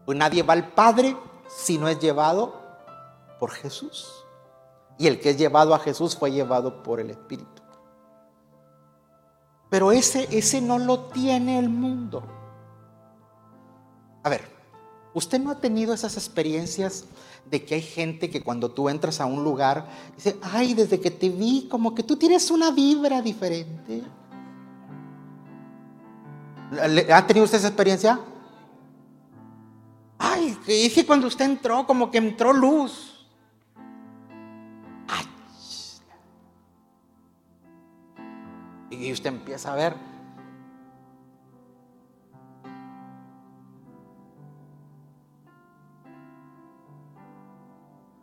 Pues 0.06 0.18
nadie 0.18 0.44
va 0.44 0.54
al 0.54 0.70
Padre 0.70 1.16
si 1.48 1.78
no 1.78 1.88
es 1.88 2.00
llevado 2.00 2.62
por 3.40 3.52
Jesús. 3.52 4.26
Y 4.98 5.08
el 5.08 5.20
que 5.20 5.32
es 5.32 5.38
llevado 5.38 5.74
a 5.74 5.80
Jesús 5.80 6.16
fue 6.16 6.32
llevado 6.32 6.84
por 6.84 7.00
el 7.00 7.10
Espíritu. 7.10 7.62
Pero 9.70 9.92
ese, 9.92 10.28
ese 10.32 10.62
no 10.62 10.78
lo 10.78 11.06
tiene 11.06 11.58
el 11.58 11.68
mundo. 11.68 12.24
A 14.22 14.30
ver, 14.30 14.42
¿usted 15.14 15.40
no 15.40 15.52
ha 15.52 15.60
tenido 15.60 15.94
esas 15.94 16.16
experiencias 16.16 17.06
de 17.50 17.66
que 17.66 17.76
hay 17.76 17.82
gente 17.82 18.30
que 18.30 18.44
cuando 18.44 18.72
tú 18.72 18.88
entras 18.88 19.20
a 19.20 19.26
un 19.26 19.44
lugar 19.44 19.88
dice, 20.16 20.38
ay, 20.42 20.74
desde 20.74 21.00
que 21.00 21.12
te 21.12 21.30
vi, 21.30 21.68
como 21.70 21.96
que 21.96 22.04
tú 22.04 22.16
tienes 22.16 22.52
una 22.52 22.72
vibra 22.72 23.22
diferente? 23.22 24.04
¿Ha 27.12 27.28
tenido 27.28 27.46
usted 27.46 27.58
esa 27.58 27.68
experiencia? 27.68 28.20
Ay, 30.26 30.58
que 30.66 31.06
cuando 31.06 31.28
usted 31.28 31.44
entró, 31.44 31.86
como 31.86 32.10
que 32.10 32.18
entró 32.18 32.54
luz. 32.54 33.28
Ay. 35.06 35.26
Y 38.90 39.12
usted 39.12 39.28
empieza 39.28 39.74
a 39.74 39.76
ver. 39.76 39.96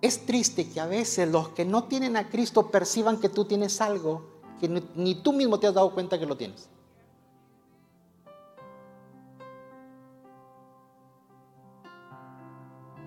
Es 0.00 0.24
triste 0.24 0.70
que 0.70 0.80
a 0.80 0.86
veces 0.86 1.28
los 1.28 1.50
que 1.50 1.66
no 1.66 1.84
tienen 1.84 2.16
a 2.16 2.30
Cristo 2.30 2.70
perciban 2.70 3.20
que 3.20 3.28
tú 3.28 3.44
tienes 3.44 3.78
algo 3.82 4.40
que 4.58 4.68
ni 4.94 5.16
tú 5.16 5.34
mismo 5.34 5.60
te 5.60 5.66
has 5.66 5.74
dado 5.74 5.92
cuenta 5.92 6.18
que 6.18 6.24
lo 6.24 6.38
tienes. 6.38 6.70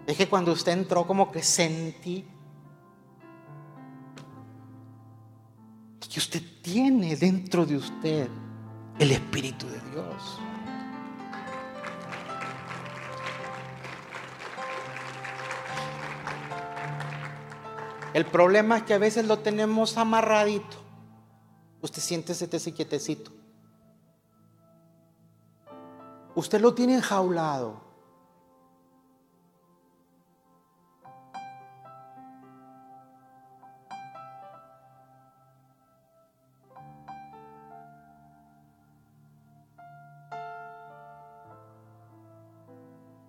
Es 0.06 0.18
que 0.18 0.28
cuando 0.28 0.51
usted 0.51 0.74
entró 0.74 1.08
como 1.08 1.32
que 1.32 1.41
sentí 1.41 2.26
que 6.14 6.20
usted 6.20 6.43
tiene 6.62 7.16
dentro 7.16 7.66
de 7.66 7.76
usted 7.76 8.30
el 8.99 9.12
Espíritu 9.12 9.66
de 9.66 9.80
Dios. 9.89 10.39
El 18.14 18.26
problema 18.28 18.78
es 18.78 18.84
que 18.84 18.93
a 18.93 18.99
veces 18.99 19.26
lo 19.26 19.39
tenemos 19.39 19.97
amarradito. 19.97 20.78
Usted 21.82 21.99
siente 21.99 22.34
ese 22.34 22.72
quietecito. 22.74 23.32
Usted 26.36 26.62
lo 26.62 26.76
tiene 26.76 26.93
enjaulado. 26.93 27.82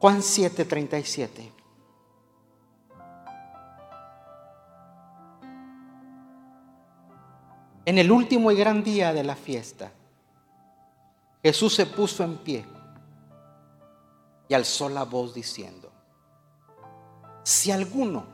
Juan 0.05 0.21
7:37. 0.21 1.51
En 7.87 7.97
el 7.97 8.13
último 8.13 8.53
y 8.53 8.55
gran 8.55 8.85
día 8.85 9.15
de 9.15 9.25
la 9.25 9.35
fiesta, 9.35 9.91
Jesús 11.43 11.75
se 11.75 11.87
puso 11.87 12.23
en 12.23 12.37
pie 12.37 12.67
y 14.47 14.53
alzó 14.53 14.91
la 14.91 15.05
voz 15.05 15.33
diciendo, 15.33 15.91
si 17.43 17.71
alguno 17.71 18.27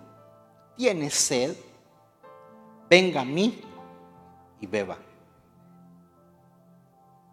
tiene 0.76 1.08
sed, 1.08 1.56
venga 2.88 3.20
a 3.20 3.24
mí 3.24 3.62
y 4.60 4.66
beba. 4.66 4.98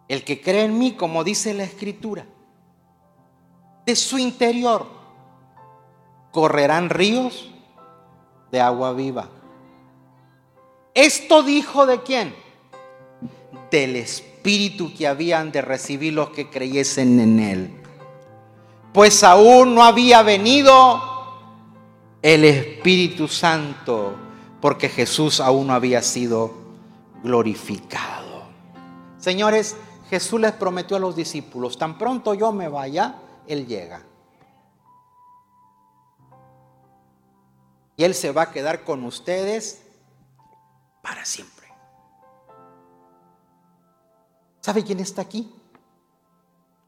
El 0.07 0.23
que 0.23 0.39
cree 0.39 0.65
en 0.65 0.77
mí, 0.77 0.91
como 0.91 1.23
dice 1.23 1.55
la 1.55 1.63
escritura, 1.63 2.27
de 3.87 3.95
su 3.95 4.17
interior 4.17 4.85
correrán 6.31 6.89
ríos 6.89 7.49
de 8.51 8.59
agua 8.59 8.91
viva. 8.91 9.29
Esto 10.93 11.41
dijo 11.41 11.85
de 11.85 12.03
quién? 12.03 12.35
Del 13.71 13.95
Espíritu 13.95 14.93
que 14.93 15.07
habían 15.07 15.53
de 15.53 15.61
recibir 15.61 16.11
los 16.11 16.31
que 16.31 16.49
creyesen 16.49 17.17
en 17.21 17.39
Él. 17.39 17.81
Pues 18.91 19.23
aún 19.23 19.73
no 19.73 19.83
había 19.83 20.21
venido 20.21 21.01
el 22.21 22.43
Espíritu 22.43 23.29
Santo, 23.29 24.15
porque 24.59 24.89
Jesús 24.89 25.39
aún 25.39 25.67
no 25.67 25.73
había 25.73 26.01
sido 26.01 26.51
glorificado. 27.23 28.47
Señores, 29.17 29.77
Jesús 30.09 30.41
les 30.41 30.51
prometió 30.51 30.97
a 30.97 30.99
los 30.99 31.15
discípulos, 31.15 31.77
tan 31.77 31.97
pronto 31.97 32.33
yo 32.33 32.51
me 32.51 32.67
vaya, 32.67 33.15
él 33.47 33.65
llega. 33.65 34.01
Y 37.97 38.03
Él 38.03 38.13
se 38.13 38.31
va 38.31 38.43
a 38.43 38.51
quedar 38.51 38.83
con 38.83 39.03
ustedes 39.03 39.83
para 41.01 41.25
siempre. 41.25 41.67
¿Sabe 44.61 44.83
quién 44.83 44.99
está 44.99 45.23
aquí? 45.23 45.51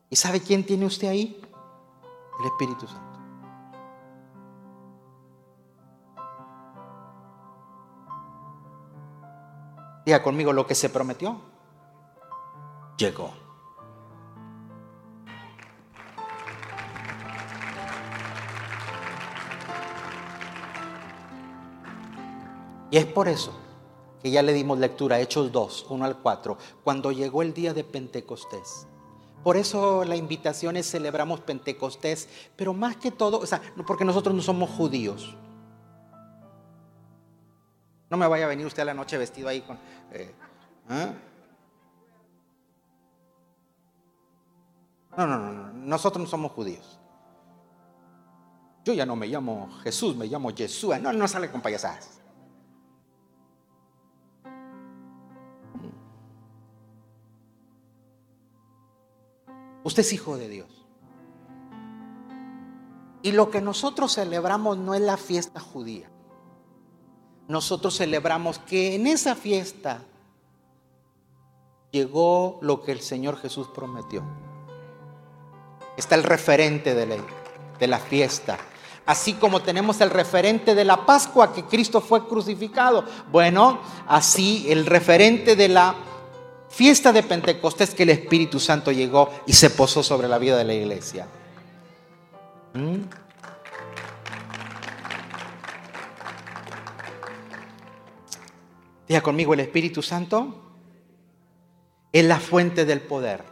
¿Y 0.10 0.16
sabe 0.16 0.40
quién 0.40 0.64
tiene 0.64 0.86
usted 0.86 1.08
ahí? 1.08 1.42
El 2.40 2.46
Espíritu 2.46 2.88
Santo. 2.88 3.20
Diga 10.06 10.22
conmigo 10.22 10.54
lo 10.54 10.68
que 10.68 10.76
se 10.76 10.90
prometió. 10.90 11.42
Llegó. 12.98 13.49
Y 22.92 22.98
es 22.98 23.06
por 23.06 23.28
eso 23.28 23.54
que 24.22 24.32
ya 24.32 24.42
le 24.44 24.54
dimos 24.54 24.80
lectura, 24.80 25.20
Hechos 25.20 25.52
2, 25.52 25.88
1 25.90 26.06
al 26.06 26.18
4, 26.18 26.58
cuando 26.84 27.12
llegó 27.12 27.42
el 27.42 27.54
día 27.54 27.74
de 27.74 27.84
Pentecostés. 27.84 28.86
Por 29.44 29.56
eso 29.56 30.04
la 30.04 30.18
invitación 30.18 30.76
es 30.76 30.90
celebramos 30.90 31.40
Pentecostés, 31.40 32.28
pero 32.56 32.74
más 32.74 32.98
que 32.98 33.12
todo, 33.12 33.40
o 33.40 33.46
sea, 33.46 33.62
porque 33.88 34.04
nosotros 34.04 34.36
no 34.36 34.42
somos 34.42 34.70
judíos. 34.72 35.36
No 38.10 38.18
me 38.18 38.28
vaya 38.28 38.46
a 38.46 38.50
venir 38.50 38.66
usted 38.66 38.82
a 38.82 38.86
la 38.86 38.94
noche 38.94 39.18
vestido 39.18 39.48
ahí 39.48 39.62
con... 39.62 39.78
Eh, 40.12 40.34
¿ah? 40.90 41.14
No, 45.16 45.28
no, 45.28 45.38
no, 45.38 45.52
no, 45.52 45.74
nosotros 45.74 46.24
no 46.24 46.30
somos 46.30 46.52
judíos. 46.52 47.00
Yo 48.84 48.94
ya 48.94 49.06
no 49.06 49.16
me 49.16 49.28
llamo 49.28 49.70
Jesús, 49.84 50.16
me 50.16 50.26
llamo 50.26 50.52
Yeshua. 50.52 50.98
No, 51.00 51.14
no 51.14 51.28
sale 51.28 51.52
con 51.52 51.62
payasadas. 51.62 52.19
Usted 59.84 60.02
es 60.02 60.14
hijo 60.14 60.38
de 60.38 60.50
Dios. 60.50 60.68
Y 63.22 63.32
lo 63.32 63.50
que 63.50 63.62
nosotros 63.62 64.16
celebramos 64.16 64.78
no 64.78 64.94
es 64.94 65.02
la 65.02 65.18
fiesta 65.18 65.60
judía. 65.60 66.10
Nosotros 67.48 67.98
celebramos 67.98 68.60
que 68.60 68.96
en 68.96 69.08
esa 69.08 69.36
fiesta 69.36 70.04
llegó 71.92 72.60
lo 72.62 72.84
que 72.84 72.92
el 72.92 73.02
Señor 73.02 73.38
Jesús 73.38 73.68
prometió. 73.74 74.24
Está 75.98 76.16
el 76.16 76.24
referente 76.24 76.94
de 76.94 77.06
la, 77.08 77.16
de 77.80 77.88
la 77.88 78.00
fiesta. 78.00 78.58
Así 79.06 79.34
como 79.34 79.62
tenemos 79.62 80.00
el 80.02 80.12
referente 80.12 80.76
de 80.76 80.86
la 80.86 81.06
Pascua, 81.06 81.52
que 81.52 81.66
Cristo 81.66 82.00
fue 82.00 82.28
crucificado. 82.28 83.04
Bueno, 83.32 83.80
así 84.08 84.68
el 84.70 84.86
referente 84.86 85.56
de 85.56 85.68
la 85.68 85.96
fiesta 86.70 87.12
de 87.12 87.24
Pentecostés 87.24 87.94
que 87.94 88.04
el 88.04 88.10
Espíritu 88.10 88.60
Santo 88.60 88.92
llegó 88.92 89.30
y 89.46 89.54
se 89.54 89.70
posó 89.70 90.04
sobre 90.04 90.28
la 90.28 90.38
vida 90.38 90.58
de 90.58 90.64
la 90.64 90.74
iglesia. 90.74 91.28
¿Mm? 92.74 93.02
Diga 99.08 99.22
conmigo, 99.22 99.54
el 99.56 99.62
Espíritu 99.62 100.04
Santo 100.04 100.56
es 102.12 102.24
la 102.26 102.40
fuente 102.40 102.86
del 102.86 103.02
poder. 103.02 103.44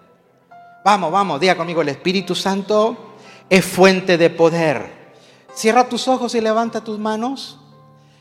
Vamos, 0.85 1.11
vamos, 1.11 1.39
diga 1.39 1.57
conmigo, 1.57 1.81
el 1.81 1.89
Espíritu 1.89 2.35
Santo 2.35 3.15
es 3.49 3.65
fuente 3.65 4.17
de 4.17 4.29
poder. 4.29 5.15
Cierra 5.53 5.89
tus 5.89 6.07
ojos 6.07 6.35
y 6.35 6.41
levanta 6.41 6.83
tus 6.83 6.99
manos 6.99 7.59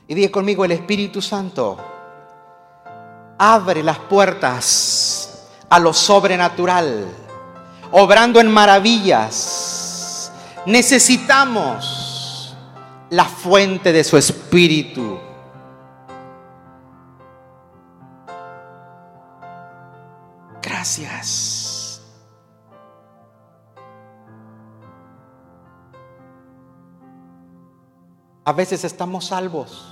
y 0.09 0.15
diga 0.15 0.33
conmigo, 0.33 0.65
el 0.65 0.73
Espíritu 0.73 1.21
Santo 1.21 1.77
abre 3.39 3.82
las 3.82 3.99
puertas 3.99 5.49
a 5.68 5.78
lo 5.78 5.93
sobrenatural, 5.93 7.07
obrando 7.91 8.41
en 8.41 8.51
maravillas. 8.51 10.32
Necesitamos 10.64 12.57
la 13.11 13.24
fuente 13.24 13.93
de 13.93 14.03
su 14.05 14.16
Espíritu. 14.16 15.18
Gracias. 20.62 22.03
A 28.45 28.53
veces 28.53 28.84
estamos 28.84 29.26
salvos, 29.26 29.89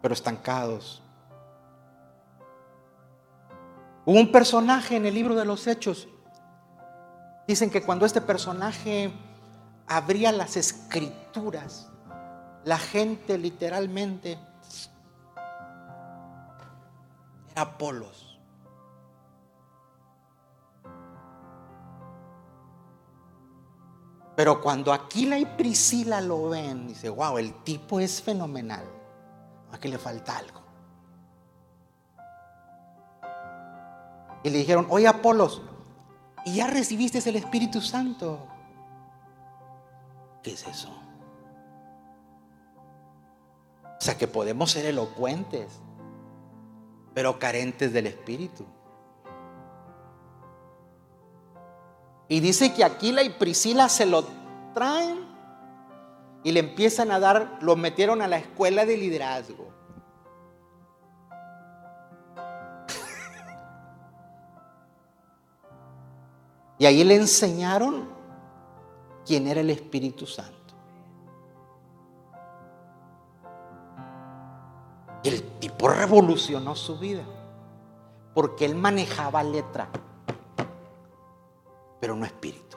pero 0.00 0.14
estancados. 0.14 1.02
Hubo 4.06 4.20
un 4.20 4.30
personaje 4.30 4.94
en 4.94 5.04
el 5.04 5.14
libro 5.14 5.34
de 5.34 5.44
los 5.44 5.66
Hechos. 5.66 6.06
Dicen 7.48 7.70
que 7.70 7.82
cuando 7.82 8.06
este 8.06 8.20
personaje 8.20 9.12
abría 9.88 10.30
las 10.30 10.56
escrituras, 10.56 11.88
la 12.64 12.78
gente 12.78 13.36
literalmente 13.36 14.38
era 17.50 17.62
Apolos. 17.62 18.38
Pero 24.36 24.60
cuando 24.60 24.92
Aquila 24.92 25.36
y 25.36 25.46
Priscila 25.46 26.20
lo 26.20 26.50
ven, 26.50 26.86
dice, 26.86 27.08
wow, 27.08 27.38
el 27.38 27.64
tipo 27.64 27.98
es 27.98 28.22
fenomenal. 28.22 28.84
Aquí 29.72 29.88
le 29.88 29.98
falta 29.98 30.36
algo. 30.36 30.65
Y 34.42 34.50
le 34.50 34.58
dijeron, 34.58 34.86
oye 34.90 35.06
Apolos, 35.06 35.62
¿y 36.44 36.56
ya 36.56 36.66
recibiste 36.66 37.18
el 37.28 37.36
Espíritu 37.36 37.80
Santo? 37.80 38.46
¿Qué 40.42 40.52
es 40.52 40.66
eso? 40.66 40.88
O 43.84 44.00
sea 44.00 44.16
que 44.16 44.28
podemos 44.28 44.70
ser 44.70 44.86
elocuentes, 44.86 45.80
pero 47.14 47.38
carentes 47.38 47.92
del 47.92 48.06
Espíritu. 48.06 48.64
Y 52.28 52.40
dice 52.40 52.74
que 52.74 52.84
Aquila 52.84 53.22
y 53.22 53.30
Priscila 53.30 53.88
se 53.88 54.06
lo 54.06 54.24
traen 54.74 55.26
y 56.44 56.52
le 56.52 56.60
empiezan 56.60 57.10
a 57.10 57.18
dar, 57.18 57.58
lo 57.60 57.76
metieron 57.76 58.22
a 58.22 58.28
la 58.28 58.38
escuela 58.38 58.84
de 58.84 58.96
liderazgo. 58.96 59.66
Y 66.78 66.86
ahí 66.86 67.04
le 67.04 67.16
enseñaron 67.16 68.08
quién 69.24 69.46
era 69.46 69.60
el 69.60 69.70
Espíritu 69.70 70.26
Santo. 70.26 70.52
Y 75.22 75.28
el 75.28 75.42
tipo 75.58 75.88
revolucionó 75.88 76.76
su 76.76 76.98
vida, 76.98 77.24
porque 78.34 78.64
él 78.64 78.74
manejaba 78.74 79.42
letra 79.42 79.88
pero 82.00 82.14
no 82.14 82.24
espíritu. 82.24 82.76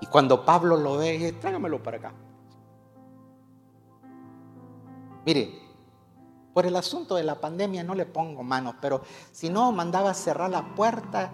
Y 0.00 0.06
cuando 0.06 0.44
Pablo 0.44 0.76
lo 0.76 0.96
ve, 0.98 1.36
tráigamelo 1.40 1.82
para 1.82 1.98
acá. 1.98 2.12
Mire, 5.24 5.60
por 6.54 6.66
el 6.66 6.76
asunto 6.76 7.14
de 7.14 7.24
la 7.24 7.40
pandemia 7.40 7.84
no 7.84 7.94
le 7.94 8.06
pongo 8.06 8.42
manos, 8.42 8.76
pero 8.80 9.02
si 9.32 9.48
no, 9.48 9.72
mandaba 9.72 10.14
cerrar 10.14 10.50
la 10.50 10.74
puerta 10.74 11.30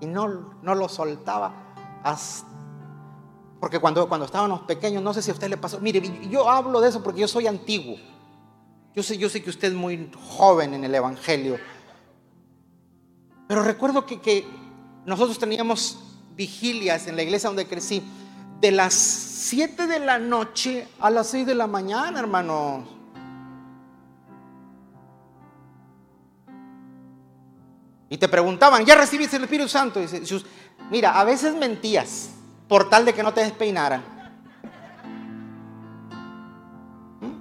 y 0.00 0.06
no, 0.06 0.54
no 0.62 0.74
lo 0.74 0.88
soltaba 0.88 1.68
porque 3.60 3.80
cuando, 3.80 4.08
cuando 4.08 4.26
estábamos 4.26 4.60
pequeños, 4.62 5.02
no 5.02 5.12
sé 5.12 5.20
si 5.20 5.30
a 5.30 5.34
usted 5.34 5.48
le 5.48 5.56
pasó, 5.56 5.80
mire, 5.80 6.00
yo 6.30 6.48
hablo 6.48 6.80
de 6.80 6.88
eso 6.88 7.02
porque 7.02 7.20
yo 7.20 7.28
soy 7.28 7.46
antiguo. 7.46 7.96
Yo 8.94 9.02
sé, 9.02 9.18
yo 9.18 9.28
sé 9.28 9.42
que 9.42 9.50
usted 9.50 9.68
es 9.68 9.74
muy 9.74 10.10
joven 10.36 10.74
en 10.74 10.84
el 10.84 10.94
Evangelio. 10.94 11.58
Pero 13.48 13.62
recuerdo 13.62 14.06
que, 14.06 14.20
que 14.20 14.46
nosotros 15.06 15.38
teníamos 15.38 15.98
vigilias 16.36 17.06
en 17.08 17.16
la 17.16 17.22
iglesia 17.22 17.48
donde 17.48 17.66
crecí, 17.66 18.02
de 18.60 18.72
las 18.72 18.94
7 18.94 19.86
de 19.86 20.00
la 20.00 20.18
noche 20.18 20.88
a 21.00 21.10
las 21.10 21.28
6 21.28 21.46
de 21.46 21.54
la 21.54 21.66
mañana, 21.66 22.18
hermanos. 22.18 22.98
Y 28.10 28.16
te 28.16 28.28
preguntaban, 28.28 28.84
¿ya 28.84 28.94
recibiste 28.94 29.36
el 29.36 29.44
Espíritu 29.44 29.68
Santo? 29.68 30.00
Y 30.00 30.06
dice, 30.06 30.22
mira, 30.90 31.20
a 31.20 31.24
veces 31.24 31.54
mentías 31.54 32.30
por 32.66 32.88
tal 32.88 33.04
de 33.04 33.14
que 33.14 33.22
no 33.22 33.32
te 33.34 33.42
despeinaran. 33.42 34.02
¿Mm? 37.20 37.32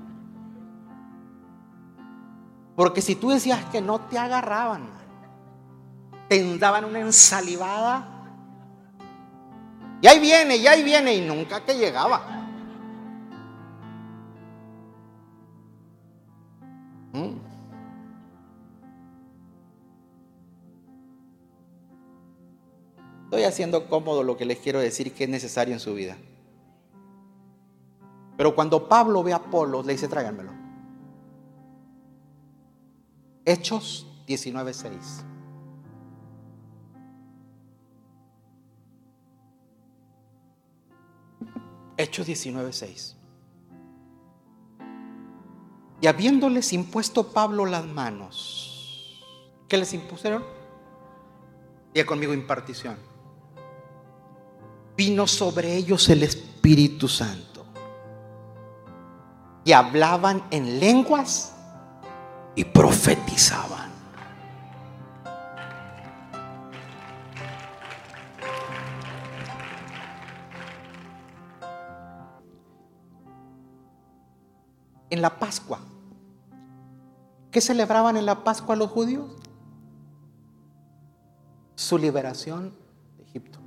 Porque 2.75 3.01
si 3.01 3.15
tú 3.15 3.29
decías 3.29 3.63
que 3.65 3.81
no 3.81 4.01
te 4.01 4.17
agarraban, 4.17 4.89
te 6.27 6.57
daban 6.57 6.85
una 6.85 6.99
ensalivada. 6.99 8.16
Y 10.01 10.07
ahí 10.07 10.19
viene, 10.19 10.57
y 10.57 10.67
ahí 10.67 10.83
viene, 10.83 11.15
y 11.15 11.21
nunca 11.21 11.63
que 11.65 11.73
llegaba. 11.73 12.21
¿Mm? 17.13 17.37
Estoy 23.25 23.43
haciendo 23.43 23.89
cómodo 23.89 24.23
lo 24.23 24.37
que 24.37 24.45
les 24.45 24.59
quiero 24.59 24.79
decir 24.79 25.13
que 25.13 25.23
es 25.23 25.29
necesario 25.29 25.73
en 25.73 25.79
su 25.79 25.93
vida. 25.93 26.15
Pero 28.37 28.53
cuando 28.53 28.87
Pablo 28.87 29.23
ve 29.23 29.33
a 29.33 29.37
Apolo, 29.37 29.81
le 29.81 29.93
dice, 29.93 30.07
tráiganmelo. 30.07 30.51
Hechos 33.43 34.05
19.6. 34.27 35.36
Hechos 41.97 42.27
19.6. 42.27 43.15
Y 45.99 46.07
habiéndoles 46.07 46.73
impuesto 46.73 47.31
Pablo 47.31 47.65
las 47.65 47.85
manos, 47.85 49.23
¿qué 49.67 49.77
les 49.77 49.93
impusieron? 49.93 50.43
Día 51.93 52.05
conmigo 52.05 52.33
impartición 52.33 52.97
vino 54.97 55.27
sobre 55.27 55.75
ellos 55.75 56.09
el 56.09 56.23
Espíritu 56.23 57.07
Santo. 57.07 57.65
Y 59.63 59.71
hablaban 59.71 60.43
en 60.49 60.79
lenguas 60.79 61.53
y 62.55 62.63
profetizaban. 62.63 63.91
En 75.09 75.21
la 75.21 75.39
Pascua, 75.39 75.79
¿qué 77.51 77.61
celebraban 77.61 78.17
en 78.17 78.25
la 78.25 78.43
Pascua 78.43 78.75
los 78.75 78.91
judíos? 78.91 79.31
Su 81.75 81.97
liberación 81.97 82.73
de 83.17 83.23
Egipto. 83.23 83.59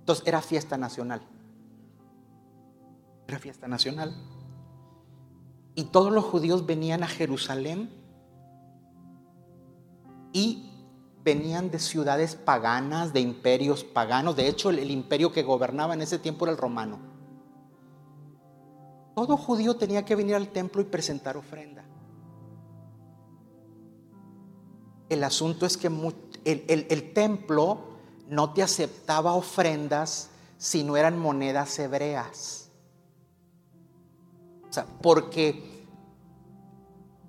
Entonces 0.00 0.26
era 0.26 0.42
fiesta 0.42 0.76
nacional. 0.76 1.22
Era 3.26 3.38
fiesta 3.38 3.68
nacional. 3.68 4.14
Y 5.74 5.84
todos 5.84 6.12
los 6.12 6.24
judíos 6.24 6.66
venían 6.66 7.04
a 7.04 7.06
Jerusalén 7.06 7.90
y 10.32 10.68
venían 11.22 11.70
de 11.70 11.78
ciudades 11.78 12.36
paganas, 12.36 13.12
de 13.12 13.20
imperios 13.20 13.84
paganos. 13.84 14.34
De 14.34 14.48
hecho, 14.48 14.70
el, 14.70 14.90
imperio 14.90 15.30
que 15.30 15.42
gobernaba 15.42 15.94
en 15.94 16.02
ese 16.02 16.18
tiempo 16.18 16.46
era 16.46 16.52
el 16.52 16.58
romano. 16.58 16.98
Todo 19.18 19.36
judío 19.36 19.74
tenía 19.74 20.04
que 20.04 20.14
venir 20.14 20.36
al 20.36 20.46
templo 20.46 20.80
y 20.80 20.84
presentar 20.84 21.36
ofrenda. 21.36 21.84
El 25.08 25.24
asunto 25.24 25.66
es 25.66 25.76
que 25.76 25.88
el 26.44 27.12
templo 27.14 27.80
no 28.28 28.52
te 28.52 28.62
aceptaba 28.62 29.34
ofrendas 29.34 30.30
si 30.56 30.84
no 30.84 30.96
eran 30.96 31.18
monedas 31.18 31.76
hebreas. 31.80 32.70
O 34.70 34.72
sea, 34.72 34.86
porque 35.02 35.84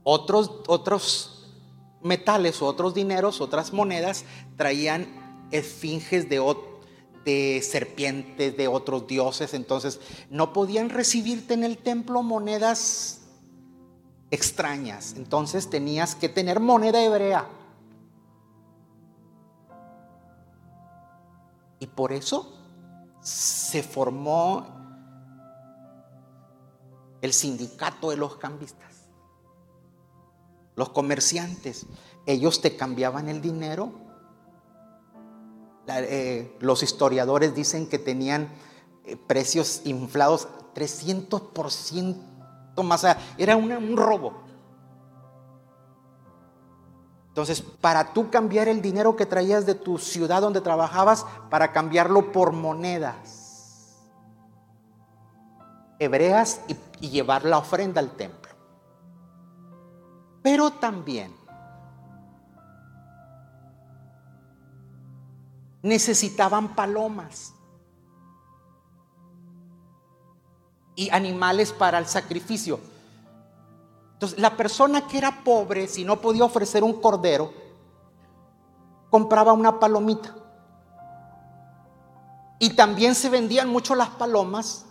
otros, 0.03 0.61
otros 0.67 1.55
metales 2.03 2.61
o 2.61 2.67
otros 2.67 2.93
dineros, 2.93 3.41
otras 3.41 3.73
monedas, 3.73 4.25
traían 4.57 5.47
esfinges 5.49 6.29
de, 6.29 6.37
de 7.25 7.61
serpientes, 7.61 8.55
de 8.55 8.67
otros 8.67 9.07
dioses. 9.07 9.53
Entonces 9.53 9.99
no 10.29 10.53
podían 10.53 10.89
recibirte 10.89 11.53
en 11.53 11.63
el 11.63 11.77
templo 11.77 12.23
monedas 12.23 13.21
extrañas. 14.31 15.15
Entonces 15.17 15.69
tenías 15.69 16.15
que 16.15 16.29
tener 16.29 16.59
moneda 16.59 17.03
hebrea. 17.03 17.47
Y 21.79 21.87
por 21.87 22.11
eso 22.11 22.53
se 23.21 23.83
formó 23.83 24.65
el 27.21 27.33
sindicato 27.33 28.09
de 28.09 28.17
los 28.17 28.37
cambistas. 28.37 29.09
Los 30.75 30.89
comerciantes, 30.89 31.85
ellos 32.25 32.61
te 32.61 32.75
cambiaban 32.75 33.27
el 33.27 33.41
dinero. 33.41 33.91
Eh, 35.97 36.55
los 36.59 36.83
historiadores 36.83 37.55
dicen 37.55 37.87
que 37.87 37.97
tenían 37.99 38.49
eh, 39.05 39.15
precios 39.15 39.81
inflados 39.85 40.47
300% 40.75 42.15
más. 42.83 43.05
era 43.37 43.55
un 43.55 43.97
robo. 43.97 44.49
Entonces, 47.29 47.61
para 47.61 48.13
tú 48.13 48.29
cambiar 48.29 48.67
el 48.67 48.81
dinero 48.81 49.15
que 49.15 49.25
traías 49.25 49.65
de 49.65 49.75
tu 49.75 49.97
ciudad 49.97 50.41
donde 50.41 50.61
trabajabas, 50.61 51.25
para 51.49 51.71
cambiarlo 51.71 52.31
por 52.31 52.51
monedas 52.51 53.97
hebreas 55.99 56.61
y 56.99 57.09
llevar 57.09 57.45
la 57.45 57.57
ofrenda 57.59 58.01
al 58.01 58.11
templo. 58.11 58.51
Pero 60.41 60.71
también 60.71 61.38
necesitaban 65.81 66.75
palomas 66.75 67.53
y 70.95 71.09
animales 71.11 71.71
para 71.71 71.97
el 71.97 72.07
sacrificio. 72.07 72.79
Entonces, 74.13 74.37
la 74.39 74.57
persona 74.57 75.07
que 75.07 75.17
era 75.17 75.43
pobre, 75.43 75.87
si 75.87 76.03
no 76.03 76.19
podía 76.19 76.43
ofrecer 76.43 76.83
un 76.83 76.99
cordero, 76.99 77.53
compraba 79.09 79.53
una 79.53 79.79
palomita. 79.79 80.35
Y 82.59 82.71
también 82.71 83.15
se 83.15 83.29
vendían 83.29 83.69
mucho 83.69 83.95
las 83.95 84.09
palomas 84.09 84.85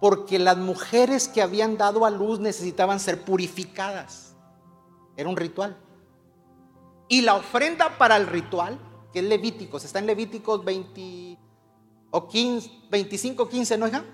porque 0.00 0.38
las 0.38 0.58
mujeres 0.58 1.26
que 1.26 1.42
habían 1.42 1.76
dado 1.76 2.04
a 2.04 2.10
luz 2.10 2.38
necesitaban 2.38 3.00
ser 3.00 3.24
purificadas. 3.24 4.36
Era 5.16 5.28
un 5.28 5.36
ritual. 5.36 5.76
Y 7.08 7.22
la 7.22 7.34
ofrenda 7.34 7.96
para 7.96 8.16
el 8.16 8.26
ritual, 8.26 8.78
es 9.18 9.24
Levíticos, 9.24 9.84
está 9.84 9.98
en 9.98 10.06
Levíticos 10.06 10.64
20 10.64 11.38
o 12.10 12.28
15, 12.28 12.70
25, 12.90 13.48
15, 13.48 13.78
¿no, 13.78 13.88
hija? 13.88 14.04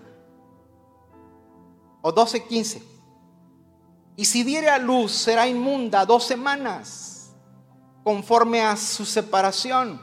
O 2.02 2.12
12, 2.12 2.44
15. 2.44 2.82
Y 4.16 4.24
si 4.24 4.42
diere 4.44 4.68
a 4.68 4.78
luz, 4.78 5.12
será 5.12 5.46
inmunda 5.48 6.04
dos 6.04 6.24
semanas, 6.24 7.34
conforme 8.02 8.62
a 8.62 8.76
su 8.76 9.04
separación. 9.04 10.00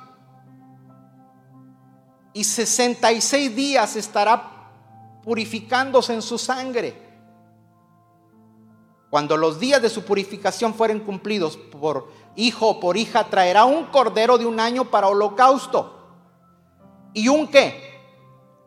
Y 2.33 2.43
66 2.43 3.55
días 3.55 3.95
estará 3.95 5.21
purificándose 5.23 6.13
en 6.13 6.21
su 6.21 6.37
sangre. 6.37 7.11
Cuando 9.09 9.35
los 9.35 9.59
días 9.59 9.81
de 9.81 9.89
su 9.89 10.03
purificación 10.03 10.73
fueren 10.73 11.01
cumplidos 11.01 11.57
por 11.57 12.09
hijo 12.35 12.67
o 12.67 12.79
por 12.79 12.97
hija, 12.97 13.25
traerá 13.25 13.65
un 13.65 13.85
cordero 13.85 14.37
de 14.37 14.45
un 14.45 14.59
año 14.59 14.85
para 14.85 15.07
holocausto. 15.07 15.97
¿Y 17.13 17.27
un 17.27 17.47
qué? 17.47 17.89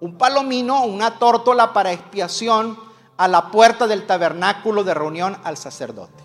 Un 0.01 0.19
palomino, 0.19 0.85
una 0.85 1.19
tórtola 1.19 1.73
para 1.73 1.93
expiación 1.93 2.79
a 3.17 3.29
la 3.29 3.51
puerta 3.51 3.87
del 3.87 4.07
tabernáculo 4.07 4.85
de 4.85 4.95
reunión 4.95 5.37
al 5.45 5.57
sacerdote. 5.57 6.23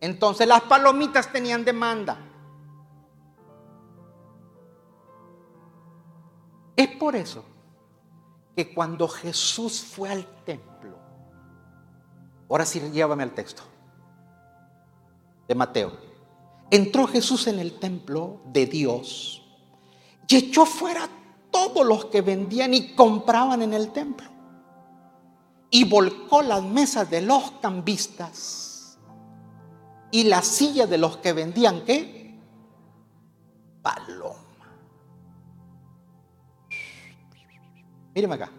Entonces 0.00 0.46
las 0.46 0.62
palomitas 0.62 1.30
tenían 1.30 1.64
demanda. 1.64 2.18
Es 6.76 6.88
por 6.96 7.16
eso 7.16 7.44
que 8.56 8.72
cuando 8.72 9.06
Jesús 9.08 9.82
fue 9.82 10.10
al 10.10 10.24
templo, 10.44 10.70
Ahora 12.50 12.66
sí, 12.66 12.80
llévame 12.90 13.22
al 13.22 13.30
texto 13.30 13.62
de 15.50 15.56
Mateo. 15.56 15.90
Entró 16.70 17.08
Jesús 17.08 17.48
en 17.48 17.58
el 17.58 17.80
templo 17.80 18.40
de 18.52 18.66
Dios 18.66 19.42
y 20.28 20.36
echó 20.36 20.64
fuera 20.64 21.08
todos 21.50 21.84
los 21.84 22.04
que 22.04 22.22
vendían 22.22 22.72
y 22.72 22.94
compraban 22.94 23.60
en 23.60 23.74
el 23.74 23.90
templo. 23.90 24.28
Y 25.68 25.88
volcó 25.90 26.40
las 26.42 26.62
mesas 26.62 27.10
de 27.10 27.22
los 27.22 27.50
cambistas 27.60 28.96
y 30.12 30.22
las 30.22 30.46
sillas 30.46 30.88
de 30.88 30.98
los 30.98 31.16
que 31.16 31.32
vendían 31.32 31.84
qué? 31.84 32.38
Paloma. 33.82 34.36
Míreme 38.14 38.34
acá. 38.36 38.52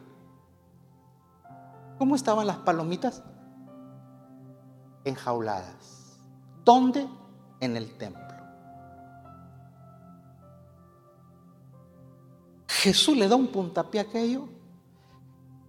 ¿Cómo 1.97 2.17
estaban 2.17 2.45
las 2.45 2.57
palomitas? 2.57 3.23
enjauladas. 5.03 6.00
¿Dónde? 6.63 7.07
En 7.59 7.77
el 7.77 7.97
templo. 7.97 8.21
Jesús 12.67 13.15
le 13.15 13.27
da 13.27 13.35
un 13.35 13.47
puntapié 13.47 13.99
a 13.99 14.03
aquello 14.03 14.47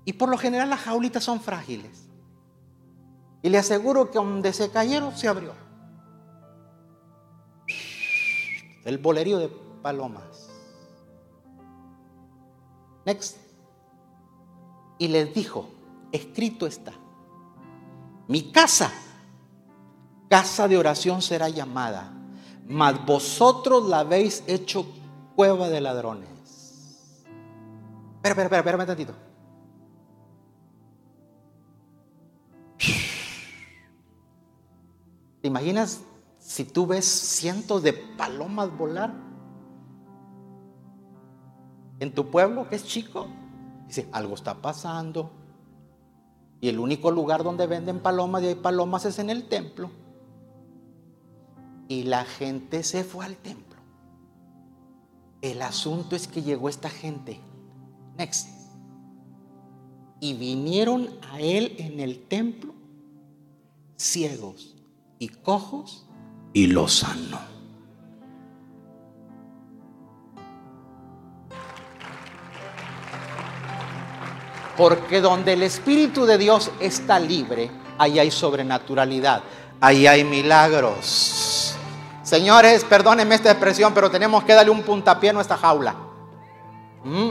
y 0.04 0.14
por 0.14 0.28
lo 0.28 0.38
general 0.38 0.70
las 0.70 0.80
jaulitas 0.80 1.22
son 1.22 1.40
frágiles. 1.40 2.08
Y 3.42 3.50
le 3.50 3.58
aseguro 3.58 4.10
que 4.10 4.18
donde 4.18 4.52
se 4.52 4.70
cayeron 4.70 5.16
se 5.16 5.28
abrió. 5.28 5.52
El 8.84 8.98
bolerío 8.98 9.38
de 9.38 9.48
palomas. 9.82 10.48
Next. 13.04 13.36
Y 14.98 15.08
les 15.08 15.34
dijo, 15.34 15.68
escrito 16.12 16.66
está, 16.66 16.92
mi 18.28 18.52
casa 18.52 18.92
casa 20.32 20.66
de 20.66 20.78
oración 20.78 21.20
será 21.20 21.50
llamada, 21.50 22.10
mas 22.66 23.04
vosotros 23.04 23.86
la 23.86 23.98
habéis 23.98 24.42
hecho 24.46 24.86
cueva 25.36 25.68
de 25.68 25.78
ladrones. 25.82 26.30
Espera, 28.16 28.30
espera, 28.30 28.44
espera, 28.44 28.58
espera 28.60 28.78
un 28.78 28.86
tantito. 28.86 29.14
¿Te 35.42 35.48
imaginas 35.48 36.00
si 36.38 36.64
tú 36.64 36.86
ves 36.86 37.04
cientos 37.04 37.82
de 37.82 37.92
palomas 37.92 38.74
volar 38.74 39.12
en 42.00 42.14
tu 42.14 42.30
pueblo 42.30 42.70
que 42.70 42.76
es 42.76 42.86
chico? 42.86 43.26
Dice, 43.86 44.08
algo 44.12 44.34
está 44.34 44.54
pasando. 44.54 45.30
Y 46.62 46.70
el 46.70 46.78
único 46.78 47.10
lugar 47.10 47.44
donde 47.44 47.66
venden 47.66 48.00
palomas 48.00 48.42
y 48.42 48.46
hay 48.46 48.54
palomas 48.54 49.04
es 49.04 49.18
en 49.18 49.28
el 49.28 49.46
templo. 49.46 49.90
Y 51.92 52.04
la 52.04 52.24
gente 52.24 52.84
se 52.84 53.04
fue 53.04 53.26
al 53.26 53.36
templo. 53.36 53.76
El 55.42 55.60
asunto 55.60 56.16
es 56.16 56.26
que 56.26 56.40
llegó 56.40 56.70
esta 56.70 56.88
gente. 56.88 57.38
Next. 58.16 58.48
Y 60.18 60.32
vinieron 60.32 61.10
a 61.30 61.38
él 61.38 61.76
en 61.76 62.00
el 62.00 62.26
templo 62.28 62.72
ciegos 63.98 64.74
y 65.18 65.28
cojos 65.28 66.06
y 66.54 66.68
los 66.68 66.94
sanó. 67.00 67.40
Porque 74.78 75.20
donde 75.20 75.52
el 75.52 75.62
Espíritu 75.62 76.24
de 76.24 76.38
Dios 76.38 76.70
está 76.80 77.20
libre, 77.20 77.70
ahí 77.98 78.18
hay 78.18 78.30
sobrenaturalidad, 78.30 79.42
ahí 79.78 80.06
hay 80.06 80.24
milagros. 80.24 81.41
Señores, 82.32 82.82
perdónenme 82.84 83.34
esta 83.34 83.50
expresión, 83.50 83.92
pero 83.92 84.10
tenemos 84.10 84.42
que 84.44 84.54
darle 84.54 84.70
un 84.70 84.82
puntapié 84.82 85.28
a 85.28 85.32
nuestra 85.34 85.58
jaula. 85.58 85.94
¿Mm? 87.04 87.28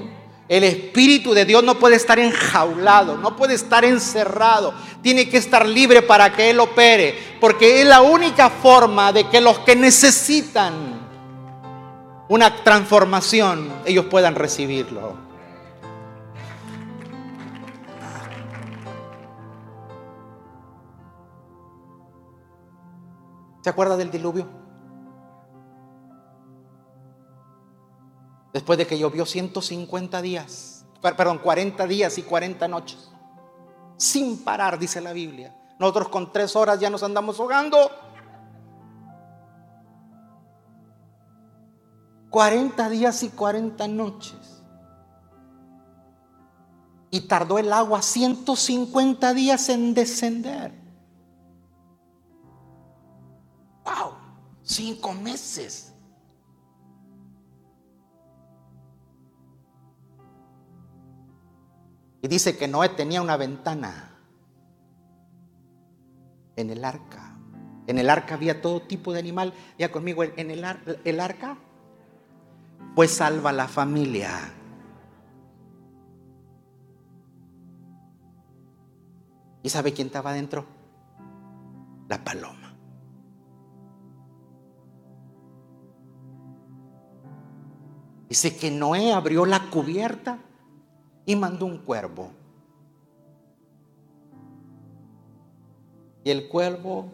El 0.47 0.63
Espíritu 0.63 1.33
de 1.33 1.43
Dios 1.43 1.63
no 1.63 1.79
puede 1.79 1.95
estar 1.95 2.19
enjaulado, 2.19 3.17
no 3.17 3.35
puede 3.35 3.55
estar 3.55 3.83
encerrado. 3.83 4.75
Tiene 5.01 5.27
que 5.27 5.37
estar 5.37 5.65
libre 5.65 6.03
para 6.03 6.31
que 6.31 6.51
Él 6.51 6.59
opere, 6.59 7.17
porque 7.41 7.81
es 7.81 7.87
la 7.87 8.01
única 8.01 8.51
forma 8.51 9.11
de 9.11 9.27
que 9.27 9.41
los 9.41 9.57
que 9.61 9.75
necesitan 9.75 11.01
una 12.29 12.63
transformación, 12.63 13.73
ellos 13.85 14.05
puedan 14.05 14.35
recibirlo. 14.35 15.17
¿Se 23.63 23.69
acuerda 23.71 23.97
del 23.97 24.11
diluvio? 24.11 24.60
Después 28.53 28.77
de 28.77 28.85
que 28.85 28.97
llovió 28.99 29.25
150 29.25 30.21
días, 30.21 30.85
perdón, 31.01 31.39
40 31.39 31.87
días 31.87 32.17
y 32.17 32.23
40 32.23 32.67
noches, 32.67 33.09
sin 33.97 34.43
parar, 34.43 34.77
dice 34.79 34.99
la 34.99 35.13
Biblia. 35.13 35.55
Nosotros 35.79 36.09
con 36.09 36.31
tres 36.33 36.55
horas 36.55 36.79
ya 36.79 36.89
nos 36.89 37.03
andamos 37.03 37.39
ahogando. 37.39 37.89
40 42.31 42.89
días 42.89 43.23
y 43.23 43.29
40 43.29 43.87
noches. 43.87 44.63
Y 47.11 47.21
tardó 47.21 47.59
el 47.59 47.71
agua 47.73 48.01
150 48.01 49.33
días 49.33 49.69
en 49.69 49.93
descender. 49.93 50.71
¡Wow! 53.83 54.13
Cinco 54.63 55.13
meses. 55.13 55.90
Y 62.21 62.27
dice 62.27 62.57
que 62.57 62.67
Noé 62.67 62.89
tenía 62.89 63.21
una 63.21 63.37
ventana 63.37 64.15
en 66.55 66.69
el 66.69 66.85
arca. 66.85 67.35
En 67.87 67.97
el 67.97 68.09
arca 68.09 68.35
había 68.35 68.61
todo 68.61 68.81
tipo 68.81 69.11
de 69.11 69.19
animal. 69.19 69.53
Ya 69.79 69.91
conmigo, 69.91 70.23
en 70.23 70.51
el, 70.51 70.63
el 71.03 71.19
arca 71.19 71.57
pues 72.95 73.11
salva 73.11 73.51
la 73.51 73.67
familia. 73.67 74.53
¿Y 79.63 79.69
sabe 79.69 79.93
quién 79.93 80.07
estaba 80.07 80.31
adentro? 80.31 80.65
La 82.07 82.23
paloma. 82.23 82.75
Dice 88.27 88.55
que 88.55 88.71
Noé 88.71 89.13
abrió 89.13 89.45
la 89.45 89.69
cubierta 89.69 90.39
y 91.25 91.35
mandó 91.35 91.65
un 91.65 91.77
cuervo. 91.79 92.31
Y 96.23 96.29
el 96.29 96.47
cuervo 96.47 97.11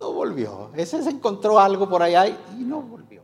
no 0.00 0.12
volvió. 0.12 0.70
Ese 0.74 1.02
se 1.02 1.10
encontró 1.10 1.58
algo 1.58 1.88
por 1.88 2.02
allá 2.02 2.26
y 2.28 2.64
no 2.64 2.82
volvió. 2.82 3.22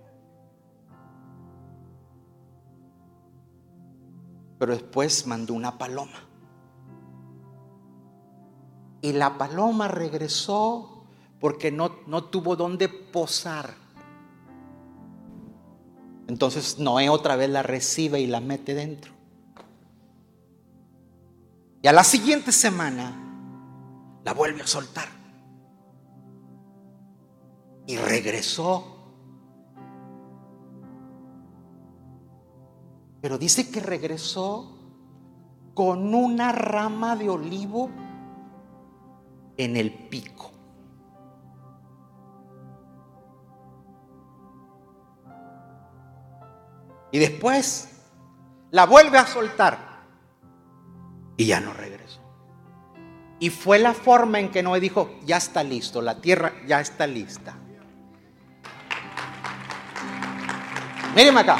Pero 4.58 4.72
después 4.72 5.26
mandó 5.26 5.54
una 5.54 5.76
paloma. 5.76 6.28
Y 9.00 9.12
la 9.12 9.36
paloma 9.36 9.88
regresó 9.88 11.04
porque 11.40 11.72
no, 11.72 11.96
no 12.06 12.24
tuvo 12.24 12.54
dónde 12.54 12.88
posar. 12.88 13.81
Entonces 16.32 16.78
Noé 16.78 17.10
otra 17.10 17.36
vez 17.36 17.50
la 17.50 17.62
recibe 17.62 18.18
y 18.18 18.26
la 18.26 18.40
mete 18.40 18.72
dentro. 18.72 19.12
Y 21.82 21.88
a 21.88 21.92
la 21.92 22.04
siguiente 22.04 22.52
semana 22.52 23.12
la 24.24 24.32
vuelve 24.32 24.62
a 24.62 24.66
soltar. 24.66 25.08
Y 27.86 27.98
regresó. 27.98 28.96
Pero 33.20 33.36
dice 33.36 33.70
que 33.70 33.80
regresó 33.80 34.78
con 35.74 36.14
una 36.14 36.50
rama 36.52 37.14
de 37.14 37.28
olivo 37.28 37.90
en 39.58 39.76
el 39.76 39.92
pico. 40.08 40.50
Y 47.12 47.18
después 47.18 47.88
la 48.70 48.86
vuelve 48.86 49.18
a 49.18 49.26
soltar. 49.26 49.78
Y 51.36 51.46
ya 51.46 51.60
no 51.60 51.72
regresó. 51.72 52.20
Y 53.38 53.50
fue 53.50 53.78
la 53.78 53.92
forma 53.92 54.40
en 54.40 54.50
que 54.50 54.62
Noé 54.62 54.80
dijo, 54.80 55.10
ya 55.24 55.36
está 55.36 55.62
listo, 55.62 56.00
la 56.00 56.20
tierra 56.20 56.52
ya 56.66 56.80
está 56.80 57.06
lista. 57.06 57.54
Mírenme 61.14 61.40
acá. 61.40 61.58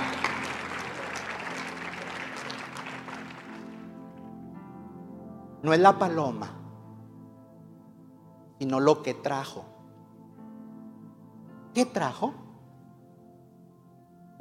No 5.62 5.72
es 5.72 5.80
la 5.80 5.98
paloma, 5.98 6.50
sino 8.58 8.80
lo 8.80 9.02
que 9.02 9.14
trajo. 9.14 9.66
¿Qué 11.74 11.84
trajo? 11.84 12.34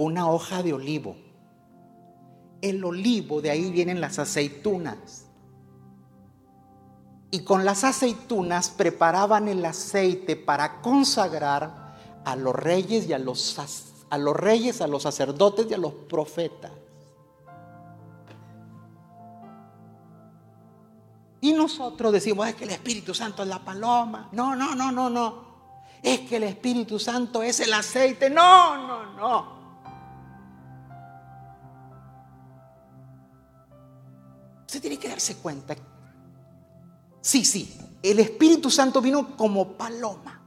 Una 0.03 0.29
hoja 0.29 0.63
de 0.63 0.73
olivo. 0.73 1.15
El 2.61 2.83
olivo, 2.83 3.41
de 3.41 3.51
ahí 3.51 3.71
vienen 3.71 4.01
las 4.01 4.19
aceitunas. 4.19 5.27
Y 7.31 7.43
con 7.43 7.65
las 7.65 7.83
aceitunas 7.83 8.69
preparaban 8.69 9.47
el 9.47 9.63
aceite 9.65 10.35
para 10.35 10.81
consagrar 10.81 11.95
a 12.25 12.35
los 12.35 12.55
reyes 12.55 13.07
y 13.07 13.13
a 13.13 13.19
los, 13.19 13.57
a 14.09 14.17
los 14.17 14.35
reyes, 14.35 14.81
a 14.81 14.87
los 14.87 15.03
sacerdotes 15.03 15.67
y 15.69 15.73
a 15.73 15.77
los 15.77 15.93
profetas. 15.93 16.71
Y 21.39 21.53
nosotros 21.53 22.11
decimos, 22.11 22.47
es 22.47 22.55
que 22.55 22.65
el 22.65 22.71
Espíritu 22.71 23.15
Santo 23.15 23.41
es 23.41 23.49
la 23.49 23.59
paloma. 23.59 24.29
No, 24.31 24.55
no, 24.55 24.75
no, 24.75 24.91
no, 24.91 25.09
no. 25.09 25.51
Es 26.03 26.21
que 26.21 26.37
el 26.37 26.43
Espíritu 26.43 26.99
Santo 26.99 27.41
es 27.41 27.59
el 27.61 27.73
aceite. 27.73 28.29
No, 28.29 28.87
no, 28.87 29.13
no. 29.13 29.60
Usted 34.71 34.83
tiene 34.83 34.97
que 34.97 35.09
darse 35.09 35.35
cuenta. 35.35 35.75
Sí, 37.19 37.43
sí, 37.43 37.77
el 38.01 38.19
Espíritu 38.19 38.69
Santo 38.69 39.01
vino 39.01 39.35
como 39.35 39.73
paloma 39.73 40.41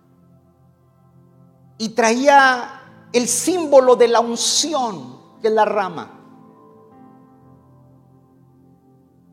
y 1.76 1.90
traía 1.90 3.10
el 3.12 3.28
símbolo 3.28 3.96
de 3.96 4.08
la 4.08 4.20
unción, 4.20 5.40
que 5.42 5.48
es 5.48 5.52
la 5.52 5.66
rama. 5.66 6.10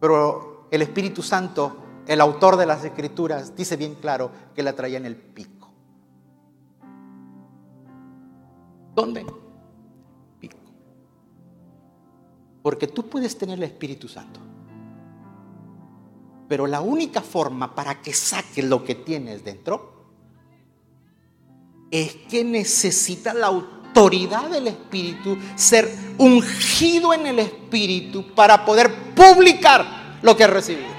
Pero 0.02 0.68
el 0.70 0.82
Espíritu 0.82 1.24
Santo, 1.24 1.78
el 2.06 2.20
autor 2.20 2.58
de 2.58 2.66
las 2.66 2.84
escrituras, 2.84 3.56
dice 3.56 3.78
bien 3.78 3.96
claro 3.96 4.30
que 4.54 4.62
la 4.62 4.74
traía 4.74 4.98
en 4.98 5.06
el 5.06 5.16
pico. 5.16 5.70
¿Dónde? 8.94 9.26
Pico. 10.38 10.58
Porque 12.62 12.88
tú 12.88 13.08
puedes 13.08 13.38
tener 13.38 13.58
el 13.58 13.64
Espíritu 13.64 14.10
Santo. 14.10 14.51
Pero 16.52 16.68
la 16.68 16.82
única 16.82 17.22
forma 17.22 17.74
para 17.74 18.02
que 18.02 18.12
saques 18.12 18.66
lo 18.66 18.84
que 18.84 18.94
tienes 18.94 19.42
dentro 19.42 19.94
es 21.90 22.14
que 22.30 22.44
necesita 22.44 23.34
la 23.34 23.48
autoridad 23.48 24.50
del 24.50 24.68
Espíritu, 24.68 25.38
ser 25.56 25.90
ungido 26.18 27.14
en 27.14 27.28
el 27.28 27.40
Espíritu 27.40 28.36
para 28.36 28.66
poder 28.66 29.14
publicar 29.16 30.20
lo 30.22 30.36
que 30.36 30.44
ha 30.44 30.48
recibido. 30.48 30.90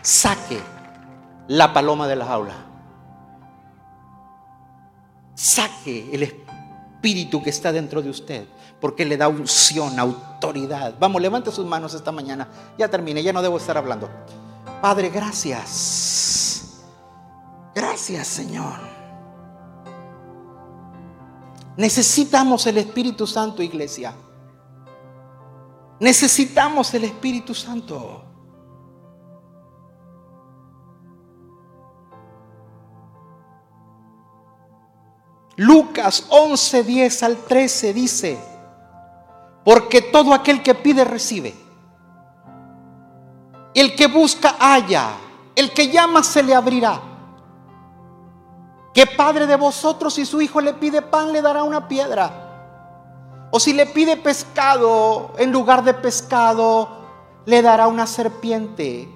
Saque 0.00 0.58
la 1.48 1.74
paloma 1.74 2.08
de 2.08 2.16
la 2.16 2.24
jaula. 2.24 2.54
Saque 5.34 6.08
el 6.14 6.22
Espíritu 6.22 6.45
espíritu 7.06 7.40
que 7.40 7.50
está 7.50 7.70
dentro 7.70 8.02
de 8.02 8.10
usted, 8.10 8.46
porque 8.80 9.04
le 9.04 9.16
da 9.16 9.28
unción, 9.28 9.98
autoridad. 10.00 10.94
Vamos, 10.98 11.22
levante 11.22 11.52
sus 11.52 11.64
manos 11.64 11.94
esta 11.94 12.10
mañana. 12.10 12.48
Ya 12.76 12.88
terminé, 12.88 13.22
ya 13.22 13.32
no 13.32 13.42
debo 13.42 13.58
estar 13.58 13.78
hablando. 13.78 14.10
Padre, 14.82 15.08
gracias. 15.10 16.82
Gracias, 17.74 18.26
Señor. 18.26 18.80
Necesitamos 21.76 22.66
el 22.66 22.78
Espíritu 22.78 23.24
Santo, 23.26 23.62
iglesia. 23.62 24.12
Necesitamos 26.00 26.92
el 26.94 27.04
Espíritu 27.04 27.54
Santo. 27.54 28.24
Lucas 35.56 36.26
11, 36.28 36.84
10 36.84 37.22
al 37.22 37.36
13 37.36 37.94
dice, 37.94 38.38
porque 39.64 40.02
todo 40.02 40.34
aquel 40.34 40.62
que 40.62 40.74
pide 40.74 41.04
recibe. 41.04 41.54
El 43.74 43.96
que 43.96 44.06
busca 44.06 44.56
halla, 44.58 45.10
el 45.54 45.72
que 45.72 45.88
llama 45.88 46.22
se 46.22 46.42
le 46.42 46.54
abrirá. 46.54 47.00
¿Qué 48.92 49.06
padre 49.06 49.46
de 49.46 49.56
vosotros 49.56 50.14
si 50.14 50.24
su 50.24 50.40
hijo 50.40 50.60
le 50.60 50.74
pide 50.74 51.02
pan 51.02 51.32
le 51.32 51.42
dará 51.42 51.62
una 51.62 51.88
piedra? 51.88 53.48
O 53.50 53.58
si 53.58 53.72
le 53.72 53.86
pide 53.86 54.16
pescado, 54.16 55.32
en 55.38 55.52
lugar 55.52 55.82
de 55.82 55.94
pescado, 55.94 56.88
le 57.44 57.62
dará 57.62 57.88
una 57.88 58.06
serpiente. 58.06 59.08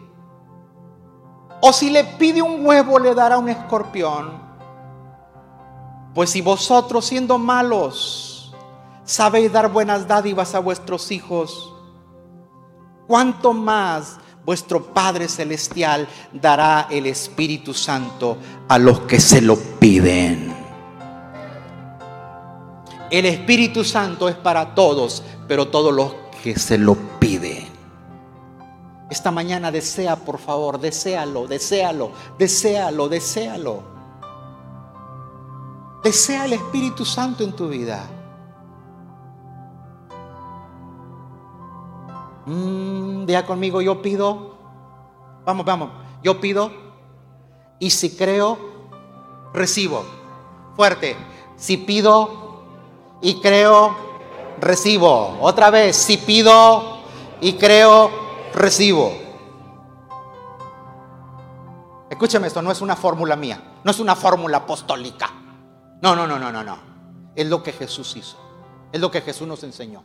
O 1.61 1.73
si 1.73 1.91
le 1.91 2.05
pide 2.05 2.41
un 2.41 2.65
huevo, 2.65 2.99
le 2.99 3.15
dará 3.15 3.39
un 3.39 3.49
escorpión. 3.49 4.49
Pues 6.15 6.31
si 6.31 6.41
vosotros 6.41 7.05
siendo 7.05 7.39
malos 7.39 8.53
sabéis 9.05 9.53
dar 9.53 9.70
buenas 9.70 10.09
dádivas 10.09 10.55
a 10.55 10.59
vuestros 10.59 11.11
hijos, 11.12 11.73
¿cuánto 13.07 13.53
más 13.53 14.19
vuestro 14.45 14.93
Padre 14.93 15.28
Celestial 15.28 16.09
dará 16.32 16.89
el 16.91 17.07
Espíritu 17.07 17.74
Santo 17.74 18.39
a 18.69 18.78
los 18.78 19.01
que 19.01 19.20
se 19.20 19.41
lo 19.41 19.57
piden? 19.57 20.53
El 23.11 23.27
Espíritu 23.27 23.85
Santo 23.85 24.28
es 24.28 24.37
para 24.37 24.74
todos, 24.74 25.23
pero 25.47 25.69
todos 25.69 25.93
los 25.93 26.15
que 26.43 26.59
se 26.59 26.78
lo 26.78 26.97
piden. 27.19 27.69
Esta 29.11 29.32
mañana 29.32 29.73
desea, 29.73 30.15
por 30.16 30.39
favor, 30.39 30.81
deséalo, 30.81 31.49
deséalo, 31.49 32.12
deséalo, 32.39 33.09
deséalo. 33.09 33.99
Desea 36.02 36.47
el 36.47 36.55
Espíritu 36.55 37.05
Santo 37.05 37.44
en 37.44 37.52
tu 37.52 37.68
vida. 37.68 38.09
Mm, 42.47 43.27
conmigo, 43.47 43.81
yo 43.81 44.01
pido. 44.01 44.56
Vamos, 45.44 45.64
vamos. 45.66 45.90
Yo 46.22 46.40
pido. 46.40 46.70
Y 47.78 47.90
si 47.90 48.16
creo, 48.16 48.59
recibo. 49.52 50.05
Fuerte. 50.74 51.16
Si 51.56 51.77
pido 51.77 52.64
y 53.20 53.40
creo, 53.40 53.94
recibo. 54.60 55.39
Otra 55.40 55.70
vez. 55.70 55.97
Si 55.97 56.16
pido 56.16 57.01
y 57.40 57.55
creo, 57.55 58.10
recibo. 58.55 59.12
Escúchame 62.09 62.48
esto, 62.48 62.60
no 62.60 62.72
es 62.72 62.81
una 62.81 62.97
fórmula 62.97 63.36
mía, 63.36 63.78
no 63.85 63.90
es 63.90 64.01
una 64.01 64.16
fórmula 64.16 64.59
apostólica. 64.59 65.31
No, 66.02 66.16
no, 66.16 66.27
no, 66.27 66.39
no, 66.39 66.51
no, 66.51 66.64
no. 66.64 66.78
Es 67.35 67.47
lo 67.48 67.62
que 67.62 67.72
Jesús 67.72 68.16
hizo. 68.16 68.36
Es 68.93 69.01
lo 69.01 69.10
que 69.10 69.20
Jesús 69.20 69.47
nos 69.47 69.62
enseñó. 69.62 70.02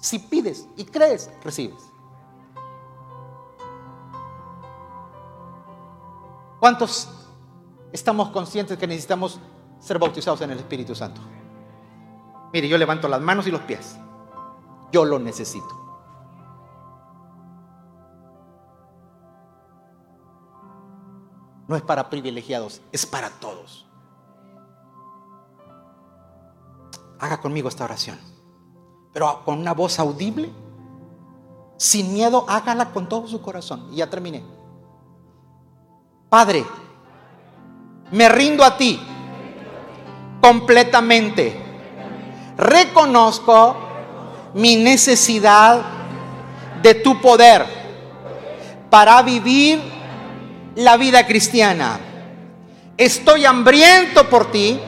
Si 0.00 0.18
pides 0.18 0.68
y 0.76 0.84
crees, 0.84 1.30
recibes. 1.42 1.82
¿Cuántos 6.60 7.08
estamos 7.92 8.30
conscientes 8.30 8.76
que 8.78 8.86
necesitamos 8.86 9.40
ser 9.80 9.98
bautizados 9.98 10.40
en 10.42 10.50
el 10.50 10.58
Espíritu 10.58 10.94
Santo? 10.94 11.20
Mire, 12.52 12.68
yo 12.68 12.78
levanto 12.78 13.08
las 13.08 13.20
manos 13.20 13.46
y 13.46 13.50
los 13.50 13.60
pies. 13.62 13.96
Yo 14.92 15.04
lo 15.04 15.18
necesito. 15.18 15.68
No 21.66 21.76
es 21.76 21.82
para 21.82 22.08
privilegiados, 22.08 22.80
es 22.92 23.04
para 23.04 23.28
todos. 23.28 23.87
Haga 27.18 27.40
conmigo 27.40 27.68
esta 27.68 27.84
oración. 27.84 28.18
Pero 29.12 29.42
con 29.44 29.58
una 29.58 29.74
voz 29.74 29.98
audible, 29.98 30.50
sin 31.76 32.12
miedo, 32.12 32.44
hágala 32.48 32.90
con 32.90 33.08
todo 33.08 33.26
su 33.26 33.40
corazón. 33.40 33.88
Y 33.92 33.96
ya 33.96 34.08
terminé. 34.08 34.44
Padre, 36.28 36.64
me 38.10 38.28
rindo 38.28 38.64
a 38.64 38.76
ti 38.76 39.00
completamente. 40.40 41.64
Reconozco 42.56 43.76
mi 44.54 44.76
necesidad 44.76 45.80
de 46.82 46.94
tu 46.94 47.20
poder 47.20 47.66
para 48.90 49.22
vivir 49.22 49.80
la 50.74 50.96
vida 50.96 51.26
cristiana. 51.26 51.98
Estoy 52.96 53.44
hambriento 53.44 54.28
por 54.28 54.50
ti. 54.50 54.80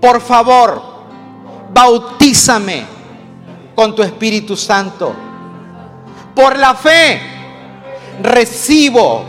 Por 0.00 0.20
favor, 0.20 0.87
bautízame 1.72 2.84
con 3.74 3.94
tu 3.94 4.02
Espíritu 4.02 4.56
Santo. 4.56 5.14
Por 6.34 6.58
la 6.58 6.74
fe 6.74 7.20
recibo 8.22 9.24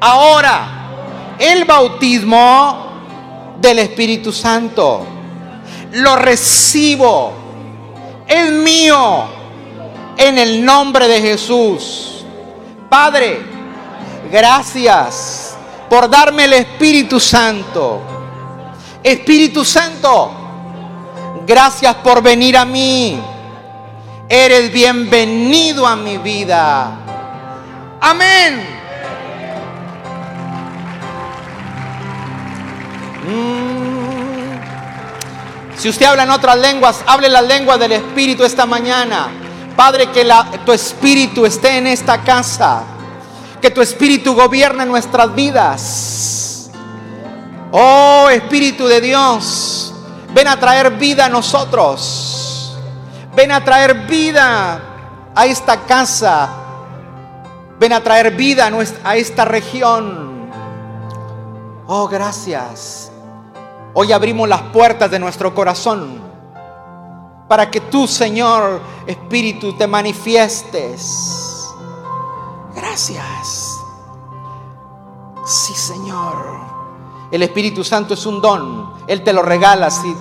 ahora 0.00 1.36
el 1.38 1.64
bautismo 1.64 2.92
del 3.60 3.78
Espíritu 3.80 4.32
Santo. 4.32 5.06
Lo 5.92 6.16
recibo. 6.16 7.32
Es 8.26 8.50
mío. 8.50 9.24
En 10.16 10.38
el 10.38 10.64
nombre 10.64 11.08
de 11.08 11.20
Jesús. 11.20 12.24
Padre, 12.88 13.40
gracias 14.30 15.56
por 15.88 16.08
darme 16.08 16.44
el 16.44 16.52
Espíritu 16.54 17.18
Santo. 17.18 18.00
Espíritu 19.02 19.64
Santo, 19.64 20.30
gracias 21.46 21.94
por 21.96 22.22
venir 22.22 22.56
a 22.56 22.64
mí. 22.64 23.20
Eres 24.28 24.72
bienvenido 24.72 25.86
a 25.86 25.96
mi 25.96 26.18
vida. 26.18 26.90
Amén. 28.00 28.66
Mm. 33.28 33.72
Si 35.76 35.88
usted 35.88 36.06
habla 36.06 36.22
en 36.22 36.30
otras 36.30 36.56
lenguas, 36.58 37.02
hable 37.06 37.28
la 37.28 37.42
lengua 37.42 37.76
del 37.76 37.92
Espíritu 37.92 38.44
esta 38.44 38.66
mañana. 38.66 39.28
Padre, 39.76 40.06
que 40.10 40.26
tu 40.64 40.72
Espíritu 40.72 41.44
esté 41.44 41.78
en 41.78 41.88
esta 41.88 42.22
casa. 42.22 42.84
Que 43.60 43.70
tu 43.70 43.80
Espíritu 43.80 44.34
gobierne 44.34 44.86
nuestras 44.86 45.34
vidas. 45.34 46.70
Oh 47.72 48.28
Espíritu 48.30 48.86
de 48.86 49.00
Dios, 49.00 49.91
ven 50.34 50.48
a 50.48 50.58
traer 50.58 50.90
vida 50.92 51.26
a 51.26 51.28
nosotros. 51.28 52.76
Ven 53.34 53.52
a 53.52 53.64
traer 53.64 54.06
vida 54.06 54.80
a 55.34 55.46
esta 55.46 55.80
casa. 55.80 56.48
Ven 57.78 57.92
a 57.92 58.02
traer 58.02 58.34
vida 58.34 58.70
a 59.04 59.16
esta 59.16 59.44
región. 59.44 60.50
Oh, 61.86 62.08
gracias. 62.08 63.10
Hoy 63.94 64.12
abrimos 64.12 64.48
las 64.48 64.62
puertas 64.62 65.10
de 65.10 65.18
nuestro 65.18 65.54
corazón 65.54 66.20
para 67.48 67.70
que 67.70 67.80
tú, 67.80 68.08
Señor 68.08 68.80
Espíritu, 69.06 69.76
te 69.76 69.86
manifiestes. 69.86 71.68
Gracias. 72.74 73.78
Sí, 75.44 75.74
Señor. 75.74 76.71
El 77.32 77.42
Espíritu 77.42 77.82
Santo 77.82 78.14
es 78.14 78.26
un 78.26 78.40
don. 78.40 78.92
Él 79.08 79.24
te 79.24 79.32
lo 79.32 79.42
regala. 79.42 79.90
Sí. 79.90 80.14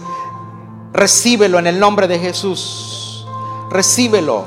Recíbelo 0.93 1.59
en 1.59 1.67
el 1.67 1.77
nombre 1.77 2.07
de 2.07 2.17
Jesús. 2.17 3.27
Recíbelo. 3.69 4.45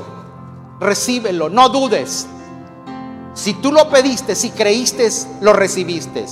Recíbelo. 0.79 1.49
No 1.49 1.69
dudes. 1.69 2.27
Si 3.35 3.53
tú 3.53 3.71
lo 3.71 3.89
pediste, 3.89 4.35
si 4.35 4.49
creíste, 4.49 5.09
lo 5.41 5.53
recibiste. 5.53 6.25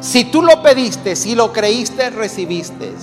Si 0.00 0.24
tú 0.24 0.42
lo 0.42 0.62
pediste, 0.62 1.16
si 1.16 1.34
lo 1.34 1.52
creíste, 1.52 2.10
recibiste. 2.10 2.94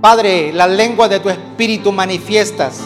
Padre, 0.00 0.52
la 0.52 0.66
lengua 0.66 1.08
de 1.08 1.20
tu 1.20 1.30
espíritu 1.30 1.92
manifiestas. 1.92 2.80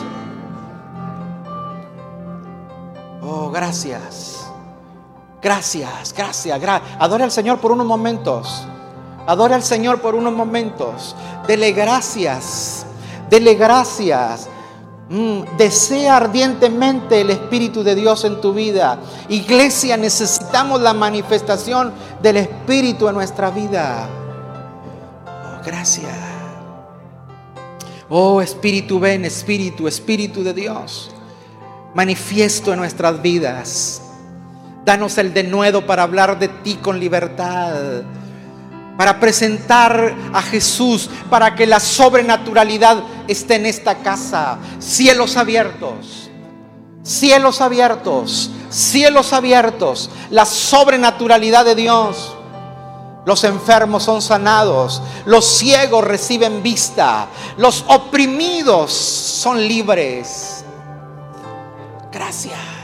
Oh, 3.23 3.51
gracias. 3.51 4.36
Gracias, 5.43 6.15
gracias. 6.17 6.61
Adora 6.99 7.25
al 7.25 7.31
Señor 7.31 7.59
por 7.59 7.73
unos 7.73 7.87
momentos. 7.87 8.67
Adora 9.27 9.57
al 9.57 9.63
Señor 9.63 10.01
por 10.01 10.15
unos 10.15 10.33
momentos. 10.33 11.15
Dele 11.47 11.73
gracias. 11.73 12.87
Dele 13.29 13.55
gracias. 13.55 14.49
Mm, 15.09 15.57
desea 15.57 16.17
ardientemente 16.17 17.21
el 17.21 17.31
Espíritu 17.31 17.85
de 17.85 17.95
Dios 17.95 18.25
en 18.25 18.41
tu 18.41 18.53
vida. 18.53 18.99
Iglesia, 19.29 19.97
necesitamos 19.97 20.81
la 20.81 20.95
manifestación 20.95 21.93
del 22.23 22.39
Espíritu 22.39 23.09
en 23.09 23.15
nuestra 23.15 23.51
vida. 23.51 24.09
Oh, 25.27 25.65
gracias. 25.65 26.13
Oh 28.09 28.41
Espíritu, 28.41 28.99
ven, 28.99 29.25
Espíritu, 29.25 29.87
Espíritu 29.87 30.43
de 30.43 30.55
Dios. 30.55 31.11
Manifiesto 31.95 32.73
en 32.73 32.79
nuestras 32.79 33.21
vidas. 33.23 34.06
Danos 34.87 35.19
el 35.19 35.35
denuedo 35.35 35.85
para 35.85 36.05
hablar 36.05 36.39
de 36.39 36.49
ti 36.49 36.77
con 36.77 36.99
libertad 36.99 38.05
para 38.97 39.21
presentar 39.21 40.15
a 40.33 40.43
Jesús, 40.43 41.11
para 41.29 41.55
que 41.55 41.67
la 41.67 41.81
sobrenaturalidad 41.81 43.03
esté 43.29 43.57
en 43.57 43.67
esta 43.67 43.97
casa. 43.97 44.59
Cielos 44.79 45.37
abiertos, 45.37 46.31
cielos 47.03 47.61
abiertos, 47.61 48.51
cielos 48.71 49.33
abiertos, 49.33 50.11
la 50.31 50.47
sobrenaturalidad 50.47 51.65
de 51.65 51.75
Dios. 51.75 52.35
Los 53.27 53.43
enfermos 53.45 54.05
son 54.05 54.23
sanados, 54.23 55.03
los 55.25 55.45
ciegos 55.45 56.05
reciben 56.05 56.63
vista, 56.63 57.27
los 57.59 57.85
oprimidos 57.89 58.93
son 58.93 59.67
libres. 59.67 60.65
Gracias. 62.13 62.76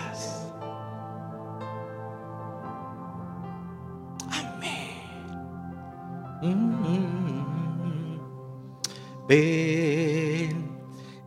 Ven, 9.32 10.68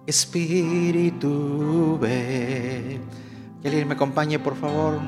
Espíritu, 0.05 1.97
ven. 1.99 3.01
Que 3.59 3.67
alguien 3.67 3.87
me 3.87 3.95
acompañe, 3.95 4.37
por 4.37 4.55
favor. 4.55 4.99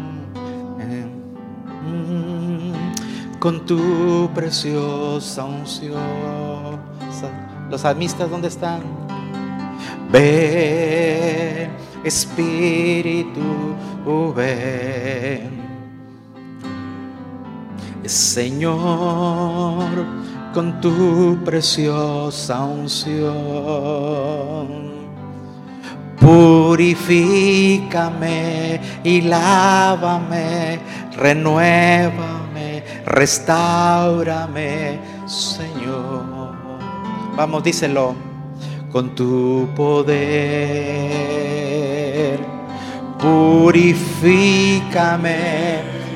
Con 3.40 3.68
tu 3.68 4.32
preciosa 4.34 5.44
unción. 5.44 6.80
Los 7.70 7.86
amistas, 7.86 8.32
¿dónde 8.32 8.48
están? 8.48 8.82
Ven, 10.12 11.70
Espíritu, 12.04 13.44
ven. 14.36 15.62
Señor, 18.06 19.88
con 20.54 20.82
tu 20.82 21.38
preciosa 21.44 22.64
unción. 22.64 23.28
Purifícame 26.20 27.50
y 29.04 29.22
lávame, 29.22 30.80
renuévame, 31.16 32.84
restaurame, 33.06 35.00
Señor. 35.26 36.56
Vamos, 37.36 37.64
díselo, 37.64 38.16
con 38.92 39.16
tu 39.16 39.70
poder. 39.76 40.18
Purifícame 43.20 44.18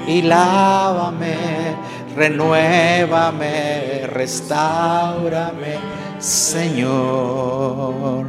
y 0.07 0.21
lávame, 0.23 1.35
renuévame, 2.15 4.07
restaurame, 4.07 5.77
Señor. 6.19 8.25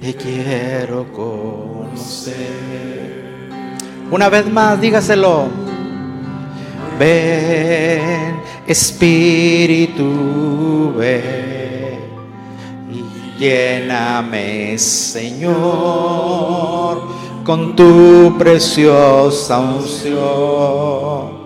Te 0.00 0.14
quiero 0.14 1.12
conocer. 1.12 2.36
Una 4.10 4.28
vez 4.28 4.50
más, 4.50 4.80
dígaselo. 4.80 5.46
Ven, 6.98 8.40
Espíritu, 8.66 10.04
ven 10.96 12.00
y 12.90 13.04
lléname, 13.38 14.76
Señor 14.78 16.32
con 17.44 17.74
tu 17.74 18.36
preciosa 18.38 19.58
unción. 19.58 21.41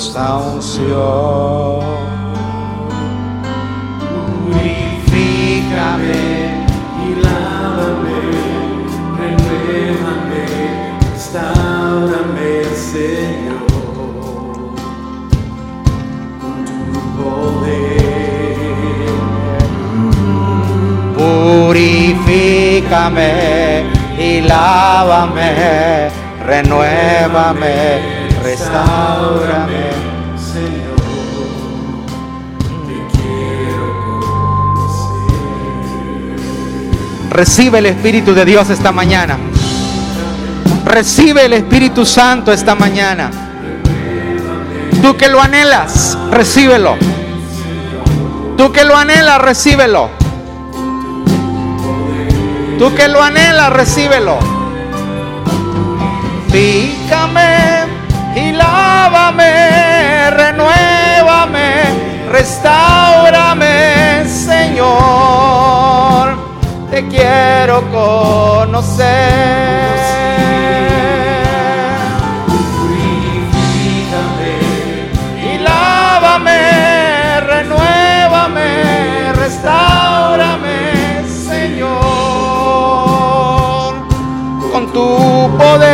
Preciosa 0.00 0.38
unción. 0.38 1.80
Purifícame 4.48 6.30
restaurame, 11.32 12.64
Señor, 12.74 13.66
con 16.40 16.64
tu 16.64 17.00
poder. 17.16 18.16
Purifícame 21.68 23.32
y 24.18 24.40
lávame, 24.40 26.08
renuévame, 26.44 28.00
restaurame, 28.42 29.89
Recibe 37.30 37.78
el 37.78 37.86
Espíritu 37.86 38.34
de 38.34 38.44
Dios 38.44 38.68
esta 38.70 38.90
mañana. 38.90 39.38
Recibe 40.84 41.46
el 41.46 41.52
Espíritu 41.52 42.04
Santo 42.04 42.52
esta 42.52 42.74
mañana. 42.74 43.30
Tú 45.00 45.16
que 45.16 45.28
lo 45.28 45.40
anhelas, 45.40 46.18
recíbelo. 46.32 46.96
Tú 48.56 48.72
que 48.72 48.84
lo 48.84 48.96
anhelas, 48.96 49.40
recíbelo. 49.40 50.10
Tú 52.78 52.94
que 52.94 53.06
lo 53.08 53.22
anhelas, 53.22 53.72
recíbelo. 53.72 54.38
Pícame 56.50 57.84
y 58.34 58.52
lávame, 58.52 60.30
renuévame, 60.30 61.84
restaurame, 62.30 64.24
Señor. 64.26 66.00
Quiero 67.08 67.82
conocer. 67.90 69.40
tu 84.92 85.50
poder. 85.58 85.90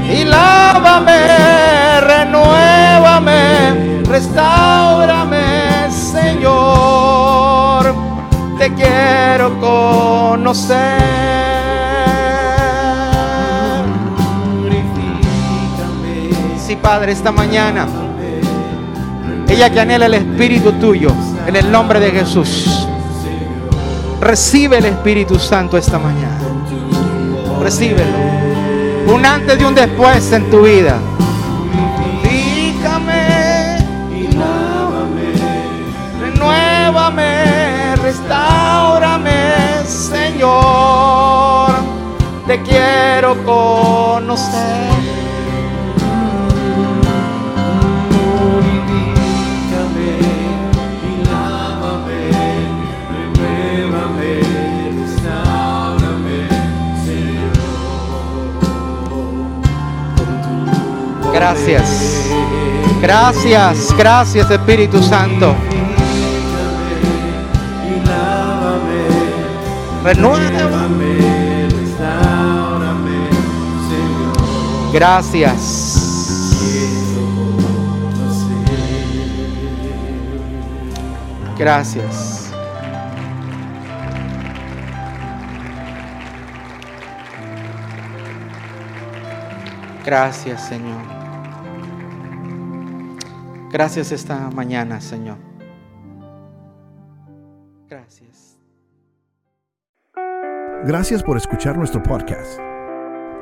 y 0.08 0.24
lávame, 0.26 1.20
renuévame, 2.02 3.42
restaurame, 4.06 4.49
conocer. 10.40 11.02
Sí, 16.66 16.76
Padre, 16.76 17.12
esta 17.12 17.32
mañana, 17.32 17.88
ella 19.48 19.70
que 19.70 19.80
anhela 19.80 20.06
el 20.06 20.14
Espíritu 20.14 20.72
tuyo 20.74 21.12
en 21.46 21.56
el 21.56 21.72
nombre 21.72 22.00
de 22.00 22.12
Jesús. 22.12 22.88
Recibe 24.22 24.78
el 24.78 24.86
Espíritu 24.86 25.40
Santo 25.40 25.78
esta 25.78 25.98
mañana. 25.98 26.40
Recíbelo. 27.62 28.30
Un 29.08 29.26
antes 29.26 29.60
y 29.60 29.64
un 29.64 29.76
después 29.76 30.32
en 30.32 30.50
tu 30.50 30.62
vida. 30.62 31.00
Señor. 40.40 41.72
Te 42.48 42.62
quiero 42.62 43.44
conocer. 43.44 44.90
Gracias. 61.34 62.30
Gracias, 63.02 63.96
gracias 63.98 64.52
Espíritu 64.52 65.04
Santo. 65.04 65.56
Renuévame. 70.10 71.70
Gracias. 74.92 76.00
Gracias. 81.60 82.52
Gracias, 90.04 90.68
Señor. 90.68 91.04
Gracias 93.72 94.12
esta 94.12 94.50
mañana, 94.50 95.00
Señor. 95.02 95.49
Gracias 100.86 101.24
por 101.24 101.36
escuchar 101.36 101.78
nuestro 101.78 102.02
podcast. 102.02 102.58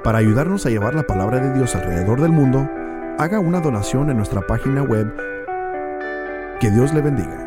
Para 0.04 0.18
ayudarnos 0.18 0.66
a 0.66 0.72
llevar 0.72 0.96
la 0.96 1.04
palabra 1.04 1.40
de 1.40 1.54
Dios 1.54 1.76
alrededor 1.76 2.20
del 2.20 2.32
mundo, 2.32 2.68
haga 3.20 3.40
una 3.40 3.62
donación 3.62 4.10
en 4.10 4.18
nuestra 4.18 4.42
página 4.42 4.82
web. 4.82 5.14
Que 6.60 6.72
Dios 6.72 6.96
le 6.96 7.02
bendiga. 7.02 7.47